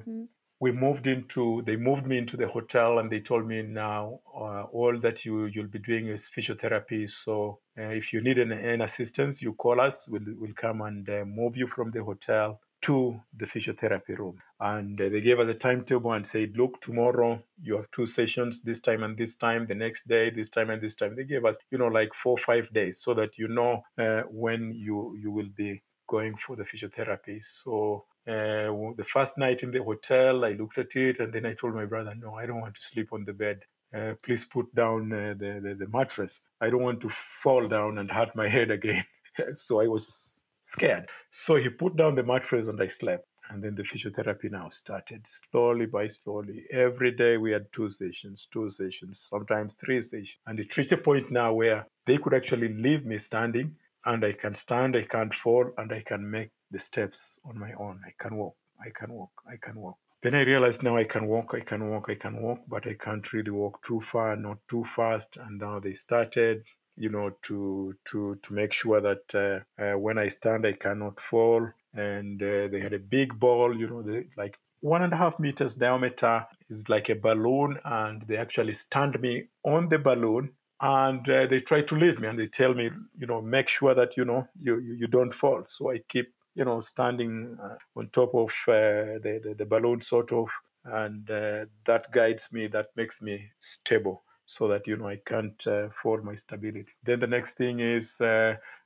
we 0.59 0.71
moved 0.71 1.05
into 1.07 1.61
they 1.63 1.75
moved 1.75 2.07
me 2.07 2.17
into 2.17 2.37
the 2.37 2.47
hotel 2.47 2.99
and 2.99 3.11
they 3.11 3.19
told 3.19 3.45
me 3.45 3.61
now 3.61 4.19
uh, 4.35 4.63
all 4.63 4.97
that 4.99 5.25
you 5.25 5.45
you'll 5.45 5.67
be 5.67 5.79
doing 5.79 6.07
is 6.07 6.29
physiotherapy. 6.29 7.09
So 7.09 7.59
uh, 7.77 7.83
if 7.83 8.13
you 8.13 8.21
need 8.21 8.39
any, 8.39 8.55
any 8.55 8.83
assistance 8.83 9.41
you 9.41 9.53
call 9.53 9.81
us. 9.81 10.07
We'll, 10.07 10.21
we'll 10.39 10.53
come 10.53 10.81
and 10.81 11.09
uh, 11.09 11.25
move 11.25 11.57
you 11.57 11.67
from 11.67 11.91
the 11.91 12.03
hotel 12.03 12.61
to 12.83 13.19
the 13.35 13.45
physiotherapy 13.45 14.17
room. 14.17 14.37
And 14.59 14.99
uh, 15.01 15.09
they 15.09 15.21
gave 15.21 15.39
us 15.39 15.49
a 15.49 15.53
timetable 15.53 16.13
and 16.13 16.25
said 16.25 16.53
look 16.55 16.79
tomorrow 16.81 17.43
you 17.61 17.75
have 17.75 17.91
two 17.91 18.05
sessions 18.05 18.61
this 18.61 18.79
time 18.79 19.03
and 19.03 19.17
this 19.17 19.35
time 19.35 19.65
the 19.67 19.75
next 19.75 20.07
day 20.07 20.29
this 20.29 20.49
time 20.49 20.69
and 20.69 20.81
this 20.81 20.95
time. 20.95 21.15
They 21.15 21.25
gave 21.25 21.43
us 21.43 21.57
you 21.69 21.77
know 21.77 21.87
like 21.87 22.13
four 22.13 22.37
five 22.37 22.71
days 22.71 23.01
so 23.01 23.13
that 23.15 23.37
you 23.37 23.49
know 23.49 23.81
uh, 23.97 24.21
when 24.29 24.73
you 24.73 25.17
you 25.21 25.31
will 25.31 25.49
be 25.55 25.81
going 26.07 26.37
for 26.37 26.55
the 26.55 26.63
physiotherapy. 26.63 27.43
So 27.43 28.05
uh, 28.27 28.93
the 28.97 29.05
first 29.07 29.37
night 29.37 29.61
in 29.61 29.71
the 29.71 29.83
hotel, 29.83 30.45
I 30.45 30.53
looked 30.53 30.77
at 30.77 30.95
it 30.95 31.19
and 31.19 31.31
then 31.31 31.45
I 31.45 31.53
told 31.53 31.75
my 31.75 31.85
brother, 31.85 32.15
no, 32.15 32.33
I 32.33 32.45
don't 32.45 32.61
want 32.61 32.75
to 32.75 32.81
sleep 32.81 33.09
on 33.13 33.23
the 33.23 33.33
bed. 33.33 33.63
Uh, 33.93 34.15
please 34.23 34.43
put 34.45 34.73
down 34.73 35.13
uh, 35.13 35.35
the, 35.37 35.59
the, 35.61 35.75
the 35.75 35.87
mattress. 35.87 36.39
I 36.59 36.69
don't 36.69 36.81
want 36.81 37.01
to 37.01 37.09
fall 37.09 37.67
down 37.67 37.99
and 37.99 38.11
hurt 38.11 38.35
my 38.35 38.47
head 38.57 38.71
again. 38.71 39.05
so 39.53 39.79
I 39.79 39.87
was 39.87 40.43
scared. 40.61 41.09
So 41.29 41.55
he 41.55 41.69
put 41.69 41.95
down 41.95 42.15
the 42.15 42.23
mattress 42.23 42.67
and 42.67 42.81
I 42.81 42.87
slept. 42.87 43.27
And 43.51 43.63
then 43.63 43.75
the 43.75 43.83
physiotherapy 43.83 44.49
now 44.49 44.69
started 44.69 45.27
slowly 45.27 45.85
by 45.85 46.07
slowly. 46.07 46.65
Every 46.71 47.11
day 47.11 47.37
we 47.37 47.51
had 47.51 47.71
two 47.71 47.91
sessions, 47.91 48.47
two 48.51 48.71
sessions, 48.71 49.19
sometimes 49.19 49.75
three 49.75 50.01
sessions. 50.01 50.37
And 50.47 50.59
it 50.59 50.75
reached 50.75 50.93
a 50.93 50.97
point 50.97 51.29
now 51.29 51.53
where 51.53 51.85
they 52.07 52.17
could 52.17 52.33
actually 52.33 52.73
leave 52.73 53.05
me 53.05 53.19
standing 53.19 53.75
and 54.05 54.25
I 54.25 54.33
can 54.33 54.55
stand, 54.55 54.95
I 54.95 55.03
can't 55.03 55.33
fall, 55.33 55.71
and 55.77 55.91
I 55.91 56.01
can 56.01 56.29
make 56.29 56.49
the 56.71 56.79
steps 56.79 57.37
on 57.45 57.57
my 57.57 57.73
own. 57.73 58.01
I 58.05 58.11
can 58.19 58.35
walk, 58.35 58.55
I 58.79 58.89
can 58.89 59.11
walk, 59.11 59.31
I 59.47 59.57
can 59.57 59.75
walk. 59.75 59.97
Then 60.21 60.35
I 60.35 60.43
realized 60.43 60.81
now 60.81 60.97
I 60.97 61.03
can 61.03 61.27
walk, 61.27 61.53
I 61.53 61.59
can 61.59 61.89
walk, 61.89 62.09
I 62.09 62.15
can 62.15 62.41
walk, 62.41 62.61
but 62.67 62.87
I 62.87 62.95
can't 62.95 63.31
really 63.31 63.51
walk 63.51 63.83
too 63.83 64.01
far, 64.01 64.35
not 64.35 64.57
too 64.67 64.83
fast. 64.83 65.37
And 65.37 65.59
now 65.59 65.79
they 65.79 65.93
started, 65.93 66.63
you 66.97 67.09
know, 67.09 67.31
to 67.43 67.95
to 68.05 68.35
to 68.41 68.53
make 68.53 68.73
sure 68.73 69.01
that 69.01 69.35
uh, 69.35 69.59
uh, 69.81 69.97
when 69.99 70.17
I 70.17 70.29
stand, 70.29 70.65
I 70.65 70.73
cannot 70.73 71.19
fall. 71.19 71.69
And 71.93 72.41
uh, 72.41 72.67
they 72.69 72.79
had 72.79 72.93
a 72.93 72.99
big 72.99 73.39
ball, 73.39 73.77
you 73.77 73.87
know, 73.87 74.23
like 74.35 74.57
one 74.81 75.03
and 75.03 75.13
a 75.13 75.15
half 75.15 75.39
meters 75.39 75.75
diameter 75.75 76.45
is 76.69 76.89
like 76.89 77.09
a 77.09 77.15
balloon, 77.15 77.77
and 77.85 78.23
they 78.27 78.37
actually 78.37 78.73
stand 78.73 79.19
me 79.21 79.49
on 79.63 79.89
the 79.89 79.99
balloon 79.99 80.51
and 80.81 81.29
uh, 81.29 81.45
they 81.47 81.61
try 81.61 81.81
to 81.81 81.95
leave 81.95 82.19
me 82.19 82.27
and 82.27 82.37
they 82.37 82.47
tell 82.47 82.73
me 82.73 82.89
you 83.17 83.25
know 83.25 83.41
make 83.41 83.69
sure 83.69 83.93
that 83.93 84.17
you 84.17 84.25
know 84.25 84.45
you 84.59 84.77
you, 84.79 84.93
you 84.95 85.07
don't 85.07 85.33
fall 85.33 85.63
so 85.65 85.89
i 85.89 85.97
keep 86.09 86.33
you 86.55 86.65
know 86.65 86.81
standing 86.81 87.57
uh, 87.61 87.75
on 87.95 88.09
top 88.09 88.33
of 88.33 88.49
uh, 88.67 89.19
the, 89.23 89.39
the, 89.43 89.55
the 89.57 89.65
balloon 89.65 90.01
sort 90.01 90.31
of 90.31 90.49
and 90.85 91.29
uh, 91.29 91.65
that 91.85 92.11
guides 92.11 92.51
me 92.53 92.67
that 92.67 92.87
makes 92.95 93.21
me 93.21 93.49
stable 93.59 94.23
so 94.45 94.67
that 94.67 94.87
you 94.87 94.95
know 94.97 95.07
i 95.07 95.19
can't 95.25 95.65
fall 95.91 96.21
my 96.21 96.35
stability. 96.35 96.85
Then 97.03 97.19
the 97.19 97.27
next 97.27 97.57
thing 97.57 97.79
is 97.79 98.21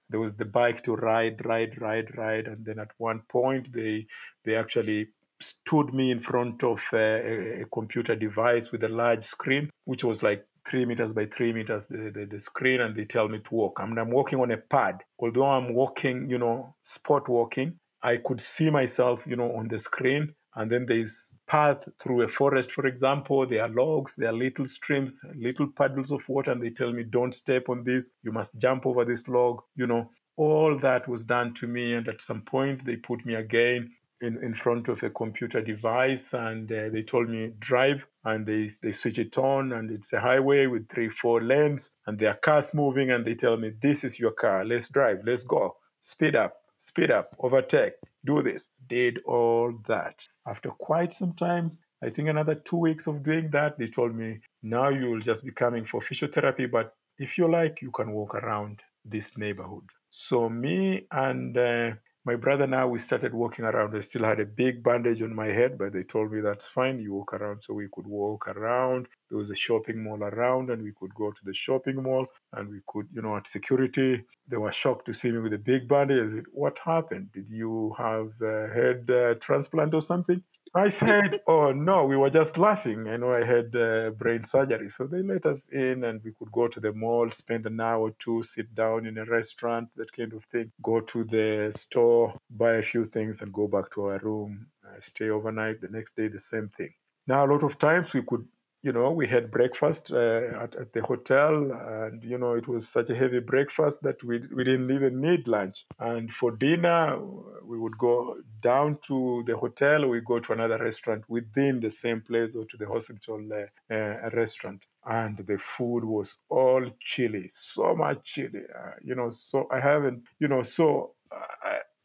there 0.10 0.20
was 0.20 0.34
the 0.36 0.46
bike 0.46 0.82
to 0.84 0.96
ride 0.96 1.46
ride 1.46 1.80
ride 1.82 2.18
ride 2.18 2.48
and 2.48 2.66
then 2.66 2.80
at 2.80 2.92
one 2.98 3.20
point 3.30 3.72
they 3.74 4.08
they 4.44 4.56
actually 4.56 5.10
stood 5.42 5.94
me 5.94 6.12
in 6.12 6.20
front 6.20 6.64
of 6.64 6.82
a, 6.94 7.62
a 7.62 7.66
computer 7.66 8.16
device 8.16 8.72
with 8.72 8.84
a 8.84 8.90
large 8.90 9.24
screen 9.24 9.70
which 9.86 10.04
was 10.04 10.22
like 10.24 10.46
three 10.68 10.86
meters 10.86 11.14
by 11.14 11.26
three 11.26 11.54
meters 11.54 11.86
the, 11.86 12.12
the, 12.12 12.26
the 12.26 12.40
screen 12.40 12.82
and 12.82 12.96
they 12.96 13.06
tell 13.06 13.28
me 13.28 13.40
to 13.40 13.56
walk. 13.56 13.78
I 13.80 13.86
mean, 13.86 13.98
I'm 13.98 14.12
walking 14.12 14.40
on 14.40 14.52
a 14.52 14.58
pad. 14.58 15.04
Although 15.20 15.46
I'm 15.46 15.74
walking, 15.74 16.30
you 16.30 16.38
know, 16.38 16.76
sport 16.82 17.30
walking, 17.30 17.80
I 18.02 18.18
could 18.18 18.40
see 18.40 18.70
myself, 18.70 19.26
you 19.28 19.36
know, 19.36 19.56
on 19.56 19.68
the 19.68 19.80
screen. 19.80 20.34
And 20.56 20.72
then 20.72 20.86
there's 20.88 21.38
path 21.48 21.88
through 22.00 22.24
a 22.24 22.28
forest, 22.28 22.72
for 22.72 22.86
example. 22.86 23.46
There 23.46 23.64
are 23.64 23.70
logs, 23.70 24.16
there 24.16 24.30
are 24.30 24.34
little 24.34 24.66
streams, 24.66 25.22
little 25.36 25.68
puddles 25.68 26.12
of 26.12 26.28
water, 26.28 26.52
and 26.52 26.62
they 26.62 26.72
tell 26.72 26.92
me, 26.92 27.04
don't 27.04 27.34
step 27.34 27.70
on 27.70 27.84
this. 27.84 28.12
You 28.24 28.32
must 28.32 28.58
jump 28.58 28.86
over 28.86 29.06
this 29.06 29.28
log. 29.28 29.62
You 29.76 29.88
know, 29.88 30.10
all 30.38 30.78
that 30.80 31.08
was 31.08 31.24
done 31.24 31.54
to 31.56 31.68
me. 31.68 31.94
And 31.94 32.08
at 32.08 32.22
some 32.22 32.42
point, 32.42 32.84
they 32.84 32.96
put 32.96 33.26
me 33.26 33.36
again 33.36 33.92
in, 34.22 34.38
in 34.44 34.54
front 34.54 34.88
of 34.88 35.02
a 35.04 35.10
computer 35.10 35.62
device 35.62 36.34
and 36.34 36.72
uh, 36.72 36.90
they 36.90 37.02
told 37.02 37.30
me 37.30 37.54
drive 37.60 38.08
and 38.26 38.46
they, 38.46 38.70
they 38.82 38.92
switch 38.92 39.20
it 39.20 39.38
on 39.38 39.74
and 39.74 39.92
it's 39.92 40.14
a 40.14 40.20
highway 40.20 40.68
with 40.68 40.90
three 40.90 41.10
four 41.10 41.42
lanes 41.42 41.92
and 42.08 42.20
there 42.20 42.32
are 42.32 42.38
cars 42.38 42.74
moving 42.74 43.12
and 43.12 43.26
they 43.26 43.36
tell 43.36 43.58
me 43.58 43.72
this 43.82 44.04
is 44.04 44.20
your 44.20 44.32
car. 44.32 44.66
Let's 44.66 44.90
drive. 44.90 45.20
Let's 45.26 45.44
go. 45.44 45.78
Speed 46.02 46.36
up. 46.36 46.58
Speed 46.78 47.12
up. 47.12 47.36
Overtake. 47.40 47.94
Do 48.26 48.42
this. 48.42 48.70
Did 48.88 49.20
all 49.26 49.74
that. 49.88 50.26
After 50.48 50.70
quite 50.70 51.14
some 51.14 51.34
time 51.34 51.78
i 52.02 52.10
think 52.10 52.30
another 52.30 52.56
two 52.56 52.78
weeks 52.78 53.08
of 53.08 53.22
doing 53.24 53.50
that 53.50 53.78
they 53.78 53.86
told 53.86 54.16
me 54.16 54.40
now 54.64 54.88
you 54.88 55.10
will 55.10 55.20
just 55.20 55.44
be 55.44 55.52
coming 55.52 55.84
for 55.84 56.00
physiotherapy 56.00 56.72
but 56.72 56.96
if 57.18 57.38
you 57.38 57.46
like 57.52 57.82
you 57.82 57.92
can 57.92 58.12
walk 58.14 58.36
around 58.36 58.82
this 59.06 59.38
neighborhood. 59.38 59.84
So 60.10 60.50
me 60.50 61.08
and 61.12 61.58
uh, 61.58 61.94
my 62.30 62.36
brother 62.36 62.68
now 62.68 62.88
we 62.88 63.00
started 63.00 63.34
walking 63.34 63.66
around. 63.66 63.96
I 63.96 64.02
still 64.02 64.24
had 64.24 64.40
a 64.40 64.46
big 64.46 64.84
bandage 64.84 65.20
on 65.24 65.34
my 65.34 65.48
head 65.48 65.80
but 65.80 65.94
they 65.94 66.04
told 66.04 66.32
me 66.32 66.42
that's 66.42 66.68
fine 66.68 67.00
you 67.00 67.12
walk 67.14 67.34
around. 67.34 67.64
So 67.64 67.74
we 67.74 67.88
could 67.92 68.06
walk 68.06 68.48
around. 68.50 69.08
There 69.30 69.40
was 69.40 69.50
a 69.50 69.56
shopping 69.56 70.04
mall 70.04 70.22
around 70.24 70.70
and 70.70 70.84
we 70.84 70.92
could 71.00 71.14
go 71.16 71.32
to 71.32 71.44
the 71.44 71.56
shopping 71.56 72.04
mall 72.04 72.28
and 72.54 72.70
we 72.70 72.82
could 72.88 73.08
you 73.16 73.24
know 73.24 73.36
at 73.36 73.48
security. 73.48 74.24
They 74.48 74.58
were 74.58 74.72
shocked 74.72 75.08
to 75.08 75.14
see 75.14 75.32
me 75.32 75.40
with 75.40 75.54
a 75.54 75.64
big 75.72 75.88
bandage. 75.88 76.24
I 76.24 76.36
said 76.36 76.46
what 76.52 76.78
happened? 76.78 77.32
Did 77.34 77.48
you 77.50 77.96
have 77.98 78.30
a 78.44 78.68
head 78.78 79.10
uh, 79.10 79.34
transplant 79.46 79.96
or 79.96 80.02
something 80.02 80.44
I 80.74 80.90
said, 80.90 81.42
"Oh 81.48 81.72
no, 81.74 82.06
we 82.06 82.18
were 82.18 82.30
just 82.32 82.58
laughing. 82.58 83.08
I 83.08 83.18
know 83.18 83.32
I 83.32 83.44
had 83.44 83.76
uh, 83.76 84.12
brain 84.12 84.44
surgery, 84.44 84.90
so 84.90 85.06
they 85.06 85.22
let 85.22 85.46
us 85.46 85.70
in, 85.70 86.04
and 86.04 86.24
we 86.24 86.34
could 86.34 86.52
go 86.52 86.68
to 86.68 86.80
the 86.80 86.92
mall, 86.94 87.30
spend 87.30 87.66
an 87.68 87.80
hour 87.80 88.00
or 88.08 88.12
two, 88.20 88.42
sit 88.44 88.74
down 88.74 89.06
in 89.06 89.18
a 89.20 89.26
restaurant, 89.26 89.90
that 89.96 90.12
kind 90.12 90.34
of 90.34 90.44
thing. 90.46 90.72
Go 90.82 91.02
to 91.02 91.24
the 91.24 91.72
store, 91.72 92.34
buy 92.50 92.76
a 92.76 92.82
few 92.82 93.06
things, 93.06 93.42
and 93.42 93.54
go 93.54 93.68
back 93.68 93.92
to 93.92 94.06
our 94.06 94.20
room, 94.20 94.68
uh, 94.86 95.00
stay 95.00 95.30
overnight. 95.30 95.82
The 95.82 95.90
next 95.90 96.16
day, 96.16 96.28
the 96.28 96.40
same 96.40 96.70
thing. 96.70 96.94
Now, 97.28 97.46
a 97.46 97.52
lot 97.52 97.64
of 97.64 97.78
times 97.78 98.14
we 98.14 98.24
could 98.24 98.48
you 98.82 98.94
know, 98.94 99.12
we 99.12 99.28
had 99.28 99.52
breakfast 99.52 100.12
uh, 100.14 100.64
at, 100.64 100.76
at 100.76 100.94
the 100.94 101.02
hotel, 101.02 101.72
and 101.72 102.24
you 102.24 102.38
know, 102.38 102.54
it 102.54 102.68
was 102.68 102.88
such 102.88 103.10
a 103.10 103.16
heavy 103.16 103.40
breakfast 103.40 104.02
that 104.04 104.24
we, 104.24 104.40
we 104.56 104.64
didn't 104.64 104.90
even 104.92 105.20
need 105.20 105.48
lunch. 105.48 105.86
And 106.00 106.32
for 106.34 106.52
dinner, 106.52 107.20
we 107.64 107.78
would 107.78 107.98
go 107.98 108.38
down 108.62 108.98
to 109.08 109.44
the 109.46 109.58
hotel, 109.58 110.08
we 110.08 110.22
go 110.22 110.40
to 110.40 110.54
another 110.54 110.78
restaurant 110.78 111.24
within 111.28 111.80
the 111.82 111.90
same 111.90 112.22
place 112.22 112.56
or 112.56 112.66
to 112.66 112.78
the 112.78 112.88
hospital 112.88 113.42
uh, 113.54 113.94
uh, 113.94 114.30
restaurant. 114.34 114.86
And 115.06 115.38
the 115.38 115.58
food 115.58 116.06
was 116.06 116.38
all 116.50 116.86
chili, 117.02 117.48
so 117.50 117.96
much 117.96 118.24
chili. 118.24 118.62
Uh, 118.74 118.92
you 119.04 119.16
know, 119.16 119.30
so 119.30 119.68
I 119.72 119.80
haven't, 119.80 120.24
you 120.40 120.48
know, 120.48 120.62
so. 120.62 121.16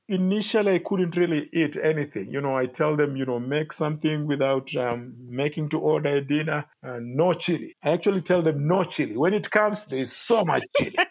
Initially 0.08 0.74
i 0.74 0.78
couldn't 0.78 1.16
really 1.16 1.48
eat 1.52 1.76
anything. 1.76 2.30
You 2.30 2.40
know 2.40 2.56
i 2.56 2.66
tell 2.66 2.96
them 2.96 3.16
you 3.16 3.24
know 3.24 3.38
make 3.40 3.72
something 3.72 4.26
without 4.26 4.74
um, 4.76 5.14
making 5.18 5.70
to 5.70 5.78
order 5.80 6.16
a 6.16 6.20
dinner 6.20 6.64
uh, 6.82 6.98
no 7.00 7.32
chili. 7.32 7.74
I 7.82 7.90
actually 7.90 8.20
tell 8.20 8.42
them 8.42 8.66
no 8.66 8.84
chili. 8.84 9.16
When 9.16 9.34
it 9.34 9.50
comes 9.50 9.86
there's 9.86 10.12
so 10.12 10.44
much 10.44 10.64
chili. 10.76 10.96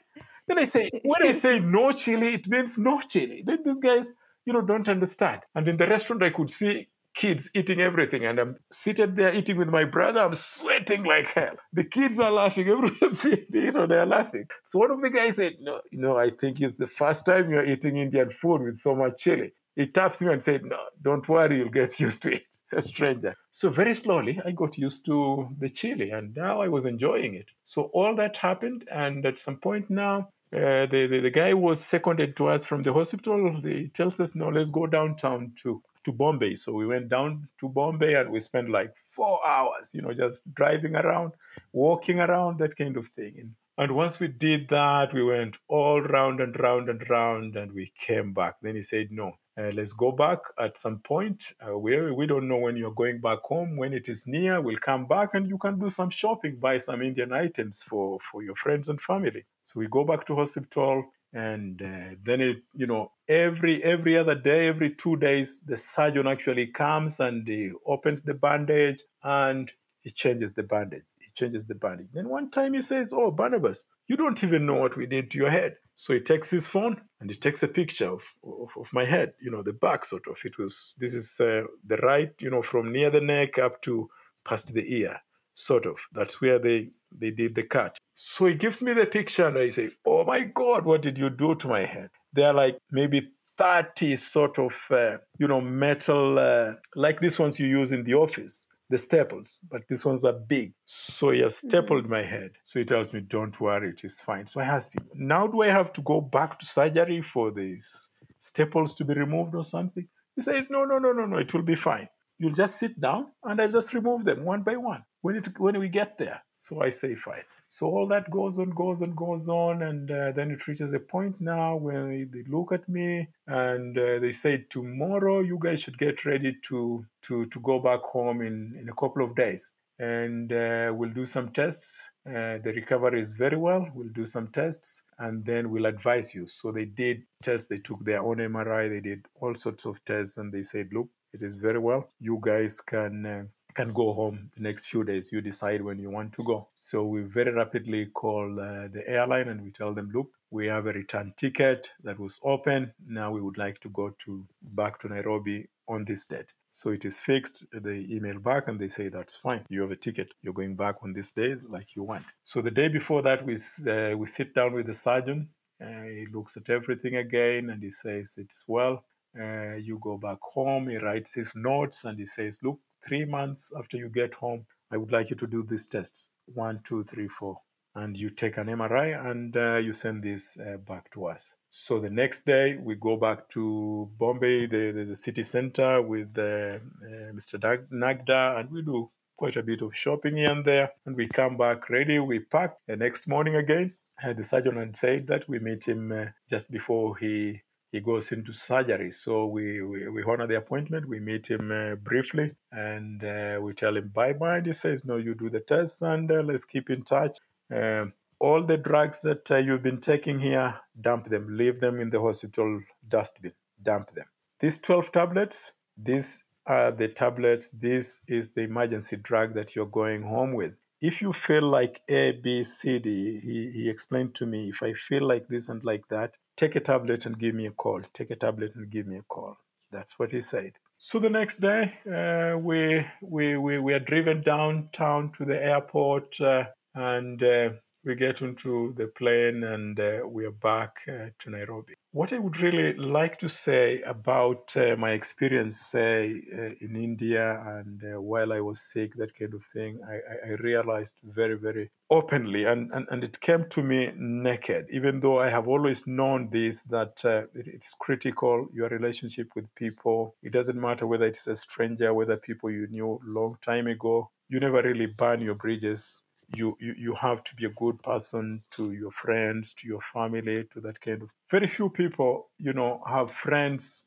Then 0.47 0.59
i 0.59 0.65
say 0.65 0.89
when 1.03 1.25
i 1.25 1.31
say 1.31 1.59
no 1.59 1.91
chili 1.91 2.33
it 2.33 2.47
means 2.47 2.77
no 2.77 2.99
chili. 3.01 3.43
Then 3.45 3.59
these 3.65 3.79
guys 3.79 4.11
you 4.45 4.53
know 4.53 4.61
don't 4.61 4.89
understand. 4.89 5.41
And 5.55 5.67
in 5.67 5.77
the 5.77 5.87
restaurant 5.87 6.23
i 6.23 6.29
could 6.29 6.49
see 6.49 6.87
kids 7.13 7.49
eating 7.53 7.81
everything, 7.81 8.25
and 8.25 8.39
I'm 8.39 8.57
seated 8.71 9.15
there 9.15 9.33
eating 9.33 9.57
with 9.57 9.69
my 9.69 9.83
brother. 9.85 10.21
I'm 10.21 10.33
sweating 10.33 11.03
like 11.03 11.27
hell. 11.29 11.55
The 11.73 11.83
kids 11.83 12.19
are 12.19 12.31
laughing. 12.31 12.67
Everything, 13.01 13.45
you 13.51 13.71
know, 13.71 13.87
they're 13.87 14.05
laughing. 14.05 14.45
So 14.63 14.79
one 14.79 14.91
of 14.91 15.01
the 15.01 15.09
guys 15.09 15.37
said, 15.37 15.57
"No, 15.59 15.81
you 15.91 15.99
know, 15.99 16.17
I 16.17 16.29
think 16.29 16.61
it's 16.61 16.77
the 16.77 16.87
first 16.87 17.25
time 17.25 17.49
you're 17.49 17.65
eating 17.65 17.97
Indian 17.97 18.29
food 18.29 18.61
with 18.61 18.77
so 18.77 18.95
much 18.95 19.17
chili." 19.17 19.53
He 19.75 19.87
taps 19.87 20.21
me 20.21 20.31
and 20.31 20.41
said, 20.41 20.65
"No, 20.65 20.79
don't 21.01 21.27
worry, 21.27 21.57
you'll 21.57 21.69
get 21.69 21.99
used 22.07 22.21
to 22.23 22.33
it." 22.33 22.43
A 22.75 22.81
stranger. 22.81 23.35
So 23.51 23.69
very 23.69 23.93
slowly, 23.93 24.41
I 24.43 24.49
got 24.49 24.79
used 24.79 25.05
to 25.05 25.47
the 25.59 25.69
chili, 25.69 26.09
and 26.09 26.35
now 26.35 26.59
I 26.59 26.67
was 26.69 26.85
enjoying 26.85 27.35
it. 27.35 27.45
So 27.63 27.83
all 27.93 28.15
that 28.15 28.35
happened, 28.35 28.87
and 28.91 29.23
at 29.27 29.37
some 29.37 29.57
point 29.57 29.91
now, 29.91 30.29
uh, 30.53 30.85
the, 30.85 31.07
the, 31.07 31.19
the 31.19 31.31
guy 31.31 31.53
was 31.53 31.79
seconded 31.79 32.35
to 32.37 32.47
us 32.47 32.63
from 32.63 32.83
the 32.83 32.93
hospital. 32.93 33.59
He 33.61 33.87
tells 33.87 34.19
us, 34.19 34.35
no, 34.35 34.49
let's 34.49 34.69
go 34.69 34.85
downtown 34.85 35.53
to 35.63 35.81
to 36.03 36.11
Bombay. 36.11 36.55
So 36.55 36.71
we 36.73 36.85
went 36.85 37.09
down 37.09 37.47
to 37.59 37.69
Bombay 37.69 38.15
and 38.15 38.29
we 38.29 38.39
spent 38.39 38.69
like 38.69 38.95
four 38.97 39.39
hours, 39.45 39.91
you 39.93 40.01
know, 40.01 40.13
just 40.13 40.41
driving 40.53 40.95
around, 40.95 41.33
walking 41.71 42.19
around, 42.19 42.59
that 42.59 42.75
kind 42.75 42.97
of 42.97 43.07
thing. 43.09 43.55
And, 43.77 43.91
once 43.95 44.19
we 44.19 44.27
did 44.27 44.69
that, 44.69 45.13
we 45.13 45.23
went 45.23 45.57
all 45.67 46.01
round 46.01 46.39
and 46.41 46.57
round 46.59 46.89
and 46.89 47.09
round, 47.09 47.55
and 47.55 47.71
we 47.71 47.91
came 47.97 48.31
back. 48.31 48.55
Then 48.61 48.75
he 48.75 48.83
said, 48.83 49.11
no, 49.11 49.33
uh, 49.57 49.71
let's 49.73 49.93
go 49.93 50.11
back 50.11 50.39
at 50.59 50.77
some 50.77 50.99
point. 50.99 51.43
Uh, 51.65 51.77
we, 51.77 52.11
we 52.11 52.27
don't 52.27 52.47
know 52.47 52.57
when 52.57 52.75
you're 52.75 52.93
going 52.93 53.19
back 53.19 53.39
home. 53.43 53.77
When 53.77 53.93
it 53.93 54.09
is 54.09 54.25
near, 54.27 54.61
we'll 54.61 54.77
come 54.77 55.07
back 55.07 55.33
and 55.33 55.47
you 55.47 55.57
can 55.57 55.79
do 55.79 55.89
some 55.89 56.09
shopping, 56.09 56.57
buy 56.57 56.77
some 56.79 57.01
Indian 57.01 57.33
items 57.33 57.83
for, 57.83 58.19
for 58.19 58.43
your 58.43 58.55
friends 58.55 58.89
and 58.89 58.99
family. 59.01 59.43
So 59.61 59.79
we 59.79 59.87
go 59.87 60.03
back 60.03 60.25
to 60.25 60.35
hospital 60.35 61.05
and 61.33 61.81
uh, 61.81 62.15
then 62.23 62.41
it 62.41 62.61
you 62.73 62.85
know 62.85 63.11
every 63.27 63.83
every 63.83 64.15
other 64.17 64.35
day 64.35 64.67
every 64.67 64.93
two 64.93 65.15
days 65.17 65.59
the 65.65 65.75
surgeon 65.75 66.27
actually 66.27 66.67
comes 66.67 67.19
and 67.19 67.47
he 67.47 67.71
opens 67.87 68.21
the 68.21 68.33
bandage 68.33 69.01
and 69.23 69.71
he 70.01 70.11
changes 70.11 70.53
the 70.53 70.63
bandage. 70.63 71.05
He 71.19 71.31
changes 71.33 71.65
the 71.65 71.75
bandage. 71.75 72.09
Then 72.13 72.27
one 72.27 72.51
time 72.51 72.73
he 72.73 72.81
says 72.81 73.11
oh 73.13 73.31
barnabas 73.31 73.85
you 74.07 74.17
don't 74.17 74.43
even 74.43 74.65
know 74.65 74.75
what 74.75 74.95
we 74.95 75.05
did 75.07 75.31
to 75.31 75.37
your 75.37 75.49
head. 75.49 75.75
So 75.95 76.13
he 76.13 76.19
takes 76.19 76.49
his 76.49 76.67
phone 76.67 77.01
and 77.19 77.29
he 77.29 77.35
takes 77.35 77.63
a 77.63 77.67
picture 77.67 78.09
of, 78.09 78.23
of, 78.43 78.69
of 78.77 78.91
my 78.93 79.05
head 79.05 79.33
you 79.41 79.49
know 79.49 79.63
the 79.63 79.73
back 79.73 80.05
sort 80.05 80.27
of. 80.27 80.37
It 80.45 80.57
was 80.59 80.95
this 80.99 81.13
is 81.13 81.39
uh, 81.39 81.63
the 81.87 81.97
right 81.97 82.33
you 82.39 82.51
know 82.51 82.61
from 82.61 82.91
near 82.91 83.09
the 83.09 83.21
neck 83.21 83.57
up 83.57 83.81
to 83.83 84.09
past 84.45 84.73
the 84.73 84.85
ear 84.99 85.19
sort 85.53 85.85
of. 85.85 85.97
That's 86.13 86.41
where 86.41 86.59
they, 86.59 86.89
they 87.17 87.31
did 87.31 87.55
the 87.55 87.63
cut. 87.63 87.97
So 88.15 88.45
he 88.45 88.53
gives 88.53 88.81
me 88.81 88.93
the 88.93 89.05
picture 89.05 89.47
and 89.47 89.57
I 89.57 89.69
say, 89.69 89.91
Oh 90.05 90.23
my 90.23 90.41
God, 90.41 90.85
what 90.85 91.01
did 91.01 91.17
you 91.17 91.29
do 91.29 91.55
to 91.55 91.67
my 91.67 91.85
head? 91.85 92.09
They're 92.33 92.53
like 92.53 92.77
maybe 92.91 93.31
30 93.57 94.15
sort 94.15 94.59
of, 94.59 94.73
uh, 94.91 95.17
you 95.37 95.47
know, 95.47 95.61
metal, 95.61 96.39
uh, 96.39 96.73
like 96.95 97.19
these 97.19 97.37
ones 97.39 97.59
you 97.59 97.67
use 97.67 97.91
in 97.91 98.03
the 98.03 98.15
office, 98.15 98.67
the 98.89 98.97
staples, 98.97 99.61
but 99.69 99.81
these 99.89 100.05
ones 100.05 100.25
are 100.25 100.33
big. 100.33 100.73
So 100.85 101.31
he 101.31 101.41
has 101.41 101.57
stapled 101.57 102.09
my 102.09 102.23
head. 102.23 102.51
So 102.63 102.79
he 102.79 102.85
tells 102.85 103.13
me, 103.13 103.21
Don't 103.21 103.59
worry, 103.59 103.89
it 103.89 104.03
is 104.03 104.19
fine. 104.19 104.47
So 104.47 104.61
I 104.61 104.65
asked 104.65 104.95
him, 104.95 105.07
Now 105.15 105.47
do 105.47 105.61
I 105.61 105.67
have 105.67 105.93
to 105.93 106.01
go 106.01 106.21
back 106.21 106.59
to 106.59 106.65
surgery 106.65 107.21
for 107.21 107.51
these 107.51 108.09
staples 108.39 108.93
to 108.95 109.05
be 109.05 109.13
removed 109.13 109.55
or 109.55 109.63
something? 109.63 110.07
He 110.35 110.41
says, 110.41 110.67
No, 110.69 110.85
no, 110.85 110.97
no, 110.97 111.11
no, 111.11 111.25
no, 111.25 111.37
it 111.37 111.53
will 111.53 111.63
be 111.63 111.75
fine. 111.75 112.09
You'll 112.43 112.51
just 112.51 112.75
sit 112.77 112.99
down 112.99 113.31
and 113.45 113.61
I'll 113.61 113.71
just 113.71 113.93
remove 113.93 114.25
them 114.25 114.43
one 114.43 114.63
by 114.63 114.75
one 114.75 115.05
when 115.21 115.37
it 115.37 115.57
when 115.57 115.79
we 115.79 115.87
get 115.87 116.17
there. 116.17 116.43
So 116.53 116.81
I 116.81 116.89
say 116.89 117.15
fine. 117.15 117.45
So 117.69 117.87
all 117.87 118.05
that 118.09 118.29
goes 118.29 118.59
on, 118.59 118.71
goes 118.71 119.01
on, 119.01 119.15
goes 119.15 119.47
on, 119.47 119.81
and 119.81 120.11
uh, 120.11 120.33
then 120.33 120.51
it 120.51 120.67
reaches 120.67 120.91
a 120.91 120.99
point 120.99 121.39
now 121.39 121.77
where 121.77 122.05
they 122.05 122.43
look 122.49 122.73
at 122.73 122.89
me 122.89 123.29
and 123.47 123.97
uh, 123.97 124.19
they 124.19 124.33
say, 124.33 124.65
tomorrow 124.69 125.39
you 125.39 125.57
guys 125.57 125.81
should 125.81 125.97
get 125.97 126.25
ready 126.25 126.57
to 126.67 127.05
to 127.21 127.45
to 127.45 127.59
go 127.61 127.79
back 127.79 128.01
home 128.01 128.41
in 128.41 128.75
in 128.77 128.89
a 128.89 128.95
couple 128.95 129.23
of 129.23 129.37
days, 129.37 129.71
and 129.99 130.51
uh, 130.51 130.91
we'll 130.93 131.13
do 131.13 131.25
some 131.25 131.47
tests. 131.47 132.09
Uh, 132.27 132.57
the 132.65 132.73
recovery 132.75 133.21
is 133.21 133.31
very 133.31 133.55
well. 133.55 133.87
We'll 133.95 134.15
do 134.21 134.25
some 134.25 134.47
tests, 134.49 135.03
and 135.17 135.45
then 135.45 135.69
we'll 135.69 135.85
advise 135.85 136.35
you. 136.35 136.45
So 136.47 136.73
they 136.73 136.85
did 137.03 137.23
tests. 137.41 137.67
They 137.67 137.77
took 137.77 138.03
their 138.03 138.21
own 138.21 138.39
MRI. 138.39 138.89
They 138.89 138.99
did 138.99 139.27
all 139.39 139.55
sorts 139.55 139.85
of 139.85 140.03
tests, 140.03 140.35
and 140.35 140.51
they 140.51 140.63
said, 140.63 140.89
look, 140.91 141.07
it 141.33 141.41
is 141.41 141.55
very 141.55 141.79
well. 141.79 142.09
You 142.19 142.39
guys 142.41 142.79
can 142.81 143.25
uh, 143.25 143.43
can 143.73 143.91
go 143.93 144.13
home 144.13 144.49
the 144.55 144.61
next 144.61 144.85
few 144.85 145.03
days. 145.03 145.31
You 145.31 145.41
decide 145.41 145.81
when 145.81 145.99
you 145.99 146.09
want 146.09 146.33
to 146.33 146.43
go. 146.43 146.69
So 146.75 147.05
we 147.05 147.21
very 147.21 147.51
rapidly 147.51 148.05
call 148.07 148.59
uh, 148.59 148.87
the 148.87 149.03
airline 149.07 149.49
and 149.49 149.61
we 149.61 149.71
tell 149.71 149.93
them, 149.93 150.11
look, 150.13 150.29
we 150.51 150.67
have 150.67 150.85
a 150.85 150.93
return 150.93 151.33
ticket 151.37 151.89
that 152.03 152.19
was 152.19 152.39
open. 152.43 152.93
Now 153.07 153.31
we 153.31 153.41
would 153.41 153.57
like 153.57 153.79
to 153.79 153.89
go 153.89 154.15
to 154.25 154.45
back 154.61 154.99
to 154.99 155.07
Nairobi 155.09 155.67
on 155.87 156.05
this 156.05 156.25
date. 156.25 156.53
So 156.69 156.91
it 156.91 157.05
is 157.05 157.19
fixed. 157.19 157.65
They 157.71 158.05
email 158.09 158.39
back 158.39 158.67
and 158.67 158.79
they 158.79 158.89
say 158.89 159.09
that's 159.09 159.35
fine. 159.35 159.65
You 159.69 159.81
have 159.81 159.91
a 159.91 159.95
ticket. 159.95 160.33
You're 160.41 160.53
going 160.53 160.75
back 160.75 160.95
on 161.03 161.13
this 161.13 161.31
day 161.31 161.55
like 161.67 161.95
you 161.95 162.03
want. 162.03 162.25
So 162.43 162.61
the 162.61 162.71
day 162.71 162.87
before 162.87 163.21
that, 163.23 163.45
we 163.45 163.55
uh, 163.87 164.15
we 164.17 164.27
sit 164.27 164.53
down 164.53 164.73
with 164.73 164.87
the 164.87 164.93
surgeon. 164.93 165.49
Uh, 165.83 166.03
he 166.03 166.27
looks 166.31 166.55
at 166.55 166.69
everything 166.69 167.17
again 167.17 167.69
and 167.69 167.81
he 167.81 167.91
says 167.91 168.35
it's 168.37 168.63
well. 168.67 169.03
Uh, 169.39 169.75
you 169.75 169.99
go 169.99 170.17
back 170.17 170.37
home. 170.41 170.87
He 170.89 170.97
writes 170.97 171.33
his 171.33 171.55
notes 171.55 172.05
and 172.05 172.19
he 172.19 172.25
says, 172.25 172.59
look, 172.61 172.79
three 173.05 173.25
months 173.25 173.71
after 173.77 173.97
you 173.97 174.09
get 174.09 174.33
home, 174.33 174.65
I 174.91 174.97
would 174.97 175.11
like 175.11 175.29
you 175.29 175.35
to 175.37 175.47
do 175.47 175.63
these 175.63 175.85
tests 175.87 176.29
one, 176.45 176.81
two, 176.83 177.03
three, 177.03 177.27
four. 177.27 177.57
And 177.95 178.17
you 178.17 178.29
take 178.29 178.57
an 178.57 178.67
MRI 178.67 179.29
and 179.29 179.55
uh, 179.55 179.75
you 179.77 179.93
send 179.93 180.23
this 180.23 180.57
uh, 180.59 180.77
back 180.77 181.11
to 181.13 181.25
us. 181.27 181.51
So 181.69 181.99
the 181.99 182.09
next 182.09 182.45
day, 182.45 182.75
we 182.75 182.95
go 182.95 183.17
back 183.17 183.49
to 183.49 184.09
Bombay, 184.19 184.67
the, 184.67 184.91
the, 184.91 185.05
the 185.05 185.15
city 185.15 185.41
center, 185.41 186.01
with 186.01 186.37
uh, 186.37 186.41
uh 186.41 187.31
Mr. 187.33 187.87
Nagda, 187.89 188.57
and 188.57 188.69
we 188.71 188.83
do 188.83 189.09
quite 189.37 189.57
a 189.57 189.63
bit 189.63 189.81
of 189.81 189.95
shopping 189.95 190.37
here 190.37 190.51
and 190.51 190.63
there. 190.63 190.91
And 191.05 191.15
we 191.15 191.27
come 191.27 191.57
back 191.57 191.89
ready. 191.89 192.19
We 192.19 192.39
pack 192.39 192.77
the 192.87 192.95
next 192.95 193.27
morning 193.27 193.55
again. 193.55 193.91
Uh, 194.23 194.33
the 194.33 194.43
surgeon 194.43 194.77
had 194.77 194.95
said 194.95 195.27
that 195.27 195.49
we 195.49 195.57
meet 195.57 195.83
him 195.83 196.31
just 196.47 196.69
before 196.69 197.17
he 197.17 197.61
he 197.93 198.01
goes 198.01 198.31
into 198.31 198.51
surgery. 198.51 199.11
So 199.11 199.45
we, 199.45 199.81
we, 199.83 200.09
we 200.09 200.23
honor 200.23 200.47
the 200.47 200.57
appointment. 200.57 201.07
We 201.07 201.19
meet 201.19 201.47
him 201.47 201.71
uh, 201.71 201.95
briefly 201.95 202.49
and 202.71 203.23
uh, 203.23 203.59
we 203.61 203.73
tell 203.73 203.95
him 203.95 204.09
bye 204.09 204.33
bye. 204.33 204.57
And 204.57 204.65
he 204.65 204.73
says, 204.73 205.05
No, 205.05 205.17
you 205.17 205.35
do 205.35 205.49
the 205.49 205.59
test 205.59 206.01
and 206.01 206.29
uh, 206.29 206.41
let's 206.41 206.65
keep 206.65 206.89
in 206.89 207.03
touch. 207.03 207.37
Um, 207.71 208.13
all 208.39 208.63
the 208.63 208.77
drugs 208.77 209.21
that 209.21 209.49
uh, 209.51 209.57
you've 209.57 209.83
been 209.83 210.01
taking 210.01 210.39
here, 210.39 210.73
dump 210.99 211.25
them, 211.25 211.55
leave 211.55 211.79
them 211.79 211.99
in 211.99 212.09
the 212.09 212.19
hospital 212.19 212.81
dustbin, 213.07 213.53
dump 213.81 214.09
them. 214.11 214.25
These 214.59 214.81
12 214.81 215.11
tablets, 215.11 215.73
these 215.95 216.43
are 216.65 216.91
the 216.91 217.09
tablets, 217.09 217.69
this 217.69 218.21
is 218.27 218.53
the 218.53 218.61
emergency 218.61 219.17
drug 219.17 219.53
that 219.53 219.75
you're 219.75 219.85
going 219.85 220.23
home 220.23 220.53
with 220.53 220.73
if 221.01 221.21
you 221.21 221.33
feel 221.33 221.63
like 221.63 222.01
A, 222.07 222.31
B, 222.31 222.63
C, 222.63 222.97
D, 222.97 223.37
he, 223.41 223.71
he 223.71 223.89
explained 223.89 224.35
to 224.35 224.45
me, 224.45 224.69
if 224.69 224.81
I 224.81 224.93
feel 224.93 225.27
like 225.27 225.49
this 225.49 225.67
and 225.67 225.83
like 225.83 226.07
that, 226.07 226.31
take 226.57 226.75
a 226.75 226.79
tablet 226.79 227.25
and 227.25 227.37
give 227.37 227.55
me 227.55 227.65
a 227.67 227.71
call. 227.71 228.01
Take 228.13 228.31
a 228.31 228.35
tablet 228.35 228.73
and 228.75 228.89
give 228.89 229.07
me 229.07 229.17
a 229.17 229.23
call. 229.23 229.57
That's 229.91 230.17
what 230.17 230.31
he 230.31 230.41
said. 230.41 230.73
So 230.97 231.19
the 231.19 231.29
next 231.29 231.59
day, 231.59 231.93
uh, 232.11 232.57
we, 232.57 233.05
we, 233.21 233.57
we, 233.57 233.77
we 233.77 233.93
are 233.93 233.99
driven 233.99 234.41
downtown 234.41 235.31
to 235.33 235.45
the 235.45 235.61
airport 235.63 236.39
uh, 236.39 236.65
and 236.95 237.41
uh, 237.43 237.73
we 238.05 238.15
get 238.15 238.41
into 238.41 238.93
the 238.97 239.07
plane 239.07 239.63
and 239.63 239.99
uh, 239.99 240.21
we 240.27 240.45
are 240.45 240.51
back 240.51 240.97
uh, 241.07 241.29
to 241.39 241.49
Nairobi. 241.49 241.93
What 242.11 242.33
I 242.33 242.37
would 242.37 242.59
really 242.59 242.93
like 242.93 243.39
to 243.39 243.49
say 243.49 244.01
about 244.01 244.75
uh, 244.75 244.95
my 244.97 245.11
experience, 245.11 245.77
say, 245.79 246.43
uh, 246.55 246.85
in 246.85 246.95
India 246.95 247.63
and 247.65 248.03
uh, 248.03 248.21
while 248.21 248.53
I 248.53 248.59
was 248.59 248.81
sick, 248.81 249.15
that 249.15 249.33
kind 249.33 249.53
of 249.53 249.63
thing, 249.63 249.99
I, 250.07 250.49
I 250.49 250.53
realized 250.55 251.15
very, 251.23 251.55
very 251.55 251.89
openly, 252.11 252.65
and, 252.65 252.91
and, 252.91 253.07
and 253.09 253.23
it 253.23 253.39
came 253.39 253.67
to 253.69 253.81
me 253.81 254.11
naked, 254.15 254.85
even 254.91 255.19
though 255.19 255.39
I 255.39 255.49
have 255.49 255.67
always 255.67 256.05
known 256.05 256.49
this 256.51 256.83
that 256.83 257.23
uh, 257.25 257.45
it, 257.55 257.67
it's 257.67 257.95
critical, 257.99 258.67
your 258.73 258.89
relationship 258.89 259.47
with 259.55 259.73
people. 259.73 260.35
It 260.43 260.51
doesn't 260.51 260.79
matter 260.79 261.07
whether 261.07 261.25
it's 261.25 261.47
a 261.47 261.55
stranger, 261.55 262.13
whether 262.13 262.37
people 262.37 262.69
you 262.69 262.85
knew 262.87 263.19
long 263.25 263.57
time 263.61 263.87
ago. 263.87 264.29
You 264.49 264.59
never 264.59 264.83
really 264.83 265.07
burn 265.07 265.41
your 265.41 265.55
bridges 265.55 266.21
you, 266.55 266.77
you 266.79 266.93
you 266.97 267.13
have 267.15 267.43
to 267.43 267.55
be 267.55 267.65
a 267.65 267.69
good 267.69 268.01
person 268.03 268.63
to 268.71 268.91
your 268.91 269.11
friends 269.11 269.73
to 269.75 269.87
your 269.87 270.01
family 270.13 270.65
to 270.71 270.79
that 270.81 270.99
kind 271.01 271.21
of 271.21 271.29
very 271.49 271.67
few 271.67 271.89
people 271.89 272.49
you 272.57 272.73
know 272.73 273.01
have 273.07 273.31
friends 273.31 274.03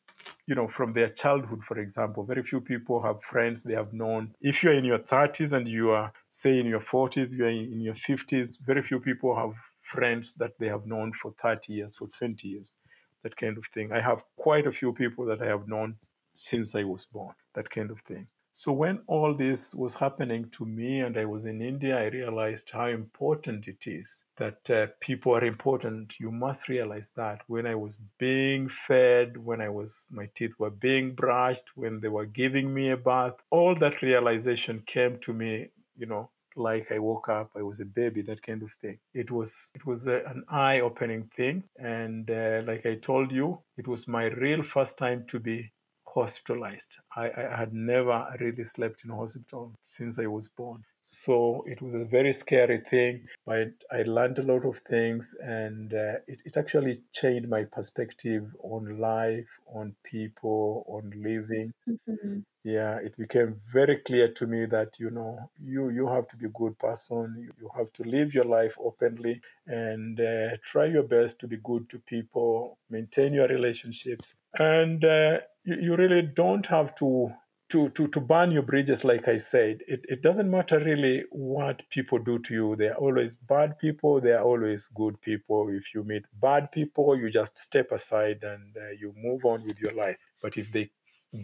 you 0.46 0.54
know 0.54 0.68
from 0.68 0.92
their 0.92 1.08
childhood 1.08 1.62
for 1.64 1.78
example. 1.78 2.24
Very 2.24 2.42
few 2.42 2.60
people 2.60 3.02
have 3.02 3.22
friends 3.22 3.62
they 3.62 3.74
have 3.74 3.92
known. 3.92 4.32
If 4.40 4.62
you're 4.62 4.74
in 4.74 4.84
your 4.84 4.98
30s 4.98 5.52
and 5.52 5.68
you 5.68 5.90
are 5.90 6.12
say 6.28 6.58
in 6.58 6.66
your 6.66 6.80
40s 6.80 7.36
you're 7.36 7.48
in 7.48 7.80
your 7.80 7.94
50s 7.94 8.58
very 8.60 8.82
few 8.82 9.00
people 9.00 9.34
have 9.34 9.54
friends 9.80 10.34
that 10.34 10.52
they 10.58 10.68
have 10.68 10.86
known 10.86 11.12
for 11.12 11.32
30 11.32 11.72
years 11.72 11.96
for 11.96 12.08
20 12.08 12.48
years 12.48 12.76
that 13.22 13.36
kind 13.36 13.58
of 13.58 13.64
thing. 13.66 13.92
I 13.92 14.00
have 14.00 14.22
quite 14.36 14.66
a 14.66 14.72
few 14.72 14.92
people 14.92 15.24
that 15.26 15.42
i 15.42 15.46
have 15.46 15.66
known 15.66 15.96
since 16.34 16.74
i 16.74 16.84
was 16.84 17.06
born 17.06 17.34
that 17.54 17.68
kind 17.70 17.90
of 17.90 18.00
thing 18.00 18.28
So 18.58 18.72
when 18.72 19.02
all 19.06 19.34
this 19.34 19.74
was 19.74 19.92
happening 19.92 20.48
to 20.52 20.64
me 20.64 21.00
and 21.00 21.18
I 21.18 21.26
was 21.26 21.44
in 21.44 21.60
India, 21.60 22.00
I 22.00 22.06
realized 22.06 22.70
how 22.70 22.86
important 22.86 23.68
it 23.68 23.86
is 23.86 24.24
that 24.38 24.70
uh, 24.70 24.86
people 24.98 25.36
are 25.36 25.44
important. 25.44 26.18
You 26.18 26.32
must 26.32 26.70
realize 26.70 27.10
that 27.16 27.42
when 27.48 27.66
I 27.66 27.74
was 27.74 27.98
being 28.16 28.70
fed, 28.70 29.36
when 29.36 29.60
I 29.60 29.68
was 29.68 30.06
my 30.10 30.30
teeth 30.34 30.54
were 30.58 30.70
being 30.70 31.14
brushed, 31.14 31.76
when 31.76 32.00
they 32.00 32.08
were 32.08 32.24
giving 32.24 32.72
me 32.72 32.92
a 32.92 32.96
bath, 32.96 33.34
all 33.50 33.74
that 33.74 34.00
realization 34.00 34.82
came 34.86 35.18
to 35.18 35.34
me, 35.34 35.68
you 35.98 36.06
know, 36.06 36.30
like 36.56 36.90
I 36.90 36.98
woke 36.98 37.28
up, 37.28 37.50
I 37.54 37.62
was 37.62 37.80
a 37.80 37.84
baby, 37.84 38.22
that 38.22 38.40
kind 38.40 38.62
of 38.62 38.72
thing. 38.80 38.98
It 39.12 39.30
was 39.30 39.70
it 39.74 39.84
was 39.84 40.06
a, 40.06 40.24
an 40.24 40.44
eye-opening 40.48 41.24
thing, 41.36 41.64
and 41.78 42.30
uh, 42.30 42.62
like 42.66 42.86
I 42.86 42.94
told 42.94 43.32
you, 43.32 43.58
it 43.76 43.86
was 43.86 44.08
my 44.08 44.28
real 44.28 44.62
first 44.62 44.96
time 44.96 45.26
to 45.26 45.38
be 45.38 45.72
hospitalized. 46.16 46.98
I, 47.14 47.30
I 47.30 47.56
had 47.56 47.72
never 47.74 48.36
really 48.40 48.64
slept 48.64 49.04
in 49.04 49.10
a 49.10 49.16
hospital 49.16 49.74
since 49.82 50.18
I 50.18 50.26
was 50.26 50.48
born. 50.48 50.84
So 51.08 51.62
it 51.68 51.80
was 51.80 51.94
a 51.94 52.04
very 52.04 52.32
scary 52.32 52.80
thing, 52.80 53.28
but 53.46 53.70
I 53.92 54.02
learned 54.02 54.38
a 54.40 54.42
lot 54.42 54.64
of 54.64 54.78
things 54.78 55.34
and 55.40 55.94
uh, 55.94 56.16
it, 56.26 56.42
it 56.44 56.56
actually 56.56 57.02
changed 57.12 57.48
my 57.48 57.64
perspective 57.64 58.44
on 58.62 58.98
life, 58.98 59.48
on 59.72 59.94
people, 60.02 60.84
on 60.88 61.12
living. 61.16 61.72
Mhm. 61.88 62.44
Yeah, 62.64 62.96
it 62.98 63.16
became 63.16 63.54
very 63.72 63.96
clear 63.98 64.28
to 64.32 64.46
me 64.48 64.66
that 64.66 64.98
you 64.98 65.10
know 65.10 65.48
you 65.62 65.90
you 65.90 66.08
have 66.08 66.26
to 66.28 66.36
be 66.36 66.46
a 66.46 66.58
good 66.62 66.76
person. 66.80 67.24
You, 67.38 67.52
you 67.60 67.70
have 67.76 67.92
to 67.92 68.02
live 68.02 68.34
your 68.34 68.44
life 68.58 68.76
openly 68.80 69.40
and 69.68 70.20
uh, 70.20 70.56
try 70.64 70.86
your 70.86 71.04
best 71.04 71.38
to 71.40 71.46
be 71.46 71.58
good 71.58 71.88
to 71.90 71.98
people, 72.00 72.78
maintain 72.90 73.32
your 73.34 73.46
relationships, 73.48 74.34
and 74.58 75.04
uh, 75.04 75.38
you, 75.64 75.76
you 75.86 75.96
really 75.96 76.22
don't 76.22 76.66
have 76.66 76.94
to 76.96 77.32
to, 77.70 77.88
to, 77.90 78.08
to 78.08 78.20
burn 78.20 78.52
your 78.52 78.62
bridges, 78.62 79.04
like 79.04 79.26
I 79.28 79.38
said, 79.38 79.82
it, 79.88 80.04
it 80.08 80.22
doesn't 80.22 80.50
matter 80.50 80.78
really 80.78 81.24
what 81.30 81.82
people 81.90 82.18
do 82.18 82.38
to 82.40 82.54
you. 82.54 82.76
There 82.76 82.92
are 82.92 82.98
always 82.98 83.34
bad 83.34 83.78
people, 83.78 84.20
there 84.20 84.38
are 84.38 84.44
always 84.44 84.88
good 84.88 85.20
people. 85.20 85.68
If 85.70 85.94
you 85.94 86.04
meet 86.04 86.24
bad 86.40 86.70
people, 86.70 87.16
you 87.18 87.30
just 87.30 87.58
step 87.58 87.90
aside 87.92 88.42
and 88.42 88.76
uh, 88.76 88.90
you 88.90 89.12
move 89.16 89.44
on 89.44 89.64
with 89.64 89.80
your 89.80 89.92
life. 89.92 90.16
But 90.42 90.56
if 90.56 90.70
they 90.70 90.90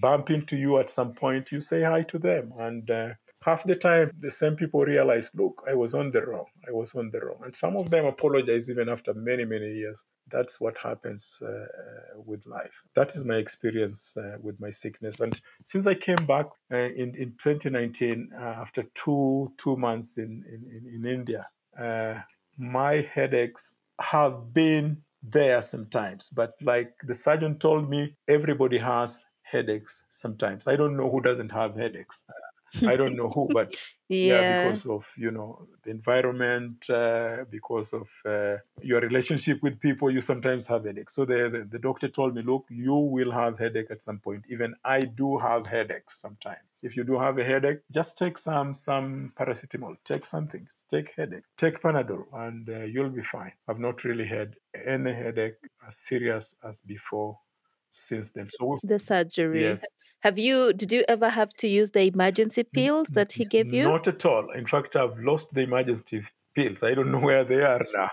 bump 0.01 0.31
into 0.31 0.57
you 0.57 0.79
at 0.79 0.91
some 0.91 1.13
point, 1.13 1.51
you 1.51 1.61
say 1.61 1.83
hi 1.83 2.03
to 2.05 2.19
them. 2.19 2.53
And 2.59 2.89
uh, 2.91 3.15
half 3.43 3.65
the 3.65 3.77
time, 3.77 4.13
the 4.21 4.31
same 4.31 4.57
people 4.57 4.83
realize, 4.85 5.31
look, 5.35 5.65
I 5.69 5.75
was 5.75 5.95
on 5.95 6.11
the 6.11 6.23
wrong. 6.23 6.47
I 6.69 6.73
was 6.73 6.95
on 6.95 7.11
the 7.11 7.21
wrong. 7.21 7.39
And 7.45 7.55
some 7.55 7.77
of 7.77 7.91
them 7.91 8.07
apologize 8.07 8.71
even 8.71 8.89
after 8.89 9.15
many, 9.15 9.45
many 9.45 9.73
years. 9.73 10.05
That's 10.31 10.61
what 10.61 10.79
happens 10.79 11.41
uh, 11.43 11.67
with 12.25 12.47
life. 12.47 12.83
That 12.95 13.15
is 13.17 13.25
my 13.25 13.37
experience 13.37 14.17
uh, 14.17 14.39
with 14.41 14.61
my 14.61 14.71
sickness. 14.71 15.21
And 15.21 15.39
since 15.63 15.87
I 15.87 15.95
came 15.95 16.25
back 16.27 16.47
uh, 16.73 16.77
in, 16.77 17.15
in 17.17 17.35
2019, 17.39 18.31
uh, 18.35 18.39
after 18.43 18.85
two, 18.95 19.53
two 19.59 19.77
months 19.77 20.19
in, 20.19 20.45
in, 20.49 20.95
in 20.95 21.07
India, 21.07 21.49
uh, 21.79 22.15
my 22.59 23.07
headaches 23.13 23.75
have 24.01 24.53
been 24.55 25.03
there 25.23 25.63
sometimes. 25.63 26.29
But 26.31 26.55
like 26.63 26.95
the 27.05 27.15
surgeon 27.15 27.59
told 27.59 27.91
me, 27.91 28.17
everybody 28.29 28.79
has 28.79 29.25
headaches 29.43 30.05
sometimes. 30.11 30.67
I 30.67 30.77
don't 30.77 30.97
know 30.97 31.11
who 31.11 31.21
doesn't 31.21 31.53
have 31.53 31.77
headaches. 31.77 32.23
I 32.87 32.97
don't 32.97 33.17
know 33.17 33.29
who, 33.29 33.51
but 33.51 33.75
yeah, 34.23 34.43
Yeah. 34.43 34.43
because 34.43 34.87
of 34.87 35.11
you 35.17 35.31
know 35.31 35.67
the 35.83 35.91
environment, 35.91 36.89
uh, 36.91 37.45
because 37.51 37.93
of 37.93 38.09
uh, 38.25 38.57
your 38.81 39.01
relationship 39.01 39.63
with 39.63 39.81
people, 39.81 40.11
you 40.11 40.21
sometimes 40.21 40.67
have 40.67 40.85
headaches. 40.85 41.15
So 41.15 41.25
the, 41.25 41.49
the 41.51 41.65
the 41.65 41.79
doctor 41.79 42.09
told 42.09 42.35
me, 42.35 42.43
look, 42.43 42.67
you 42.71 42.95
will 42.95 43.31
have 43.33 43.59
headache 43.59 43.91
at 43.91 44.03
some 44.03 44.19
point. 44.19 44.45
Even 44.49 44.75
I 44.85 45.03
do 45.05 45.39
have 45.39 45.67
headaches 45.67 46.21
sometimes. 46.21 46.61
If 46.83 46.97
you 46.97 47.05
do 47.05 47.19
have 47.19 47.39
a 47.39 47.45
headache, 47.45 47.81
just 47.91 48.19
take 48.19 48.39
some 48.39 48.75
some 48.75 49.33
paracetamol. 49.37 49.97
Take 50.05 50.25
something. 50.25 50.67
Take 50.91 51.13
headache. 51.17 51.45
Take 51.57 51.81
Panadol, 51.81 52.25
and 52.33 52.69
uh, 52.69 52.81
you'll 52.85 53.11
be 53.11 53.23
fine. 53.23 53.53
I've 53.69 53.79
not 53.81 54.05
really 54.05 54.27
had 54.27 54.57
any 54.75 55.13
headache 55.13 55.59
as 55.87 55.97
serious 55.97 56.57
as 56.63 56.81
before 56.81 57.39
since 57.93 58.31
then. 58.31 58.49
So 58.51 58.79
The 58.83 58.99
surgery. 58.99 59.61
yes, 59.63 59.85
Have 60.21 60.39
you 60.39 60.73
did 60.73 60.93
you 60.93 61.05
ever 61.09 61.29
have 61.31 61.51
to 61.63 61.69
use 61.69 61.91
the 61.93 62.03
emergency 62.03 62.65
pills 62.65 63.09
that 63.13 63.33
he 63.33 63.45
gave 63.45 63.73
you? 63.73 63.85
Not 63.85 64.09
at 64.09 64.25
all. 64.25 64.51
In 64.53 64.67
fact, 64.67 64.97
I've 64.97 65.19
lost 65.19 65.53
the 65.55 65.63
emergency 65.63 66.23
pills. 66.55 66.83
I 66.83 66.95
don't 66.95 67.11
know 67.13 67.19
where 67.31 67.45
they 67.45 67.63
are 67.63 67.85
now. 67.95 68.11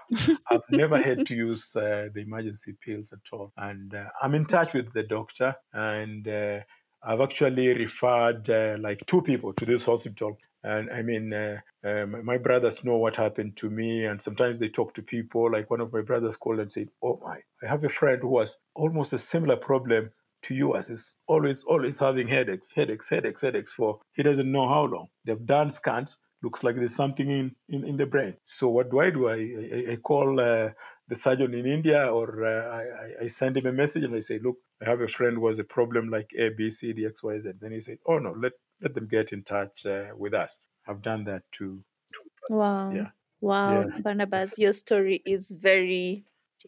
I've 0.49 0.61
never 0.71 0.97
had 0.97 1.25
to 1.27 1.35
use 1.35 1.75
uh, 1.75 2.09
the 2.13 2.21
emergency 2.21 2.73
pills 2.85 3.13
at 3.13 3.19
all. 3.31 3.51
And 3.57 3.93
uh, 3.93 4.09
I'm 4.21 4.35
in 4.35 4.45
touch 4.45 4.73
with 4.73 4.91
the 4.93 5.03
doctor, 5.03 5.55
and 5.73 6.27
uh, 6.27 6.61
I've 7.03 7.21
actually 7.21 7.69
referred 7.73 8.49
uh, 8.49 8.77
like 8.79 9.05
two 9.05 9.21
people 9.21 9.53
to 9.53 9.65
this 9.65 9.85
hospital. 9.85 10.37
And 10.63 10.91
I 10.91 11.01
mean, 11.01 11.33
uh, 11.33 11.59
um, 11.83 12.25
my 12.25 12.37
brothers 12.37 12.83
know 12.83 12.97
what 12.97 13.15
happened 13.15 13.55
to 13.57 13.69
me, 13.69 14.05
and 14.05 14.21
sometimes 14.21 14.59
they 14.59 14.67
talk 14.67 14.93
to 14.95 15.01
people. 15.01 15.49
Like 15.49 15.69
one 15.69 15.79
of 15.79 15.93
my 15.93 16.01
brothers 16.01 16.35
called 16.35 16.59
and 16.59 16.71
said, 16.71 16.89
"Oh 17.01 17.19
my, 17.23 17.39
I 17.63 17.67
have 17.67 17.85
a 17.85 17.89
friend 17.89 18.21
who 18.21 18.39
has 18.39 18.57
almost 18.75 19.13
a 19.13 19.17
similar 19.17 19.55
problem 19.55 20.11
to 20.41 20.55
you 20.55 20.75
as 20.75 20.89
is 20.89 21.15
always 21.27 21.63
always 21.65 21.99
having 21.99 22.27
headaches 22.27 22.71
headaches 22.71 23.09
headaches 23.09 23.41
headaches 23.41 23.73
for 23.73 23.99
he 24.13 24.23
doesn't 24.23 24.51
know 24.51 24.67
how 24.67 24.83
long 24.85 25.07
they've 25.25 25.45
done 25.45 25.69
scans 25.69 26.17
looks 26.43 26.63
like 26.63 26.75
there's 26.75 26.95
something 26.95 27.29
in 27.29 27.55
in, 27.69 27.85
in 27.85 27.97
the 27.97 28.07
brain. 28.07 28.35
So 28.43 28.69
what 28.69 28.91
do 28.91 28.99
i 29.01 29.09
do? 29.11 29.29
I 29.29 29.35
i, 29.35 29.93
I 29.93 29.95
call 29.97 30.39
uh, 30.39 30.71
the 31.09 31.15
surgeon 31.15 31.53
in 31.55 31.65
india 31.67 32.07
or 32.07 32.45
uh, 32.45 32.67
I, 32.79 32.83
I- 32.83 33.27
send 33.27 33.57
him 33.57 33.67
a 33.67 33.73
message 33.73 34.03
and 34.05 34.15
i 34.15 34.19
say 34.19 34.39
look 34.39 34.57
i 34.81 34.85
have 34.85 35.01
a 35.01 35.07
friend 35.09 35.37
who 35.37 35.47
has 35.47 35.59
a 35.59 35.65
problem 35.65 36.09
like 36.09 36.29
a 36.37 36.49
b 36.51 36.71
c 36.71 36.93
d 36.93 37.05
x 37.05 37.23
y 37.23 37.39
z. 37.39 37.51
Then 37.61 37.73
he 37.73 37.81
said 37.81 37.99
oh 38.07 38.19
no 38.19 38.33
let 38.33 38.53
let 38.81 38.95
them 38.95 39.07
get 39.07 39.33
in 39.33 39.43
touch 39.43 39.85
uh, 39.85 40.11
with 40.17 40.33
us. 40.33 40.59
I've 40.87 41.01
done 41.03 41.25
that 41.25 41.43
to 41.53 41.65
two 42.13 42.29
persons 42.41 42.87
Wow. 42.87 42.91
yeah. 42.91 43.11
Wow, 43.41 43.93
yeah. 43.93 43.99
Barnabas, 43.99 44.57
your 44.59 44.73
story 44.73 45.21
is 45.25 45.51
very 45.51 46.25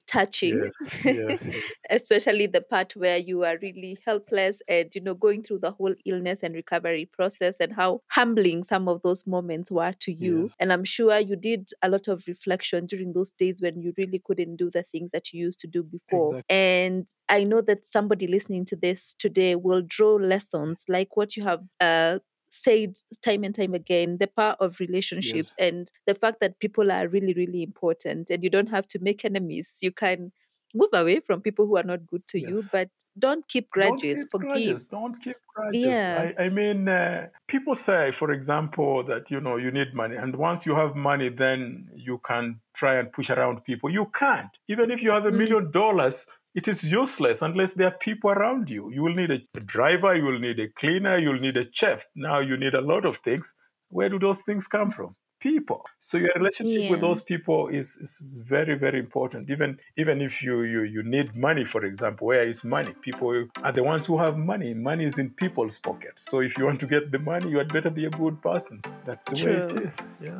touching, 0.07 0.63
yes 0.63 0.77
yes 1.03 1.41
yes 1.53 1.77
especially 1.89 2.47
the 2.47 2.61
part 2.61 2.95
where 2.95 3.17
you 3.17 3.43
are 3.43 3.57
really 3.61 3.97
helpless 4.05 4.61
and, 4.67 4.93
you 4.95 5.01
know, 5.01 5.13
going 5.13 5.43
through 5.43 5.59
the 5.59 5.71
whole 5.71 5.93
illness 6.05 6.43
and 6.43 6.55
recovery 6.55 7.05
process 7.05 7.55
and 7.59 7.73
how 7.73 8.01
humbling 8.11 8.63
some 8.63 8.87
of 8.87 9.01
those 9.03 9.25
moments 9.27 9.71
were 9.71 9.93
to 9.99 10.11
you. 10.13 10.51
And 10.59 10.71
I'm 10.71 10.83
sure 10.83 11.19
you 11.19 11.35
did 11.35 11.69
a 11.81 11.89
lot 11.89 12.07
of 12.07 12.23
reflection 12.27 12.85
during 12.85 13.13
those 13.13 13.31
days 13.31 13.61
when 13.61 13.81
you 13.81 13.93
really 13.97 14.21
couldn't 14.25 14.55
do 14.57 14.69
the 14.71 14.83
things 14.83 15.11
that 15.11 15.33
you 15.33 15.41
used 15.45 15.59
to 15.59 15.67
do 15.67 15.83
before. 15.83 16.37
exactly 16.37 16.45
And 16.49 17.07
I 17.29 17.43
know 17.43 17.61
that 17.61 17.85
somebody 17.85 18.27
listening 18.27 18.65
to 18.65 18.75
this 18.75 19.15
today 19.19 19.55
will 19.55 19.81
draw 19.85 20.15
lessons 20.15 20.83
like 20.87 21.15
what 21.17 21.35
you 21.35 21.43
have 21.43 21.61
uh, 21.79 22.19
said 22.51 22.95
time 23.23 23.43
and 23.43 23.55
time 23.55 23.73
again 23.73 24.17
the 24.19 24.27
power 24.27 24.55
of 24.59 24.79
relationships 24.79 25.53
yes 25.53 25.55
and 25.57 25.91
the 26.07 26.15
fact 26.15 26.39
that 26.41 26.59
people 26.59 26.91
are 26.91 27.07
really 27.07 27.33
really 27.33 27.63
important 27.63 28.29
and 28.29 28.43
you 28.43 28.49
don't 28.49 28.69
have 28.69 28.87
to 28.87 28.99
make 28.99 29.23
enemies 29.25 29.77
you 29.81 29.91
can 29.91 30.31
move 30.73 30.89
away 30.93 31.19
from 31.19 31.41
people 31.41 31.65
who 31.65 31.77
are 31.77 31.83
not 31.83 32.05
good 32.07 32.25
to 32.27 32.39
you 32.39 32.63
but 32.71 32.89
don't 33.19 33.47
keep 33.49 33.69
grudges. 33.71 33.99
Don't 34.01 34.21
keep 34.21 34.31
forgive 34.31 34.49
grudges. 34.49 34.83
Don't 34.85 35.21
keep 35.21 35.35
grudges. 35.53 35.81
yeah 35.81 36.31
I, 36.37 36.45
I 36.45 36.49
mean, 36.49 36.87
uh, 36.87 37.27
people 37.47 37.75
say, 37.75 38.11
for 38.11 38.31
example, 38.31 39.03
that 39.03 39.29
you 39.29 39.41
know 39.41 39.57
you 39.57 39.71
need 39.71 39.93
money, 39.93 40.15
and 40.15 40.35
once 40.35 40.65
you 40.65 40.75
have 40.75 40.95
money, 40.95 41.29
then 41.29 41.89
you 41.93 42.19
can 42.19 42.61
try 42.73 42.95
and 42.95 43.11
push 43.11 43.29
around 43.29 43.63
people. 43.65 43.89
You 43.89 44.05
can't. 44.07 44.49
Even 44.67 44.91
if 44.91 45.01
you 45.03 45.11
have 45.11 45.25
a 45.25 45.31
Mm. 45.31 45.37
million 45.37 45.71
dollars, 45.71 46.25
it 46.53 46.67
is 46.67 46.83
useless 46.83 47.41
unless 47.41 47.73
there 47.73 47.87
are 47.87 47.97
people 47.97 48.31
around 48.31 48.69
you. 48.69 48.91
You 48.91 49.03
will 49.03 49.13
need 49.15 49.31
a 49.31 49.59
driver. 49.61 50.15
You 50.15 50.25
will 50.25 50.39
need 50.39 50.59
a 50.59 50.67
cleaner. 50.69 51.17
You'll 51.17 51.39
need 51.39 51.57
a 51.57 51.65
chef. 51.71 52.05
Now 52.15 52.39
you 52.39 52.57
need 52.57 52.73
a 52.73 52.81
lot 52.81 53.05
of 53.05 53.17
things. 53.17 53.53
Where 53.89 54.09
do 54.09 54.19
those 54.19 54.41
things 54.41 54.67
come 54.67 54.89
from? 54.89 55.15
People. 55.39 55.83
So 55.97 56.17
your 56.19 56.31
relationship 56.35 56.91
with 56.91 57.01
those 57.01 57.19
people 57.19 57.67
is, 57.67 57.97
is 57.97 58.37
very 58.37 58.75
very 58.75 58.99
important. 58.99 59.49
Even 59.49 59.79
even 59.97 60.21
if 60.21 60.43
you 60.43 60.61
you 60.61 60.83
you 60.83 61.01
need 61.01 61.35
money, 61.35 61.65
for 61.65 61.83
example, 61.83 62.27
where 62.27 62.43
is 62.43 62.63
money? 62.63 62.93
People 63.01 63.47
are 63.63 63.71
the 63.71 63.83
ones 63.83 64.05
who 64.05 64.19
have 64.19 64.37
money. 64.37 64.75
Money 64.75 65.05
is 65.05 65.17
in 65.17 65.31
people's 65.31 65.79
pockets. 65.79 66.29
So 66.29 66.41
if 66.41 66.59
you 66.59 66.65
want 66.65 66.79
to 66.81 66.85
get 66.85 67.11
the 67.11 67.17
money, 67.17 67.49
you 67.49 67.57
had 67.57 67.73
better 67.73 67.89
be 67.89 68.05
a 68.05 68.11
good 68.11 68.39
person. 68.43 68.81
That's 69.03 69.23
the 69.23 69.43
way 69.43 69.53
it 69.53 69.71
is. 69.71 69.97
Yeah. 70.21 70.37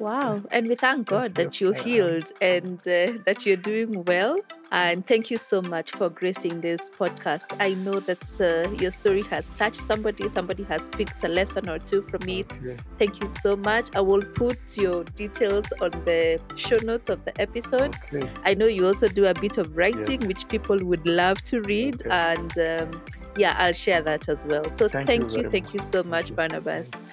Wow. 0.00 0.42
And 0.50 0.66
we 0.66 0.74
thank 0.74 1.10
Yes. 1.10 1.20
God 1.20 1.34
that 1.36 1.42
Yes. 1.52 1.60
you're 1.60 1.74
I 1.74 1.78
am. 1.78 1.84
healed 1.84 2.32
and 2.40 2.78
uh, 2.80 3.18
that 3.26 3.44
you're 3.44 3.56
doing 3.72 4.02
well. 4.06 4.36
And 4.72 5.04
thank 5.06 5.30
you 5.32 5.36
so 5.36 5.60
much 5.60 5.90
for 5.92 6.08
gracing 6.08 6.60
this 6.60 6.90
podcast. 6.98 7.46
I 7.60 7.74
know 7.74 7.98
that 8.00 8.22
uh, 8.40 8.70
your 8.82 8.92
story 8.92 9.22
has 9.22 9.50
touched 9.50 9.80
somebody, 9.80 10.28
somebody 10.28 10.62
has 10.64 10.82
picked 10.90 11.22
a 11.24 11.28
lesson 11.28 11.68
or 11.68 11.78
two 11.80 12.02
from 12.02 12.22
it. 12.28 12.50
Okay. 12.52 12.76
Thank 12.98 13.20
you 13.20 13.28
so 13.28 13.56
much. 13.56 13.88
I 13.96 14.00
will 14.00 14.22
put 14.22 14.58
your 14.78 15.02
details 15.04 15.66
on 15.80 15.90
the 16.04 16.40
show 16.54 16.76
notes 16.84 17.08
of 17.08 17.24
the 17.24 17.38
episode. 17.40 17.94
Okay. 18.14 18.30
I 18.44 18.54
know 18.54 18.66
you 18.66 18.86
also 18.86 19.08
do 19.08 19.26
a 19.26 19.34
bit 19.34 19.58
of 19.58 19.76
writing, 19.76 20.20
Yes. 20.20 20.26
which 20.26 20.48
people 20.48 20.78
would 20.90 21.06
love 21.06 21.42
to 21.50 21.60
read. 21.62 22.00
Okay. 22.06 22.10
And 22.10 22.52
um, 22.58 23.02
yeah, 23.36 23.56
I'll 23.58 23.72
share 23.72 24.02
that 24.02 24.28
as 24.28 24.44
well. 24.46 24.64
So 24.70 24.88
Thank, 24.88 25.06
thank, 25.08 25.32
you. 25.32 25.42
you. 25.42 25.50
Thank 25.50 25.64
much. 25.66 25.74
you 25.74 25.80
so 25.80 26.02
much. 26.04 26.34
Barnabas. 26.34 27.08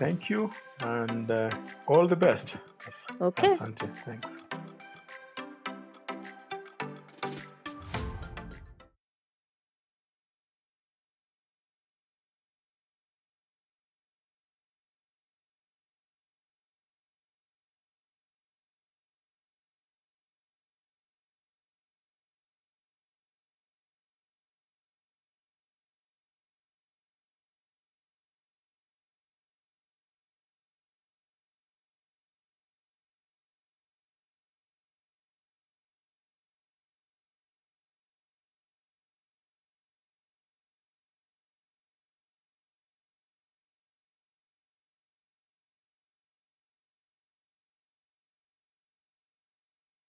Thank 0.00 0.30
you, 0.30 0.50
and 0.80 1.30
uh, 1.30 1.50
all 1.86 2.06
the 2.06 2.16
best. 2.16 2.56
Okay. 3.20 3.48
Asante. 3.48 3.86
Thanks. 4.06 4.38